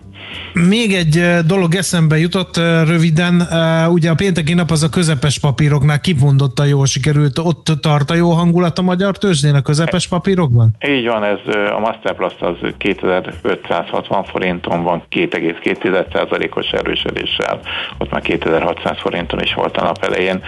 Még 0.53 0.95
egy 0.95 1.45
dolog 1.47 1.75
eszembe 1.75 2.19
jutott 2.19 2.57
röviden, 2.87 3.43
ugye 3.89 4.11
a 4.11 4.15
pénteki 4.15 4.55
nap 4.55 4.71
az 4.71 4.83
a 4.83 4.89
közepes 4.89 5.39
papíroknál 5.39 6.01
kimondottan 6.01 6.67
jól 6.67 6.87
sikerült, 6.87 7.39
ott 7.39 7.73
tart 7.81 8.11
a 8.11 8.15
jó 8.15 8.31
hangulat 8.31 8.79
a 8.79 8.83
magyar 8.83 9.19
tőzsdén 9.19 9.55
a 9.55 9.63
közepes 9.63 10.09
papírokban? 10.09 10.77
Így 10.89 11.07
van, 11.07 11.25
ez 11.25 11.39
a 11.77 11.79
Masterplast 11.79 12.43
az 12.43 12.57
2560 12.79 14.25
forinton 14.25 14.83
van 14.83 15.03
2,2%-os 15.11 16.71
erősödéssel, 16.71 17.61
ott 17.99 18.11
már 18.11 18.23
2600 18.23 18.97
forinton 19.01 19.43
is 19.43 19.55
volt 19.55 19.77
a 19.77 19.85
nap 19.85 20.05
elején, 20.05 20.43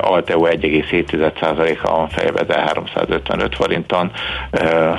Alteo 0.00 0.46
1,7%-a 0.46 1.90
van 1.90 2.08
fejbe, 2.08 2.42
de 2.42 2.58
355 2.58 3.54
forinton, 3.54 4.10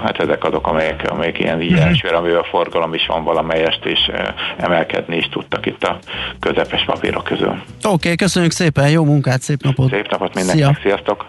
hát 0.04 0.20
ezek 0.20 0.44
azok, 0.44 0.68
amelyek, 0.68 1.06
amelyek 1.10 1.40
ilyen 1.40 1.62
így 1.62 1.74
elsőre, 1.74 2.16
amivel 2.16 2.40
a 2.40 2.48
forgalom 2.50 2.94
is 2.94 3.06
van 3.06 3.24
valamelyest, 3.24 3.86
és 3.86 4.12
emelkedni 4.58 5.16
is 5.16 5.30
tudtak 5.32 5.66
itt 5.66 5.84
a 5.84 6.00
közepes 6.40 6.86
papírok 6.86 7.24
közül. 7.24 7.50
Oké, 7.50 7.64
okay, 7.84 8.16
köszönjük 8.16 8.52
szépen, 8.52 8.90
jó 8.90 9.04
munkát, 9.04 9.42
szép 9.42 9.64
napot! 9.64 9.90
Szép 9.90 10.10
napot 10.10 10.36
mindenkinek, 10.36 10.80
Szia. 10.82 10.92
sziasztok! 10.92 11.26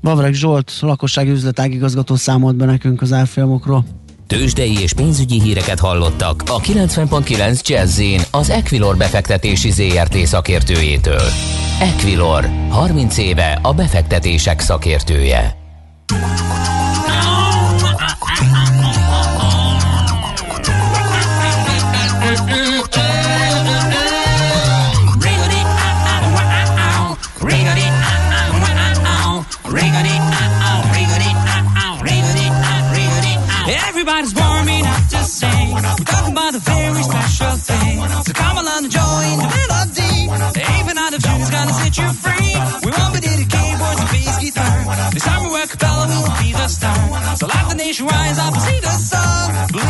Vavreg 0.00 0.32
Zsolt, 0.32 0.72
lakossági 0.80 1.30
üzletágigazgató 1.30 2.14
számolt 2.14 2.56
be 2.56 2.64
nekünk 2.64 3.02
az 3.02 3.12
árfolyamokról. 3.12 3.84
Tőzsdei 4.26 4.80
és 4.80 4.92
pénzügyi 4.92 5.40
híreket 5.40 5.78
hallottak 5.78 6.42
a 6.46 6.60
90.9 6.60 7.66
jazz 7.66 8.00
az 8.30 8.50
Equilor 8.50 8.96
befektetési 8.96 9.70
ZRT 9.70 10.16
szakértőjétől. 10.16 11.22
Equilor, 11.80 12.48
30 12.70 13.18
éve 13.18 13.58
a 13.62 13.74
befektetések 13.74 14.60
szakértője. 14.60 15.67
So 37.68 38.32
come 38.32 38.56
along 38.56 38.84
and 38.84 38.92
join 38.92 39.36
the 39.44 39.48
melody. 39.52 40.14
Even 40.80 40.96
out 40.96 41.12
of 41.12 41.22
tune 41.22 41.40
is 41.40 41.50
gonna 41.50 41.74
set 41.74 41.98
you 41.98 42.08
free. 42.24 42.54
We 42.84 42.90
won't 42.96 43.12
be 43.12 43.20
needing 43.20 43.48
keyboards 43.48 44.00
and 44.00 44.08
bass 44.08 44.38
guitar. 44.40 44.76
This 45.12 45.24
time 45.24 45.42
we 45.44 45.50
work 45.50 45.70
a 45.74 45.78
we 46.08 46.16
will 46.16 46.38
be 46.40 46.52
the 46.52 46.68
star. 46.68 47.36
So 47.36 47.46
let 47.46 47.68
the 47.68 47.74
nation 47.76 48.06
rise 48.06 48.38
up 48.38 48.54
and 48.54 48.62
see 48.62 48.80
the 48.80 48.94
sun. 49.10 49.87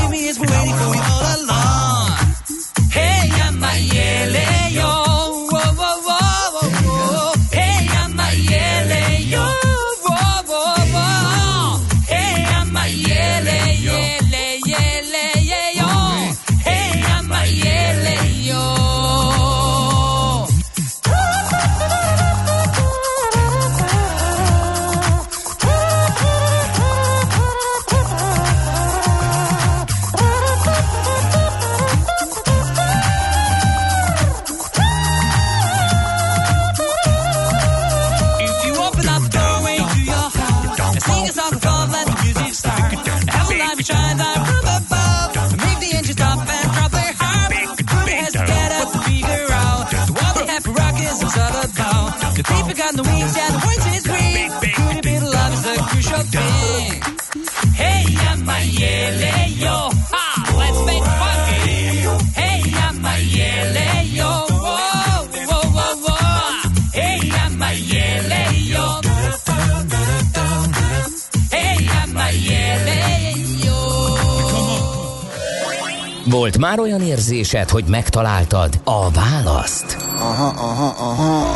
Volt 76.31 76.59
már 76.59 76.79
olyan 76.79 77.01
érzésed, 77.01 77.69
hogy 77.69 77.85
megtaláltad 77.89 78.81
a 78.85 79.11
választ? 79.11 79.97
Aha, 80.19 80.47
aha, 80.47 81.11
aha. 81.11 81.47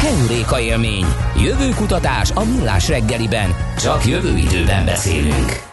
Heuréka 0.00 0.60
élmény. 0.60 1.04
Jövő 1.42 1.68
kutatás 1.68 2.30
a 2.30 2.44
millás 2.44 2.88
reggeliben. 2.88 3.54
Csak 3.80 4.06
jövő 4.06 4.36
időben 4.36 4.84
beszélünk. 4.84 5.66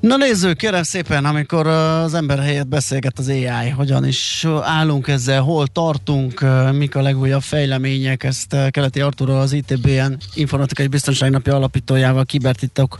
Na 0.00 0.16
nézzük, 0.16 0.56
kérem 0.56 0.82
szépen, 0.82 1.24
amikor 1.24 1.66
az 1.66 2.14
ember 2.14 2.38
helyett 2.38 2.66
beszélget 2.66 3.18
az 3.18 3.28
AI, 3.28 3.68
hogyan 3.76 4.06
is 4.06 4.46
állunk 4.62 5.08
ezzel, 5.08 5.40
hol 5.40 5.66
tartunk, 5.66 6.44
mik 6.72 6.96
a 6.96 7.02
legújabb 7.02 7.42
fejlemények, 7.42 8.24
ezt 8.24 8.56
Keleti 8.70 9.00
Arturral 9.00 9.40
az 9.40 9.52
ITBN 9.52 10.12
informatikai 10.34 10.86
biztonság 10.86 11.30
napja 11.30 11.54
alapítójával, 11.54 12.24
kibertitok 12.24 12.98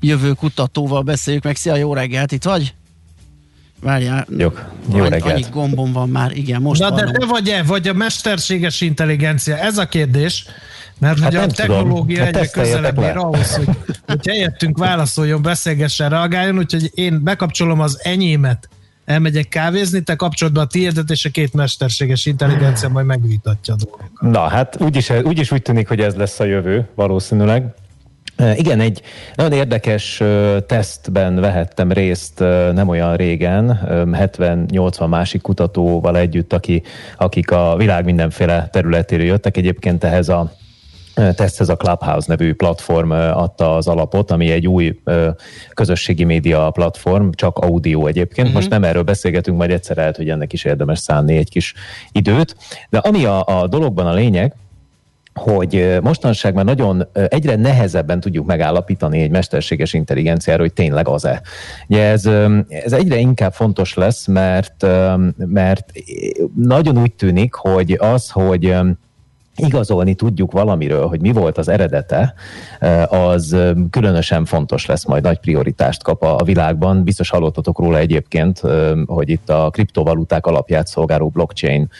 jövő 0.00 0.32
kutatóval 0.32 1.02
beszéljük 1.02 1.42
meg. 1.42 1.56
Szia, 1.56 1.76
jó 1.76 1.94
reggelt, 1.94 2.32
itt 2.32 2.44
vagy? 2.44 2.74
Várjál. 3.80 4.26
Jó, 4.36 4.52
jó 4.92 4.98
annyi, 4.98 5.08
reggelt. 5.08 5.32
annyi 5.32 5.44
gombom 5.50 5.92
van 5.92 6.08
már, 6.08 6.36
igen, 6.36 6.62
most 6.62 6.80
Na 6.80 6.90
de 6.90 6.94
hallom. 6.94 7.12
te 7.12 7.26
vagy-e, 7.26 7.62
vagy 7.62 7.88
a 7.88 7.92
mesterséges 7.92 8.80
intelligencia? 8.80 9.56
Ez 9.56 9.78
a 9.78 9.86
kérdés. 9.86 10.46
Mert 10.98 11.18
Hát 11.18 11.26
hogy 11.26 11.36
a 11.36 11.40
nem 11.40 11.48
tudom. 11.48 11.66
technológia 11.76 12.24
Hát 12.24 12.36
egyre 12.36 12.48
közelebb 12.48 12.98
le. 12.98 13.08
ér 13.08 13.16
ahhoz, 13.16 13.54
hogy, 13.56 13.68
hogy 14.06 14.26
helyettünk 14.28 14.78
válaszoljon, 14.78 15.42
beszélgessen, 15.42 16.08
reagáljon, 16.10 16.58
úgyhogy 16.58 16.90
én 16.94 17.22
bekapcsolom 17.22 17.80
az 17.80 17.98
enyémet, 18.02 18.68
elmegyek 19.04 19.48
kávézni, 19.48 20.00
te 20.02 20.16
kapcsolod 20.16 20.54
be 20.54 20.60
a 20.60 20.66
tiédet, 20.66 21.10
és 21.10 21.24
a 21.24 21.30
két 21.30 21.52
mesterséges 21.54 22.26
intelligencia 22.26 22.88
majd 22.88 23.06
megvitatja 23.06 23.74
a 23.74 23.76
dolgokat. 23.76 24.10
Na, 24.20 24.48
hát 24.48 24.76
úgyis, 24.80 25.10
úgyis 25.22 25.50
úgy 25.52 25.62
tűnik, 25.62 25.88
hogy 25.88 26.00
ez 26.00 26.14
lesz 26.14 26.40
a 26.40 26.44
jövő, 26.44 26.88
valószínűleg. 26.94 27.74
Igen, 28.54 28.80
egy 28.80 29.02
nagyon 29.34 29.52
érdekes 29.52 30.22
tesztben 30.66 31.40
vehettem 31.40 31.92
részt 31.92 32.38
nem 32.72 32.88
olyan 32.88 33.16
régen, 33.16 33.80
ö, 33.88 34.02
70-80 34.12 35.08
másik 35.08 35.42
kutatóval 35.42 36.18
együtt, 36.18 36.52
aki, 36.52 36.82
akik 37.16 37.50
a 37.50 37.74
világ 37.76 38.04
mindenféle 38.04 38.68
területéről 38.72 39.26
jöttek. 39.26 39.56
Egyébként 39.56 40.04
ehhez 40.04 40.28
a 40.28 40.52
teszthez 41.14 41.68
a 41.68 41.76
Clubhouse 41.76 42.26
nevű 42.28 42.54
platform 42.54 43.10
adta 43.10 43.76
az 43.76 43.86
alapot, 43.88 44.30
ami 44.30 44.50
egy 44.50 44.66
új 44.66 45.00
közösségi 45.70 46.24
média 46.24 46.70
platform, 46.70 47.30
csak 47.30 47.58
audio 47.58 48.06
egyébként. 48.06 48.52
Most 48.52 48.70
nem 48.70 48.84
erről 48.84 49.02
beszélgetünk, 49.02 49.56
majd 49.56 49.70
egyszer 49.70 49.96
lehet, 49.96 50.16
hogy 50.16 50.28
ennek 50.28 50.52
is 50.52 50.64
érdemes 50.64 50.98
szánni 50.98 51.36
egy 51.36 51.50
kis 51.50 51.74
időt. 52.12 52.56
De 52.90 52.98
ami 52.98 53.24
a, 53.24 53.46
a 53.46 53.66
dologban 53.66 54.06
a 54.06 54.12
lényeg, 54.12 54.54
hogy 55.34 55.98
mostanság 56.02 56.54
már 56.54 56.64
nagyon 56.64 57.06
egyre 57.28 57.56
nehezebben 57.56 58.20
tudjuk 58.20 58.46
megállapítani 58.46 59.22
egy 59.22 59.30
mesterséges 59.30 59.92
intelligenciáról, 59.92 60.66
hogy 60.66 60.74
tényleg 60.74 61.08
az-e. 61.08 61.42
Ugye 61.88 62.02
ez, 62.02 62.26
ez 62.68 62.92
egyre 62.92 63.16
inkább 63.16 63.52
fontos 63.52 63.94
lesz, 63.94 64.26
mert, 64.26 64.86
mert 65.36 65.92
nagyon 66.56 66.98
úgy 66.98 67.14
tűnik, 67.14 67.54
hogy 67.54 67.96
az, 68.00 68.30
hogy 68.30 68.76
igazolni 69.56 70.14
tudjuk 70.14 70.52
valamiről, 70.52 71.06
hogy 71.06 71.20
mi 71.20 71.32
volt 71.32 71.58
az 71.58 71.68
eredete, 71.68 72.34
az 73.08 73.56
különösen 73.90 74.44
fontos 74.44 74.86
lesz, 74.86 75.04
majd 75.04 75.22
nagy 75.22 75.38
prioritást 75.38 76.02
kap 76.02 76.22
a 76.22 76.44
világban. 76.44 77.02
Biztos 77.04 77.30
hallottatok 77.30 77.78
róla 77.78 77.98
egyébként, 77.98 78.62
hogy 79.06 79.28
itt 79.28 79.50
a 79.50 79.70
kriptovaluták 79.70 80.46
alapját 80.46 80.86
szolgáló 80.86 81.28
blockchain 81.28 81.90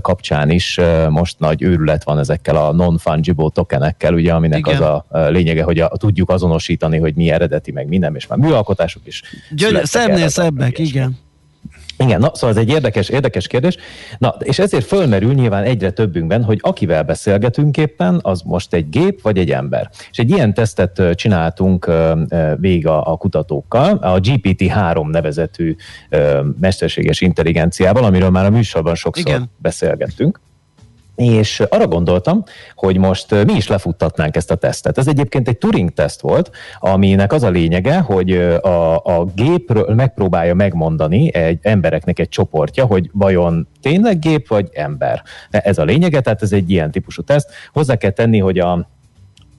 kapcsán 0.00 0.50
is 0.50 0.80
most 1.08 1.38
nagy 1.38 1.62
őrület 1.62 2.04
van 2.04 2.18
ezekkel 2.18 2.56
a 2.56 2.72
non-fungible 2.72 3.48
tokenekkel, 3.52 4.14
ugye, 4.14 4.32
aminek 4.32 4.58
Igen. 4.58 4.74
az 4.74 4.80
a 4.80 5.28
lényege, 5.28 5.62
hogy 5.62 5.78
a, 5.78 5.88
tudjuk 5.88 6.30
azonosítani, 6.30 6.98
hogy 6.98 7.14
mi 7.14 7.30
eredeti, 7.30 7.72
meg 7.72 7.88
mi 7.88 7.98
nem, 7.98 8.14
és 8.14 8.26
már 8.26 8.38
műalkotások 8.38 9.02
is 9.04 9.22
szebbnél 9.82 10.24
az 10.24 10.32
szebbek, 10.32 10.78
igen. 10.78 11.18
Igen, 12.00 12.20
na, 12.20 12.30
szóval 12.34 12.50
ez 12.50 12.56
egy 12.56 12.68
érdekes, 12.68 13.08
érdekes 13.08 13.46
kérdés. 13.46 13.76
Na, 14.18 14.34
és 14.38 14.58
ezért 14.58 14.84
fölmerül 14.84 15.32
nyilván 15.32 15.64
egyre 15.64 15.90
többünkben, 15.90 16.44
hogy 16.44 16.58
akivel 16.62 17.02
beszélgetünk 17.02 17.76
éppen, 17.76 18.18
az 18.22 18.42
most 18.42 18.74
egy 18.74 18.88
gép 18.88 19.22
vagy 19.22 19.38
egy 19.38 19.50
ember. 19.50 19.90
És 20.10 20.18
egy 20.18 20.30
ilyen 20.30 20.54
tesztet 20.54 21.02
csináltunk 21.14 21.90
végig 22.56 22.86
a, 22.86 23.12
a 23.12 23.16
kutatókkal, 23.16 23.96
a 23.96 24.20
GPT-3 24.20 25.10
nevezetű 25.10 25.76
mesterséges 26.60 27.20
intelligenciával, 27.20 28.04
amiről 28.04 28.30
már 28.30 28.44
a 28.44 28.50
műsorban 28.50 28.94
sokszor 28.94 29.26
Igen. 29.26 29.50
beszélgettünk. 29.58 30.40
És 31.20 31.60
arra 31.68 31.86
gondoltam, 31.86 32.44
hogy 32.74 32.96
most 32.96 33.44
mi 33.44 33.52
is 33.52 33.68
lefuttatnánk 33.68 34.36
ezt 34.36 34.50
a 34.50 34.54
tesztet. 34.54 34.98
Ez 34.98 35.08
egyébként 35.08 35.48
egy 35.48 35.58
Turing 35.58 35.92
teszt 35.92 36.20
volt, 36.20 36.50
aminek 36.78 37.32
az 37.32 37.42
a 37.42 37.50
lényege, 37.50 37.98
hogy 37.98 38.32
a, 38.62 38.96
a 38.96 39.24
gépről 39.34 39.94
megpróbálja 39.94 40.54
megmondani 40.54 41.34
egy 41.34 41.58
embereknek 41.62 42.18
egy 42.18 42.28
csoportja, 42.28 42.84
hogy 42.84 43.10
vajon 43.12 43.68
tényleg 43.82 44.18
gép 44.18 44.48
vagy 44.48 44.68
ember. 44.72 45.22
Ez 45.50 45.78
a 45.78 45.84
lényege, 45.84 46.20
tehát 46.20 46.42
ez 46.42 46.52
egy 46.52 46.70
ilyen 46.70 46.90
típusú 46.90 47.22
teszt. 47.22 47.50
Hozzá 47.72 47.96
kell 47.96 48.10
tenni, 48.10 48.38
hogy 48.38 48.58
a 48.58 48.88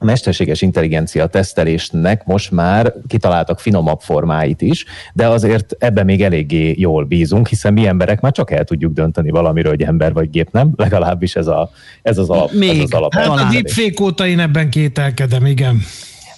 a 0.02 0.06
mesterséges 0.06 0.62
intelligencia 0.62 1.28
tesztelésnek 1.28 2.26
most 2.26 2.52
már 2.52 2.94
kitaláltak 3.08 3.60
finomabb 3.60 4.00
formáit 4.00 4.62
is, 4.62 4.86
de 5.14 5.28
azért 5.28 5.76
ebben 5.80 6.06
még 6.06 6.22
eléggé 6.24 6.76
jól 6.78 7.06
bízunk, 7.06 7.48
hiszen 7.48 7.74
mi 7.74 7.88
emberek 7.88 8.22
már 8.22 8.32
csak 8.32 8.52
el 8.52 8.64
tudjuk 8.64 8.94
dönteni 8.94 9.30
valamiről, 9.30 9.72
hogy 9.72 9.82
ember 9.82 10.14
vagy 10.14 10.30
gép, 10.30 10.52
nem? 10.52 10.72
Legalábbis 10.76 11.36
ez, 11.36 11.48
a, 11.48 11.72
ez 12.02 12.18
az 12.18 12.30
alap. 12.30 12.52
Még. 12.52 12.70
Ez 12.70 12.84
az 12.84 12.94
alap 12.94 13.14
Hát 13.14 13.28
a 13.28 13.48
deepfake 13.52 14.04
óta 14.04 14.28
én 14.28 14.40
ebben 14.40 14.70
kételkedem, 14.70 15.46
igen. 15.46 15.82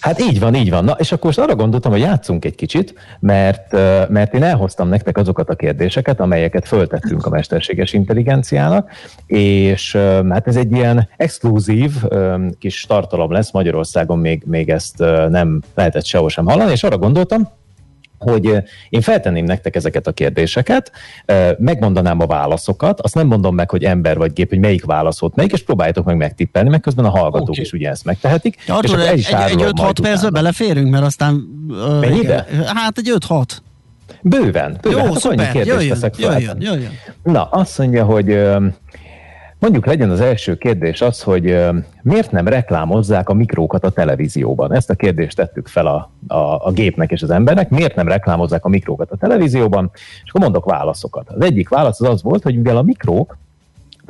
Hát 0.04 0.20
így 0.20 0.40
van, 0.40 0.54
így 0.54 0.70
van. 0.70 0.84
Na, 0.84 0.92
és 0.92 1.12
akkor 1.12 1.24
most 1.24 1.38
arra 1.38 1.56
gondoltam, 1.56 1.92
hogy 1.92 2.00
játszunk 2.00 2.44
egy 2.44 2.54
kicsit, 2.54 2.94
mert, 3.20 3.72
mert 4.08 4.34
én 4.34 4.42
elhoztam 4.42 4.88
nektek 4.88 5.16
azokat 5.16 5.48
a 5.48 5.54
kérdéseket, 5.54 6.20
amelyeket 6.20 6.66
föltettünk 6.66 7.26
a 7.26 7.30
mesterséges 7.30 7.92
intelligenciának, 7.92 8.90
és 9.26 9.96
hát 10.28 10.46
ez 10.46 10.56
egy 10.56 10.72
ilyen 10.72 11.08
exkluzív 11.16 11.92
kis 12.58 12.86
tartalom 12.86 13.32
lesz, 13.32 13.52
Magyarországon 13.52 14.18
még, 14.18 14.42
még 14.46 14.70
ezt 14.70 14.98
nem 15.28 15.62
lehetett 15.74 16.04
sehol 16.04 16.28
sem 16.28 16.46
hallani, 16.46 16.70
és 16.70 16.82
arra 16.82 16.98
gondoltam, 16.98 17.48
hogy 18.24 18.62
én 18.88 19.00
feltenném 19.00 19.44
nektek 19.44 19.76
ezeket 19.76 20.06
a 20.06 20.12
kérdéseket, 20.12 20.92
megmondanám 21.58 22.20
a 22.20 22.26
válaszokat, 22.26 23.00
azt 23.00 23.14
nem 23.14 23.26
mondom 23.26 23.54
meg, 23.54 23.70
hogy 23.70 23.84
ember 23.84 24.16
vagy 24.16 24.32
gép, 24.32 24.48
hogy 24.48 24.58
melyik 24.58 24.84
válaszolt 24.84 25.34
melyik, 25.34 25.52
és 25.52 25.62
próbáljátok 25.62 26.04
meg 26.04 26.16
megtippelni, 26.16 26.68
meg 26.68 26.80
közben 26.80 27.04
a 27.04 27.10
hallgatók 27.10 27.48
Oké. 27.48 27.60
is 27.60 27.72
ugye 27.72 27.90
ezt 27.90 28.04
megtehetik. 28.04 28.56
és 28.64 28.68
Artur, 28.68 28.94
akkor 28.94 29.08
egy, 29.08 29.18
is 29.18 29.26
egy, 29.26 29.34
egy 29.34 29.40
árulom 29.40 29.68
5-6 29.68 29.76
majd 29.76 30.00
percbe 30.00 30.30
beleférünk, 30.30 30.90
mert 30.90 31.04
aztán... 31.04 31.34
Mennyibe? 32.00 32.46
Hát 32.66 32.98
egy 32.98 33.12
5-6. 33.28 33.44
Bőven, 34.22 34.78
bőven. 34.80 34.98
Jó, 34.98 34.98
hát 34.98 35.16
akkor 35.16 35.32
annyi 35.32 35.44
szuper, 35.44 35.52
kérdést 35.52 35.76
jöjjön, 35.76 35.88
teszek 35.88 36.14
fel. 36.14 36.32
jöjjön, 36.32 36.60
jöjjön. 36.60 36.92
Na, 37.22 37.44
azt 37.44 37.78
mondja, 37.78 38.04
hogy 38.04 38.40
mondjuk 39.64 39.86
legyen 39.86 40.10
az 40.10 40.20
első 40.20 40.56
kérdés 40.56 41.00
az, 41.00 41.22
hogy 41.22 41.58
miért 42.02 42.30
nem 42.30 42.48
reklámozzák 42.48 43.28
a 43.28 43.34
mikrókat 43.34 43.84
a 43.84 43.90
televízióban? 43.90 44.74
Ezt 44.74 44.90
a 44.90 44.94
kérdést 44.94 45.36
tettük 45.36 45.68
fel 45.68 45.86
a, 45.86 46.10
a, 46.26 46.66
a 46.66 46.72
gépnek 46.72 47.10
és 47.10 47.22
az 47.22 47.30
embernek. 47.30 47.70
Miért 47.70 47.94
nem 47.94 48.08
reklámozzák 48.08 48.64
a 48.64 48.68
mikrókat 48.68 49.10
a 49.10 49.16
televízióban? 49.16 49.90
És 49.94 50.28
akkor 50.28 50.40
mondok 50.40 50.64
válaszokat. 50.64 51.28
Az 51.28 51.44
egyik 51.44 51.68
válasz 51.68 52.00
az 52.00 52.08
az 52.08 52.22
volt, 52.22 52.42
hogy 52.42 52.56
mivel 52.56 52.76
a 52.76 52.82
mikrók 52.82 53.36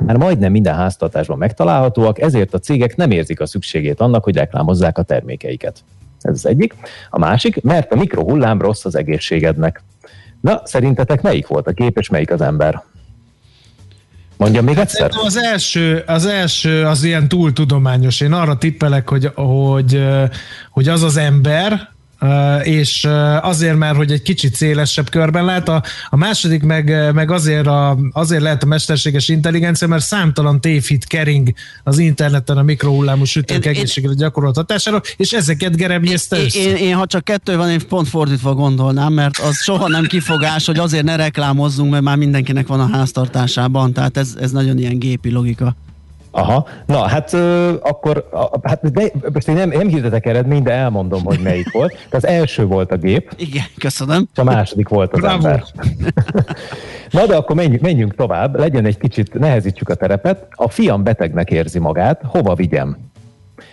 már 0.05 0.17
majdnem 0.17 0.51
minden 0.51 0.75
háztartásban 0.75 1.37
megtalálhatóak, 1.37 2.19
ezért 2.19 2.53
a 2.53 2.59
cégek 2.59 2.95
nem 2.95 3.11
érzik 3.11 3.41
a 3.41 3.45
szükségét 3.45 4.01
annak, 4.01 4.23
hogy 4.23 4.35
reklámozzák 4.35 4.97
a 4.97 5.03
termékeiket. 5.03 5.83
Ez 6.21 6.33
az 6.33 6.45
egyik. 6.45 6.75
A 7.09 7.19
másik, 7.19 7.63
mert 7.63 7.91
a 7.91 7.95
mikrohullám 7.95 8.61
rossz 8.61 8.85
az 8.85 8.95
egészségednek. 8.95 9.83
Na, 10.41 10.61
szerintetek 10.63 11.21
melyik 11.21 11.47
volt 11.47 11.67
a 11.67 11.73
kép, 11.73 11.97
és 11.97 12.09
melyik 12.09 12.31
az 12.31 12.41
ember? 12.41 12.83
Mondjam 14.37 14.65
még 14.65 14.77
egyszer? 14.77 15.11
Szerintem 15.11 15.25
az 15.25 15.37
első, 15.37 16.03
az 16.07 16.25
első 16.25 16.85
az 16.85 17.03
ilyen 17.03 17.27
túl 17.27 17.53
tudományos. 17.53 18.21
Én 18.21 18.33
arra 18.33 18.57
tippelek, 18.57 19.09
hogy, 19.09 19.31
hogy, 19.35 20.03
hogy 20.71 20.87
az 20.87 21.03
az 21.03 21.17
ember, 21.17 21.89
és 22.63 23.07
azért, 23.41 23.77
mert 23.77 23.95
hogy 23.95 24.11
egy 24.11 24.21
kicsit 24.21 24.55
szélesebb 24.55 25.09
körben 25.09 25.45
lát. 25.45 25.69
A, 25.69 25.83
a 26.09 26.15
második 26.15 26.63
meg, 26.63 27.13
meg 27.13 27.31
azért, 27.31 27.67
a, 27.67 27.97
azért 28.11 28.41
lehet 28.41 28.63
a 28.63 28.65
mesterséges 28.65 29.27
intelligencia, 29.27 29.87
mert 29.87 30.03
számtalan 30.03 30.61
tévhit 30.61 31.05
kering 31.05 31.53
az 31.83 31.97
interneten 31.97 32.57
a 32.57 32.63
mikrohullámú 32.63 33.23
sütők 33.23 33.65
Én- 33.65 33.71
egészségre 33.71 34.13
gyakorolt 34.13 34.55
hatásáról, 34.55 35.01
és 35.17 35.31
ezeket 35.31 35.75
gerebnyézte 35.75 36.37
össze. 36.37 36.59
Én, 36.59 36.75
én, 36.75 36.95
ha 36.95 37.05
csak 37.05 37.23
kettő 37.23 37.57
van, 37.57 37.69
én 37.69 37.87
pont 37.87 38.07
fordítva 38.07 38.53
gondolnám, 38.53 39.13
mert 39.13 39.37
az 39.37 39.61
soha 39.61 39.87
nem 39.87 40.05
kifogás, 40.05 40.65
hogy 40.65 40.79
azért 40.79 41.03
ne 41.03 41.15
reklámozzunk, 41.15 41.91
mert 41.91 42.03
már 42.03 42.17
mindenkinek 42.17 42.67
van 42.67 42.79
a 42.79 42.87
háztartásában, 42.87 43.93
tehát 43.93 44.17
ez, 44.17 44.35
ez 44.39 44.51
nagyon 44.51 44.77
ilyen 44.77 44.99
gépi 44.99 45.31
logika. 45.31 45.75
Aha, 46.37 46.67
na 46.85 46.97
hát 46.97 47.33
ö, 47.33 47.73
akkor, 47.81 48.27
a, 48.31 48.67
hát 48.67 48.91
de, 48.91 49.11
most 49.33 49.47
én 49.47 49.55
nem, 49.55 49.69
nem 49.69 49.87
hirdetek 49.87 50.25
eredményt, 50.25 50.63
de 50.63 50.71
elmondom, 50.71 51.23
hogy 51.23 51.39
melyik 51.43 51.71
volt. 51.71 51.91
Tehát 51.91 52.13
az 52.13 52.25
első 52.27 52.65
volt 52.65 52.91
a 52.91 52.97
gép, 52.97 53.31
Igen, 53.37 53.63
köszönöm. 53.77 54.27
és 54.33 54.39
a 54.39 54.43
második 54.43 54.87
volt 54.87 55.13
az 55.13 55.19
Bravo. 55.19 55.35
ember. 55.35 55.63
Na 57.11 57.25
de 57.25 57.35
akkor 57.35 57.55
menjünk, 57.55 57.81
menjünk 57.81 58.15
tovább, 58.15 58.59
legyen 58.59 58.85
egy 58.85 58.97
kicsit, 58.97 59.33
nehezítsük 59.33 59.89
a 59.89 59.95
terepet. 59.95 60.47
A 60.49 60.69
fiam 60.69 61.03
betegnek 61.03 61.51
érzi 61.51 61.79
magát, 61.79 62.21
hova 62.25 62.55
vigyem? 62.55 62.97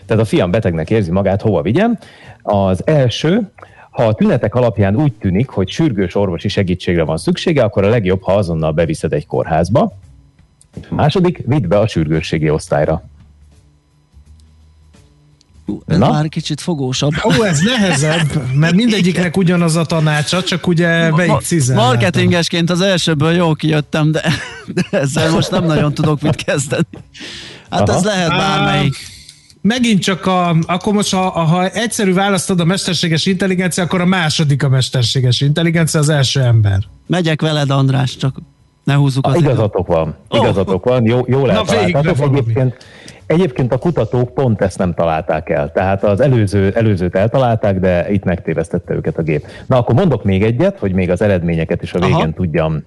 Tehát 0.06 0.22
a 0.22 0.26
fiam 0.26 0.50
betegnek 0.50 0.90
érzi 0.90 1.10
magát, 1.10 1.42
hova 1.42 1.62
vigyem? 1.62 1.98
Az 2.42 2.86
első, 2.86 3.50
Ha 3.90 4.02
a 4.06 4.12
tünetek 4.14 4.54
alapján 4.54 4.96
úgy 4.96 5.12
tűnik, 5.12 5.48
hogy 5.48 5.68
sürgős 5.68 6.14
orvosi 6.14 6.48
segítségre 6.48 7.02
van 7.02 7.16
szüksége, 7.16 7.62
akkor 7.62 7.84
a 7.84 7.88
legjobb, 7.88 8.22
ha 8.22 8.32
azonnal 8.32 8.72
beviszed 8.72 9.12
egy 9.12 9.26
kórházba. 9.26 9.92
Második, 10.90 11.42
vidd 11.46 11.68
be 11.68 11.78
a 11.78 11.88
sürgősségi 11.88 12.50
osztályra. 12.50 13.04
Ez 15.86 15.98
Na? 15.98 16.10
már 16.10 16.28
kicsit 16.28 16.60
fogósabb. 16.60 17.12
Ó, 17.24 17.44
ez 17.44 17.60
nehezebb, 17.60 18.54
mert 18.54 18.74
mindegyiknek 18.74 19.36
ugyanaz 19.36 19.76
a 19.76 19.84
tanácsa, 19.84 20.42
csak 20.42 20.66
ugye 20.66 21.10
beicizzel. 21.10 21.76
Marketingesként 21.76 22.70
az 22.70 22.80
elsőből 22.80 23.32
jó 23.32 23.54
kijöttem, 23.54 24.10
de, 24.10 24.32
de 24.66 24.98
ezzel 24.98 25.30
most 25.30 25.50
nem 25.50 25.64
nagyon 25.64 25.94
tudok 25.94 26.20
mit 26.20 26.44
kezdeni. 26.44 26.86
Hát 27.70 27.88
Aha. 27.88 27.98
ez 27.98 28.04
lehet 28.04 28.28
bármelyik. 28.28 28.94
Megint 29.60 30.02
csak 30.02 30.26
a, 30.26 30.56
akkor 30.66 30.92
most 30.92 31.14
ha, 31.14 31.30
ha 31.30 31.68
egyszerű 31.68 32.12
választod 32.12 32.60
a 32.60 32.64
mesterséges 32.64 33.26
intelligencia, 33.26 33.82
akkor 33.84 34.00
a 34.00 34.06
második 34.06 34.62
a 34.62 34.68
mesterséges 34.68 35.40
intelligencia, 35.40 36.00
az 36.00 36.08
első 36.08 36.40
ember. 36.40 36.78
Megyek 37.06 37.40
veled, 37.40 37.70
András, 37.70 38.16
csak 38.16 38.36
ne 38.84 38.94
húzzuk 38.94 39.26
az 39.26 39.34
Igazatok 39.34 39.86
van, 39.86 40.14
igazatok 40.30 40.86
oh. 40.86 40.92
van, 40.92 41.04
jó, 41.04 41.20
jó 41.26 41.46
lehet 41.46 41.70
egyébként, 42.20 42.76
egyébként 43.26 43.72
a 43.72 43.78
kutatók 43.78 44.34
pont 44.34 44.60
ezt 44.60 44.78
nem 44.78 44.94
találták 44.94 45.48
el. 45.48 45.72
Tehát 45.72 46.04
az 46.04 46.20
előző, 46.20 46.72
előzőt 46.74 47.14
eltalálták, 47.14 47.80
de 47.80 48.10
itt 48.10 48.24
megtévesztette 48.24 48.94
őket 48.94 49.18
a 49.18 49.22
gép. 49.22 49.46
Na 49.66 49.76
akkor 49.76 49.94
mondok 49.94 50.24
még 50.24 50.42
egyet, 50.42 50.78
hogy 50.78 50.92
még 50.92 51.10
az 51.10 51.22
eredményeket 51.22 51.82
is 51.82 51.94
a 51.94 51.98
végén 51.98 52.14
Aha. 52.14 52.32
tudjam 52.32 52.82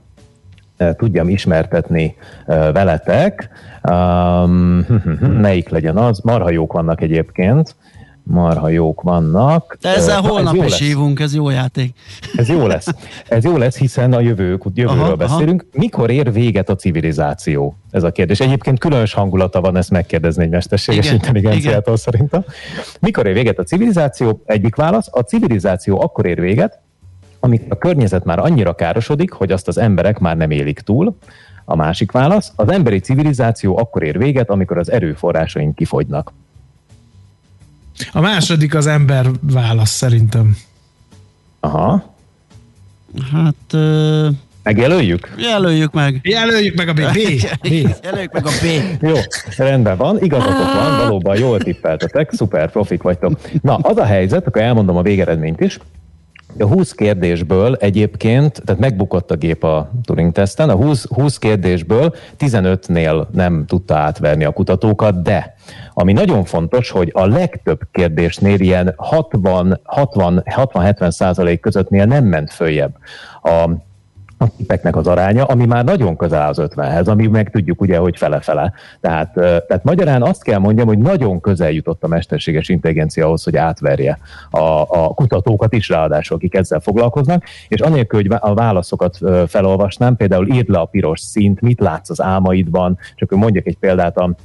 tudjam 0.98 1.30
ismertetni 1.30 2.16
veletek. 2.46 3.50
Um, 3.92 4.86
melyik 5.20 5.70
legyen 5.70 5.98
az? 5.98 6.20
Marha 6.20 6.50
jók 6.50 6.74
vannak 6.74 7.02
egyébként. 7.02 7.76
Marha 8.28 8.70
jók 8.70 9.02
vannak. 9.02 9.78
De 9.82 9.96
ezzel 9.96 10.22
uh, 10.22 10.28
holnap 10.28 10.56
ez 10.56 10.66
is 10.66 10.80
hívunk, 10.80 11.20
ez 11.20 11.36
jó 11.36 11.50
játék. 11.50 11.96
Ez 12.36 12.50
jó 12.50 12.68
lesz. 12.68 12.88
Ez 13.28 13.44
jó 13.44 13.58
lesz, 13.58 13.78
hiszen 13.78 14.14
a 14.14 14.20
jövő, 14.20 14.60
jövőről 14.74 15.04
aha, 15.04 15.16
beszélünk. 15.16 15.62
Aha. 15.62 15.80
Mikor 15.82 16.10
ér 16.10 16.32
véget 16.32 16.70
a 16.70 16.76
civilizáció? 16.76 17.76
Ez 17.92 18.04
a 18.04 18.12
kérdés. 18.12 18.40
Egyébként 18.40 18.80
különös 18.80 19.14
hangulata 19.14 19.62
van 19.62 19.78
ezt 19.78 19.90
megkérdezni 19.90 20.44
egy 20.44 20.50
mesterséges 20.50 21.06
igen, 21.06 21.16
intelligenciától 21.16 21.82
igen. 21.82 21.96
szerintem. 21.96 22.44
Mikor 23.00 23.28
ér 23.28 23.34
véget 23.34 23.60
a 23.60 23.64
civilizáció? 23.64 24.42
Egyik 24.46 24.76
válasz. 24.76 25.08
A 25.12 25.20
civilizáció 25.20 26.02
akkor 26.02 26.26
ér 26.26 26.40
véget, 26.40 26.80
amikor 27.40 27.68
a 27.70 27.78
környezet 27.78 28.24
már 28.24 28.40
annyira 28.40 28.74
károsodik, 28.74 29.32
hogy 29.32 29.52
azt 29.52 29.68
az 29.68 29.78
emberek 29.78 30.20
már 30.20 30.38
nem 30.38 30.52
élik 30.52 30.80
túl. 30.80 31.18
A 31.66 31.76
másik 31.76 32.12
válasz, 32.12 32.52
az 32.56 32.70
emberi 32.70 33.00
civilizáció 33.00 33.78
akkor 33.78 34.04
ér 34.04 34.18
véget, 34.18 34.50
amikor 34.50 34.78
az 34.78 34.92
erőforrásaink 34.92 35.76
kifogynak. 35.76 36.34
A 38.12 38.20
második 38.20 38.76
az 38.76 38.88
ember 38.88 39.28
válasz 39.42 39.92
szerintem. 39.92 40.58
Aha. 41.60 42.16
Hát... 43.32 43.74
Uh... 43.74 44.28
Megjelöljük? 44.64 45.34
Jelöljük 45.38 45.92
meg. 45.92 46.20
Jelöljük 46.24 46.76
meg 46.76 46.88
a 46.88 46.94
B. 46.94 47.00
B. 47.00 47.18
B. 47.62 47.68
Jelöljük 48.04 48.32
meg 48.32 48.46
a 48.46 48.50
B. 48.62 48.66
Jó, 49.02 49.14
rendben 49.58 49.98
van, 49.98 50.24
igazatok 50.24 50.74
van, 50.74 50.98
valóban 50.98 51.38
jól 51.38 51.60
tippeltetek, 51.60 52.32
szuper 52.34 52.72
profik 52.72 53.02
vagytok. 53.02 53.40
Na, 53.62 53.76
az 53.76 53.98
a 53.98 54.06
helyzet, 54.06 54.48
akkor 54.48 54.62
elmondom 54.62 54.96
a 54.96 55.02
végeredményt 55.02 55.60
is. 55.60 55.80
A 56.60 56.66
20 56.66 56.92
kérdésből 56.92 57.76
egyébként, 57.76 58.62
tehát 58.66 58.82
megbukott 58.82 59.32
a 59.32 59.36
gép 59.36 59.64
a 59.64 59.90
Turing-teszten, 60.04 60.70
a 60.70 60.76
20, 60.76 61.08
20 61.08 61.38
kérdésből 61.38 62.16
15-nél 62.40 63.26
nem 63.32 63.66
tudta 63.66 63.96
átverni 63.96 64.44
a 64.44 64.52
kutatókat, 64.52 65.22
de 65.22 65.56
ami 65.94 66.14
nagyon 66.14 66.44
fontos, 66.44 66.90
hogy 66.90 67.12
a 67.14 67.26
legtöbb 67.26 67.80
kérdésnél 67.92 68.60
ilyen 68.60 68.96
60-70 68.98 71.12
százalék 71.12 71.60
közöttnél 71.60 72.06
nem 72.06 72.26
ment 72.26 72.52
följebb 72.52 72.98
a 73.44 73.70
a 74.38 74.56
tipeknek 74.58 74.96
az 74.96 75.08
aránya, 75.08 75.44
ami 75.44 75.66
már 75.66 75.84
nagyon 75.84 76.16
közel 76.16 76.42
áll 76.42 76.50
az 76.50 76.62
50-hez, 76.62 77.08
ami 77.08 77.28
meg 77.28 77.50
tudjuk 77.50 77.82
ugye, 77.82 77.98
hogy 77.98 78.18
fele-fele. 78.18 78.74
Tehát, 79.02 79.34
tehát 79.34 79.84
magyarán 79.84 80.22
azt 80.22 80.44
kell 80.44 80.60
mondjam, 80.60 80.88
hogy 80.88 80.98
nagyon 80.98 81.42
közel 81.42 81.72
jutott 81.72 82.04
a 82.04 82.08
mesterséges 82.08 82.70
intelligencia 82.70 83.26
ahhoz, 83.26 83.44
hogy 83.44 83.56
átverje 83.56 84.20
a, 84.50 84.82
a 84.82 85.14
kutatókat 85.14 85.74
is 85.74 85.90
ráadásul, 85.90 86.38
akik 86.38 86.56
ezzel 86.56 86.80
foglalkoznak, 86.80 87.44
és 87.68 87.82
anélkül, 87.82 88.22
hogy 88.22 88.38
a 88.40 88.54
válaszokat 88.54 89.20
felolvasnám, 89.48 90.16
például 90.16 90.48
írd 90.48 90.70
le 90.70 90.80
a 90.80 90.86
piros 90.86 91.20
szint, 91.20 91.62
mit 91.62 91.80
látsz 91.80 92.10
az 92.10 92.22
álmaidban, 92.22 92.98
csak 93.16 93.30
hogy 93.30 93.38
mondjak 93.38 93.66
egy 93.66 93.78
példát, 93.78 94.18
a 94.18 94.36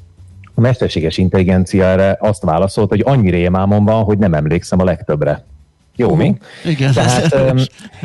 a 0.54 0.60
mesterséges 0.60 1.18
intelligenciára 1.18 2.12
azt 2.12 2.42
válaszolt, 2.42 2.88
hogy 2.88 3.02
annyi 3.04 3.30
rémámon 3.30 3.84
van, 3.84 4.02
hogy 4.02 4.18
nem 4.18 4.34
emlékszem 4.34 4.80
a 4.80 4.84
legtöbbre. 4.84 5.44
Jó, 6.00 6.14
mi? 6.14 6.36
Igen. 6.64 6.92
Tehát 6.92 7.34
um, 7.50 7.58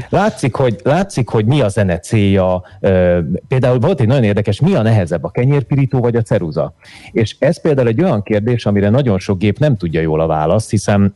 látszik, 0.10 0.56
hogy, 0.56 0.80
látszik, 0.84 1.30
hogy 1.30 1.46
mi 1.46 1.62
a 1.62 1.68
zene 1.68 2.00
célja. 2.00 2.64
Uh, 2.80 3.18
például 3.48 3.80
volt 3.80 4.00
egy 4.00 4.08
nagyon 4.08 4.24
érdekes, 4.24 4.60
mi 4.60 4.74
a 4.74 4.82
nehezebb, 4.82 5.24
a 5.24 5.30
kenyérpirító 5.30 6.00
vagy 6.00 6.16
a 6.16 6.22
ceruza? 6.22 6.74
És 7.12 7.36
ez 7.40 7.62
például 7.62 7.88
egy 7.88 8.02
olyan 8.04 8.24
kérdés, 8.24 8.66
amire 8.66 8.90
nagyon 8.90 9.20
sok 9.20 9.38
gép 9.38 9.60
nem 9.60 9.78
tudja 9.78 10.02
jól 10.02 10.20
a 10.20 10.28
választ, 10.28 10.70
hiszen 10.70 11.14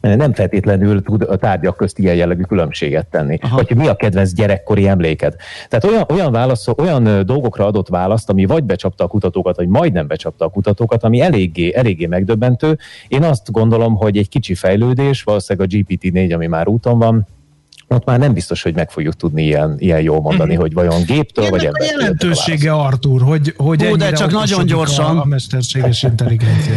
nem 0.00 0.32
feltétlenül 0.32 1.02
tud 1.02 1.22
a 1.22 1.36
tárgyak 1.36 1.76
közt 1.76 1.98
ilyen 1.98 2.14
jellegű 2.14 2.42
különbséget 2.42 3.06
tenni. 3.06 3.38
Aha. 3.40 3.56
Vagy 3.56 3.76
mi 3.76 3.88
a 3.88 3.94
kedvenc 3.94 4.32
gyerekkori 4.32 4.88
emléked. 4.88 5.34
Tehát 5.68 5.84
olyan, 5.84 6.04
olyan, 6.10 6.32
válasz, 6.32 6.68
olyan 6.76 7.26
dolgokra 7.26 7.66
adott 7.66 7.88
választ, 7.88 8.30
ami 8.30 8.46
vagy 8.46 8.64
becsapta 8.64 9.04
a 9.04 9.06
kutatókat, 9.06 9.56
vagy 9.56 9.68
majdnem 9.68 10.06
becsapta 10.06 10.44
a 10.44 10.48
kutatókat, 10.48 11.04
ami 11.04 11.20
eléggé, 11.20 11.72
eléggé 11.74 12.06
megdöbbentő. 12.06 12.78
Én 13.08 13.22
azt 13.22 13.52
gondolom, 13.52 13.96
hogy 13.96 14.16
egy 14.16 14.28
kicsi 14.28 14.54
fejlődés, 14.54 15.22
valószínűleg 15.22 15.68
a 15.68 15.76
GPT-4, 15.76 16.34
ami 16.34 16.46
már 16.46 16.68
úton 16.68 16.98
van, 16.98 17.26
ott 17.88 18.04
már 18.04 18.18
nem 18.18 18.32
biztos, 18.32 18.62
hogy 18.62 18.74
meg 18.74 18.90
fogjuk 18.90 19.14
tudni 19.14 19.42
ilyen, 19.42 19.74
ilyen 19.78 20.00
jól 20.00 20.20
mondani, 20.20 20.54
mm. 20.54 20.58
hogy 20.58 20.72
vajon 20.72 21.02
géptől 21.06 21.44
Ennek 21.44 21.58
vagy 21.58 21.66
embertől. 21.66 21.98
a 21.98 22.00
jelentősége, 22.00 22.72
Artur, 22.72 23.22
hogy, 23.22 23.54
hogy 23.56 23.86
Ó, 23.86 23.96
de 23.96 24.12
csak 24.12 24.30
nagyon 24.30 24.66
gyorsan. 24.66 25.16
A, 25.16 25.20
a 25.20 25.24
mesterséges 25.24 26.02
intelligencia. 26.02 26.74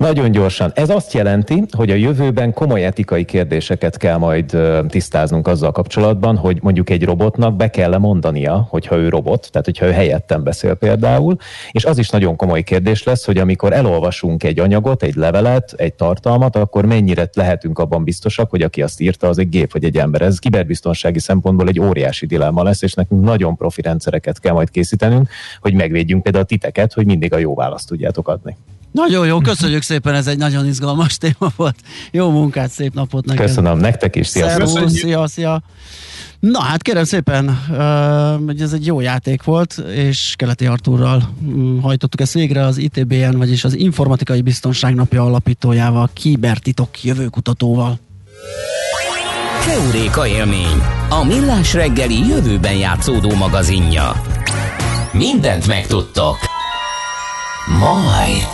Nagyon 0.00 0.30
gyorsan. 0.30 0.72
Ez 0.74 0.90
azt 0.90 1.12
jelenti, 1.12 1.64
hogy 1.70 1.90
a 1.90 1.94
jövőben 1.94 2.52
komoly 2.52 2.84
etikai 2.84 3.24
kérdéseket 3.24 3.96
kell 3.96 4.16
majd 4.16 4.56
tisztáznunk 4.88 5.48
azzal 5.48 5.72
kapcsolatban, 5.72 6.36
hogy 6.36 6.58
mondjuk 6.62 6.90
egy 6.90 7.04
robotnak 7.04 7.56
be 7.56 7.70
kell 7.70 7.96
mondania, 7.96 8.66
hogyha 8.70 8.96
ő 8.96 9.08
robot, 9.08 9.48
tehát 9.50 9.66
hogyha 9.66 9.86
ő 9.86 9.90
helyettem 9.90 10.42
beszél 10.42 10.74
például, 10.74 11.36
és 11.70 11.84
az 11.84 11.98
is 11.98 12.08
nagyon 12.08 12.36
komoly 12.36 12.62
kérdés 12.62 13.02
lesz, 13.02 13.24
hogy 13.24 13.38
amikor 13.38 13.72
elolvasunk 13.72 14.42
egy 14.44 14.58
anyagot, 14.58 15.02
egy 15.02 15.14
levelet, 15.14 15.72
egy 15.76 15.94
tartalmat, 15.94 16.56
akkor 16.56 16.86
mennyire 16.86 17.28
lehetünk 17.32 17.78
abban 17.78 18.04
biztosak, 18.04 18.50
hogy 18.50 18.62
aki 18.62 18.82
azt 18.82 19.00
írta, 19.00 19.28
az 19.28 19.38
egy 19.38 19.48
gép 19.48 19.72
vagy 19.72 19.84
egy 19.84 19.96
ember. 19.96 20.22
Ez 20.22 20.38
kiberbiztonsági 20.50 21.18
szempontból 21.18 21.68
egy 21.68 21.80
óriási 21.80 22.26
dilemma 22.26 22.62
lesz, 22.62 22.82
és 22.82 22.92
nekünk 22.92 23.24
nagyon 23.24 23.56
profi 23.56 23.82
rendszereket 23.82 24.40
kell 24.40 24.52
majd 24.52 24.70
készítenünk, 24.70 25.28
hogy 25.60 25.74
megvédjünk 25.74 26.22
például 26.22 26.44
a 26.44 26.46
titeket, 26.46 26.92
hogy 26.92 27.06
mindig 27.06 27.32
a 27.32 27.38
jó 27.38 27.54
választ 27.54 27.88
tudjátok 27.88 28.28
adni. 28.28 28.56
Nagyon 28.92 29.26
jó, 29.26 29.38
köszönjük 29.38 29.82
szépen, 29.82 30.14
ez 30.14 30.26
egy 30.26 30.38
nagyon 30.38 30.66
izgalmas 30.66 31.18
téma 31.18 31.52
volt. 31.56 31.76
Jó 32.10 32.30
munkát, 32.30 32.70
szép 32.70 32.94
napot 32.94 33.24
neked. 33.24 33.46
Köszönöm, 33.46 33.78
nektek 33.78 34.16
is, 34.16 34.26
sziasztok. 34.26 34.88
szia, 34.88 35.26
szia. 35.26 35.62
Na 36.40 36.60
hát 36.60 36.82
kérem 36.82 37.04
szépen, 37.04 37.48
hogy 38.46 38.60
ez 38.60 38.72
egy 38.72 38.86
jó 38.86 39.00
játék 39.00 39.42
volt, 39.42 39.82
és 39.94 40.34
Keleti 40.36 40.66
Artúrral 40.66 41.30
mm, 41.44 41.78
hajtottuk 41.78 42.20
ezt 42.20 42.32
végre 42.32 42.64
az 42.64 42.78
ITBN, 42.78 43.36
vagyis 43.36 43.64
az 43.64 43.74
Informatikai 43.74 44.42
Biztonság 44.42 44.94
Napja 44.94 45.24
alapítójával, 45.24 46.10
Kibertitok 46.12 47.02
jövőkutatóval. 47.02 47.98
Keuréka 49.64 50.26
élmény, 50.26 50.82
a 51.08 51.24
millás 51.24 51.74
reggeli 51.74 52.28
jövőben 52.28 52.74
játszódó 52.74 53.34
magazinja. 53.34 54.22
Mindent 55.12 55.66
megtudtok. 55.66 56.36
Majd. 57.78 58.46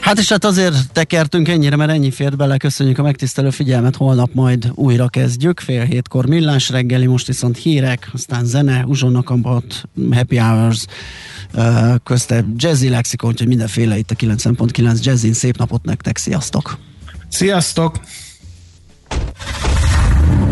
Hát 0.00 0.18
és 0.18 0.28
hát 0.28 0.44
azért 0.44 0.92
tekertünk 0.92 1.48
ennyire, 1.48 1.76
mert 1.76 1.90
ennyi 1.90 2.10
fért 2.10 2.36
bele. 2.36 2.56
Köszönjük 2.56 2.98
a 2.98 3.02
megtisztelő 3.02 3.50
figyelmet, 3.50 3.96
holnap 3.96 4.30
majd 4.32 4.72
újra 4.74 5.08
kezdjük. 5.08 5.60
Fél 5.60 5.84
hétkor 5.84 6.26
millás 6.26 6.68
reggeli, 6.68 7.06
most 7.06 7.26
viszont 7.26 7.56
hírek, 7.56 8.10
aztán 8.12 8.44
zene, 8.44 8.84
uzsonnakampot, 8.86 9.88
happy 10.12 10.36
hours, 10.36 10.84
közte 12.04 12.44
jazzy 12.56 12.88
lexikon, 12.88 13.30
úgyhogy 13.30 13.48
mindenféle 13.48 13.98
itt 13.98 14.10
a 14.10 14.14
9.9 14.14 15.02
jazzin. 15.02 15.32
Szép 15.32 15.56
napot 15.56 15.84
nektek, 15.84 16.16
sziasztok! 16.16 16.78
Sziasztok! 17.28 18.00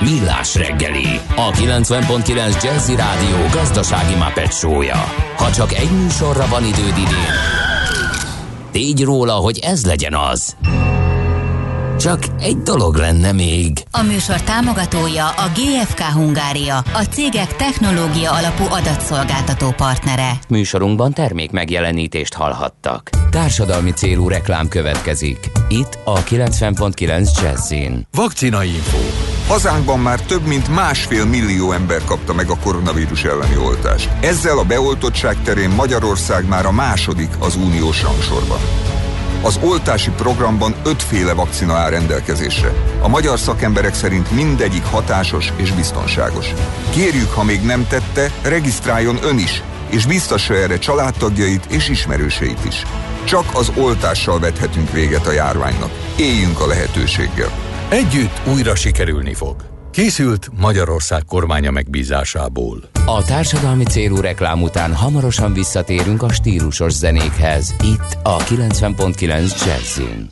Millás 0.00 0.54
reggeli, 0.54 1.20
a 1.36 1.50
90.9 1.50 2.62
Jazzy 2.62 2.96
Rádió 2.96 3.36
gazdasági 3.52 4.14
mapetsója. 4.14 5.04
Ha 5.36 5.52
csak 5.52 5.72
egy 5.72 5.90
műsorra 5.90 6.46
van 6.48 6.64
időd 6.64 6.98
idén, 6.98 7.34
tégy 8.70 9.02
róla, 9.02 9.32
hogy 9.32 9.58
ez 9.58 9.84
legyen 9.84 10.14
az. 10.14 10.56
Csak 11.98 12.22
egy 12.40 12.56
dolog 12.56 12.94
lenne 12.94 13.32
még. 13.32 13.82
A 13.90 14.02
műsor 14.02 14.40
támogatója 14.40 15.28
a 15.28 15.50
GFK 15.54 16.00
Hungária, 16.00 16.76
a 16.76 17.02
cégek 17.10 17.56
technológia 17.56 18.32
alapú 18.32 18.64
adatszolgáltató 18.70 19.70
partnere. 19.70 20.30
Műsorunkban 20.48 21.12
termék 21.12 21.50
megjelenítést 21.50 22.34
hallhattak. 22.34 23.10
Társadalmi 23.30 23.90
célú 23.90 24.28
reklám 24.28 24.68
következik. 24.68 25.50
Itt 25.68 25.98
a 26.04 26.22
90.9 26.22 27.42
Jazzin. 27.42 28.06
Vakcina 28.12 28.64
Info. 28.64 29.25
Hazánkban 29.48 29.98
már 29.98 30.20
több 30.20 30.46
mint 30.46 30.68
másfél 30.68 31.24
millió 31.24 31.72
ember 31.72 32.04
kapta 32.04 32.34
meg 32.34 32.50
a 32.50 32.56
koronavírus 32.56 33.24
elleni 33.24 33.56
oltást. 33.56 34.10
Ezzel 34.20 34.58
a 34.58 34.64
beoltottság 34.64 35.36
terén 35.42 35.70
Magyarország 35.70 36.48
már 36.48 36.66
a 36.66 36.72
második 36.72 37.30
az 37.38 37.56
uniós 37.56 38.02
rangsorban. 38.02 38.58
Az 39.42 39.58
oltási 39.62 40.10
programban 40.10 40.74
ötféle 40.84 41.32
vakcina 41.32 41.74
áll 41.74 41.90
rendelkezésre. 41.90 42.72
A 43.02 43.08
magyar 43.08 43.38
szakemberek 43.38 43.94
szerint 43.94 44.30
mindegyik 44.30 44.84
hatásos 44.84 45.52
és 45.56 45.72
biztonságos. 45.72 46.54
Kérjük, 46.90 47.32
ha 47.32 47.44
még 47.44 47.62
nem 47.62 47.86
tette, 47.88 48.30
regisztráljon 48.42 49.18
ön 49.22 49.38
is, 49.38 49.62
és 49.90 50.06
biztassa 50.06 50.54
erre 50.54 50.78
családtagjait 50.78 51.64
és 51.64 51.88
ismerőseit 51.88 52.64
is. 52.64 52.82
Csak 53.24 53.44
az 53.52 53.72
oltással 53.76 54.38
vethetünk 54.38 54.92
véget 54.92 55.26
a 55.26 55.32
járványnak. 55.32 55.90
Éljünk 56.16 56.60
a 56.60 56.66
lehetőséggel. 56.66 57.50
Együtt 57.90 58.40
újra 58.54 58.74
sikerülni 58.74 59.34
fog. 59.34 59.56
Készült 59.90 60.48
Magyarország 60.60 61.24
kormánya 61.24 61.70
megbízásából. 61.70 62.88
A 63.06 63.24
társadalmi 63.24 63.84
célú 63.84 64.16
reklám 64.20 64.62
után 64.62 64.94
hamarosan 64.94 65.52
visszatérünk 65.52 66.22
a 66.22 66.32
stílusos 66.32 66.92
zenékhez. 66.92 67.74
Itt 67.82 68.18
a 68.22 68.36
90.9 68.36 69.64
Jazzin. 69.66 70.28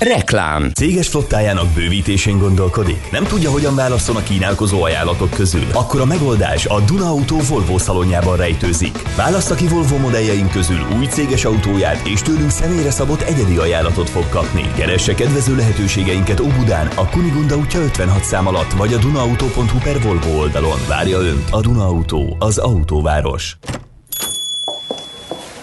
Reklám. 0.00 0.70
Céges 0.74 1.08
flottájának 1.08 1.66
bővítésén 1.66 2.38
gondolkodik? 2.38 3.10
Nem 3.10 3.24
tudja, 3.24 3.50
hogyan 3.50 3.74
válasszon 3.74 4.16
a 4.16 4.22
kínálkozó 4.22 4.82
ajánlatok 4.82 5.30
közül? 5.30 5.64
Akkor 5.72 6.00
a 6.00 6.04
megoldás 6.04 6.66
a 6.66 6.80
Duna 6.80 7.06
Auto 7.06 7.36
Volvo 7.48 7.78
szalonjában 7.78 8.36
rejtőzik. 8.36 9.02
Válassza 9.16 9.54
ki 9.54 9.68
Volvo 9.68 9.96
modelljeink 9.96 10.50
közül 10.50 10.86
új 10.98 11.06
céges 11.06 11.44
autóját, 11.44 12.06
és 12.06 12.22
tőlünk 12.22 12.50
személyre 12.50 12.90
szabott 12.90 13.20
egyedi 13.20 13.56
ajánlatot 13.56 14.10
fog 14.10 14.28
kapni. 14.28 14.72
Keresse 14.76 15.14
kedvező 15.14 15.56
lehetőségeinket 15.56 16.40
Óbudán, 16.40 16.86
a 16.94 17.08
Kunigunda 17.08 17.56
útja 17.56 17.80
56 17.80 18.24
szám 18.24 18.46
alatt, 18.46 18.72
vagy 18.72 18.92
a 18.92 18.98
dunaauto.hu 18.98 19.78
per 19.78 20.02
Volvo 20.02 20.38
oldalon. 20.38 20.78
Várja 20.88 21.18
Önt 21.18 21.48
a 21.50 21.60
Duna 21.60 21.84
Auto, 21.86 22.36
az 22.38 22.58
autóváros. 22.58 23.56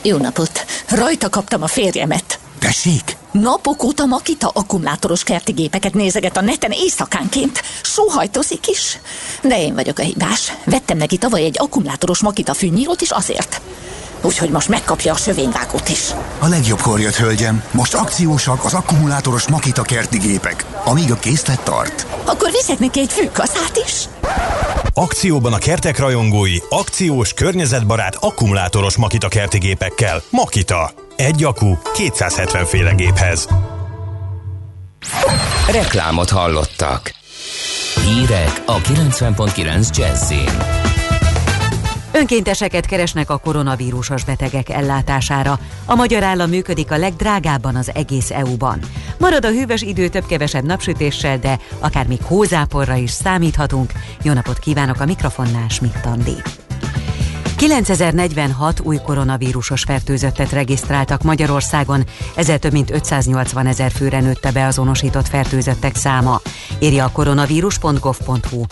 Jó 0.01 0.17
napot! 0.17 0.65
Rajta 0.89 1.29
kaptam 1.29 1.61
a 1.61 1.67
férjemet. 1.67 2.39
Tessék? 2.59 3.16
Napok 3.32 3.84
óta 3.84 4.05
Makita 4.05 4.51
akkumulátoros 4.53 5.23
kerti 5.23 5.51
gépeket 5.51 5.93
nézeget 5.93 6.38
a 6.38 6.41
neten 6.41 6.71
éjszakánként. 6.71 7.61
Sóhajtozik 7.84 8.67
is. 8.67 8.99
De 9.41 9.61
én 9.61 9.73
vagyok 9.73 9.99
a 9.99 10.01
hibás. 10.01 10.53
Vettem 10.65 10.97
neki 10.97 11.17
tavaly 11.17 11.43
egy 11.43 11.55
akkumulátoros 11.59 12.19
Makita 12.19 12.53
fűnyírót 12.53 13.01
is 13.01 13.11
azért. 13.11 13.61
Úgyhogy 14.21 14.49
most 14.49 14.69
megkapja 14.69 15.13
a 15.13 15.17
sövényvágót 15.17 15.89
is. 15.89 16.01
A 16.39 16.47
legjobbkor 16.47 16.99
jött, 16.99 17.15
hölgyem. 17.15 17.63
Most 17.71 17.93
akciósak 17.93 18.65
az 18.65 18.73
akkumulátoros 18.73 19.47
Makita 19.47 19.82
kerti 19.82 20.17
gépek, 20.17 20.65
amíg 20.84 21.11
a 21.11 21.15
készlet 21.15 21.61
tart. 21.61 22.05
Akkor 22.25 22.51
viszek 22.51 22.80
neki 22.80 22.99
egy 22.99 23.11
fűkaszát 23.11 23.82
is. 23.88 24.07
Akcióban 24.93 25.53
a 25.53 25.57
kertek 25.57 25.99
rajongói, 25.99 26.57
akciós, 26.69 27.34
környezetbarát, 27.34 28.15
akkumulátoros 28.19 28.97
Makita 28.97 29.28
kerti 29.28 29.57
gépekkel. 29.57 30.21
Makita. 30.30 31.07
Egy 31.18 31.43
akku 31.43 31.78
270 31.93 32.65
féle 32.65 32.93
géphez. 32.93 33.47
Reklámot 35.72 36.30
hallottak. 36.30 37.11
Hírek 38.05 38.63
a 38.65 38.78
90.9 38.78 39.97
Jazzin. 39.97 40.49
Önkénteseket 42.11 42.86
keresnek 42.86 43.30
a 43.30 43.38
koronavírusos 43.38 44.24
betegek 44.24 44.70
ellátására. 44.70 45.59
A 45.86 45.95
magyar 45.95 46.24
állam 46.24 46.49
működik 46.49 46.91
a 46.91 46.97
legdrágábban 46.97 47.76
az 47.76 47.91
egész 47.93 48.32
EU-ban. 48.32 48.80
Marad 49.18 49.45
a 49.45 49.49
hűvös 49.49 49.82
idő 49.82 50.07
több-kevesebb 50.07 50.63
napsütéssel, 50.63 51.38
de 51.38 51.59
akár 51.80 52.07
még 52.07 52.22
hózáporra 52.24 52.95
is 52.95 53.11
számíthatunk. 53.11 53.91
Jó 54.22 54.34
napot 54.34 54.59
kívánok 54.59 54.99
a 54.99 55.05
mikrofonnál, 55.05 55.68
Schmidt 55.70 56.05
Andi. 56.05 56.36
9046 57.58 58.80
új 58.80 58.97
koronavírusos 59.05 59.84
fertőzöttet 59.84 60.51
regisztráltak 60.51 61.24
Magyarországon, 61.24 62.03
ezzel 62.36 62.60
több 62.60 62.72
mint 62.72 62.91
580 62.91 63.66
ezer 63.66 63.91
főre 63.91 64.20
nőtte 64.20 64.51
beazonosított 64.51 65.28
fertőzöttek 65.28 65.95
száma, 65.95 66.41
írja 66.80 67.05
a 67.05 67.12
koronavírus.gov.hu. 67.12 68.64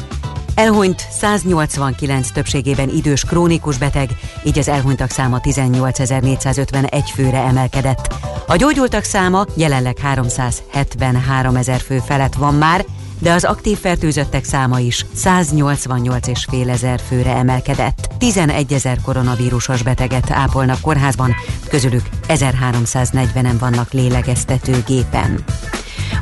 Elhunyt 0.56 1.08
189 1.12 2.32
többségében 2.32 2.90
idős 2.90 3.24
krónikus 3.24 3.78
beteg, 3.78 4.10
így 4.44 4.60
az 4.60 4.68
elhunytak 4.68 5.10
száma 5.10 5.40
18.451 5.44 7.10
főre 7.14 7.38
emelkedett. 7.38 8.14
A 8.48 8.56
gyógyultak 8.56 9.04
száma 9.04 9.46
jelenleg 9.56 9.98
373 9.98 11.56
ezer 11.56 11.80
fő 11.80 12.00
felett 12.06 12.34
van 12.34 12.54
már, 12.54 12.86
de 13.20 13.32
az 13.32 13.44
aktív 13.44 13.78
fertőzöttek 13.78 14.44
száma 14.44 14.80
is 14.80 15.06
188,5 15.16 16.70
ezer 16.70 17.00
főre 17.08 17.36
emelkedett. 17.36 18.10
11 18.18 18.74
ezer 18.74 19.02
koronavírusos 19.02 19.84
beteget 19.84 20.32
ápolnak 20.32 20.82
kórházban, 20.82 21.36
közülük 21.70 22.04
1340-en 22.28 23.56
vannak 23.60 23.92
lélegeztetőgépen. 23.94 25.44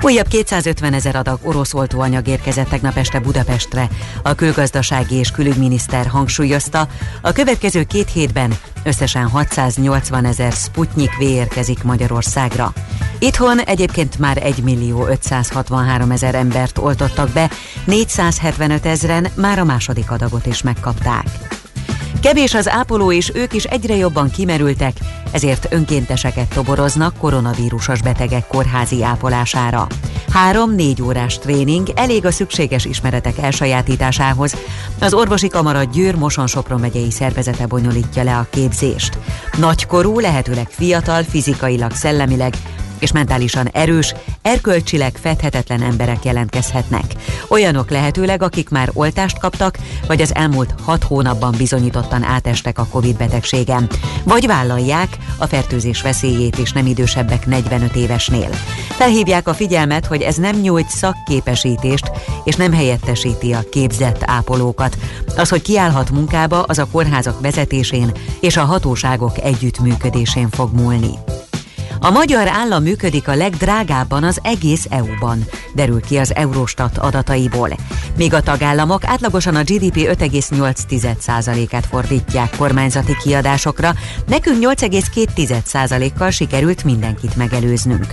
Újabb 0.02 0.28
250 0.28 0.94
ezer 0.94 1.16
adag 1.16 1.40
orosz 1.42 1.74
oltóanyag 1.74 2.28
érkezett 2.28 2.70
tegnap 2.70 2.98
este 2.98 3.20
Budapestre. 3.20 3.90
A 4.24 4.34
külgazdasági 4.34 5.16
és 5.16 5.32
külügyminiszter 5.32 6.08
hangsúlyozta, 6.08 6.88
a 7.22 7.32
következő 7.32 7.84
két 7.84 8.10
hétben 8.10 8.54
összesen 8.84 9.28
680 9.28 10.26
ezer 10.26 10.52
Sputnik 10.52 11.18
V 11.18 11.22
érkezik 11.22 11.84
Magyarországra. 11.84 12.74
Itthon 13.20 13.60
egyébként 13.60 14.20
már 14.20 14.38
1 14.44 14.64
millió 14.64 15.08
563 15.08 16.12
ezer 16.12 16.36
embert 16.36 16.78
oltottak 16.78 17.30
be, 17.30 17.50
475 17.86 18.86
ezeren 18.86 19.28
már 19.36 19.60
a 19.60 19.64
második 19.64 20.12
adagot 20.12 20.46
is 20.46 20.62
megkapták. 20.62 21.62
Kevés 22.24 22.54
az 22.54 22.70
ápoló, 22.70 23.12
és 23.12 23.32
ők 23.34 23.54
is 23.54 23.64
egyre 23.64 23.96
jobban 23.96 24.30
kimerültek, 24.30 24.98
ezért 25.32 25.68
önkénteseket 25.74 26.54
toboroznak 26.54 27.18
koronavírusos 27.18 28.02
betegek 28.02 28.48
kórházi 28.48 29.04
ápolására. 29.04 29.88
Három-négy 30.32 31.02
órás 31.02 31.40
tréning 31.40 31.88
elég 31.96 32.26
a 32.26 32.32
szükséges 32.32 32.86
ismeretek 32.86 33.38
elsajátításához. 33.38 34.56
Az 35.00 35.14
orvosi 35.14 35.48
kamara 35.48 35.84
Győr 35.84 36.16
Moson 36.16 36.48
Sopron 36.48 36.80
megyei 36.80 37.12
szervezete 37.12 37.66
bonyolítja 37.66 38.24
le 38.24 38.38
a 38.38 38.48
képzést. 38.50 39.18
Nagykorú, 39.58 40.20
lehetőleg 40.20 40.68
fiatal, 40.70 41.24
fizikailag, 41.24 41.92
szellemileg 41.92 42.54
és 43.04 43.12
mentálisan 43.12 43.68
erős, 43.68 44.14
erkölcsileg 44.42 45.18
fedhetetlen 45.22 45.82
emberek 45.82 46.26
jelentkezhetnek. 46.26 47.04
Olyanok 47.48 47.90
lehetőleg, 47.90 48.44
akik 48.44 48.70
már 48.70 48.90
oltást 48.94 49.40
kaptak, 49.40 49.78
vagy 50.08 50.22
az 50.22 50.36
elmúlt 50.36 50.74
hat 50.82 51.04
hónapban 51.04 51.54
bizonyítottan 51.58 52.24
átestek 52.24 52.80
a 52.80 52.88
Covid 52.92 53.18
betegségem, 53.18 53.88
vagy 54.24 54.48
vállalják 54.48 55.18
a 55.38 55.46
fertőzés 55.46 56.02
veszélyét 56.02 56.58
is 56.58 56.72
nem 56.72 56.86
idősebbek 56.86 57.46
45 57.46 57.96
évesnél. 57.96 58.50
Felhívják 58.90 59.48
a 59.48 59.54
figyelmet, 59.54 60.06
hogy 60.06 60.22
ez 60.22 60.36
nem 60.36 60.56
nyújt 60.56 60.90
szakképesítést, 60.90 62.12
és 62.44 62.56
nem 62.56 62.74
helyettesíti 62.74 63.54
a 63.54 63.64
képzett 63.72 64.24
ápolókat. 64.26 64.98
Az, 65.36 65.50
hogy 65.50 65.62
kiállhat 65.62 66.12
munkába, 66.12 66.62
az 66.62 66.80
a 66.80 66.88
kórházak 66.92 67.42
vezetésén 67.42 68.12
és 68.40 68.58
a 68.58 68.66
hatóságok 68.66 69.40
együttműködésén 69.40 70.50
fog 70.50 70.74
múlni. 70.74 71.12
A 72.06 72.12
magyar 72.12 72.48
állam 72.48 72.84
működik 72.84 73.28
a 73.28 73.36
legdrágábban 73.36 74.24
az 74.24 74.40
egész 74.42 74.86
EU-ban, 74.90 75.46
derül 75.76 76.02
ki 76.02 76.18
az 76.18 76.36
Eurostat 76.36 76.98
adataiból. 76.98 77.70
Míg 78.18 78.34
a 78.34 78.42
tagállamok 78.42 79.06
átlagosan 79.06 79.56
a 79.56 79.64
GDP 79.64 79.96
5,8%-át 79.96 81.86
fordítják 81.86 82.56
kormányzati 82.58 83.16
kiadásokra, 83.24 83.94
nekünk 84.28 84.66
8,2%-kal 84.66 86.30
sikerült 86.30 86.84
mindenkit 86.84 87.36
megelőznünk. 87.36 88.06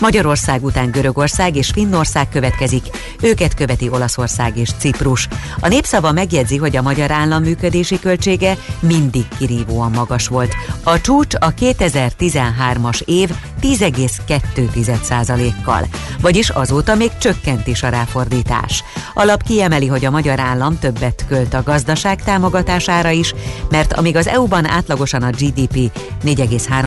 Magyarország 0.00 0.64
után 0.64 0.90
Görögország 0.90 1.56
és 1.56 1.70
Finnország 1.70 2.28
következik, 2.28 2.84
őket 3.22 3.54
követi 3.54 3.88
Olaszország 3.88 4.56
és 4.56 4.70
Ciprus. 4.78 5.28
A 5.60 5.68
népszava 5.68 6.12
megjegyzi, 6.12 6.56
hogy 6.56 6.76
a 6.76 6.82
magyar 6.82 7.10
állam 7.10 7.42
működési 7.42 7.98
költsége 7.98 8.56
mindig 8.80 9.28
kirívóan 9.38 9.90
magas 9.90 10.28
volt. 10.28 10.54
A 10.82 11.00
csúcs 11.00 11.34
a 11.34 11.54
2013-as 11.54 13.00
év 13.04 13.32
10,2%-kal, 13.62 15.86
vagyis 16.20 16.48
azóta 16.48 16.94
még 16.94 17.10
csökkent 17.18 17.66
is 17.66 17.82
a 17.82 17.88
ráfordítás. 17.88 18.84
Alap 19.14 19.42
kiemeli, 19.42 19.86
hogy 19.86 20.04
a 20.04 20.10
magyar 20.10 20.40
állam 20.40 20.78
többet 20.78 21.24
költ 21.28 21.54
a 21.54 21.62
gazdaság 21.62 22.22
támogatására 22.22 23.10
is, 23.10 23.34
mert 23.70 23.92
amíg 23.92 24.16
az 24.16 24.26
EU-ban 24.26 24.66
átlagosan 24.66 25.22
a 25.22 25.30
GDP 25.30 25.90
4,3 26.24 26.82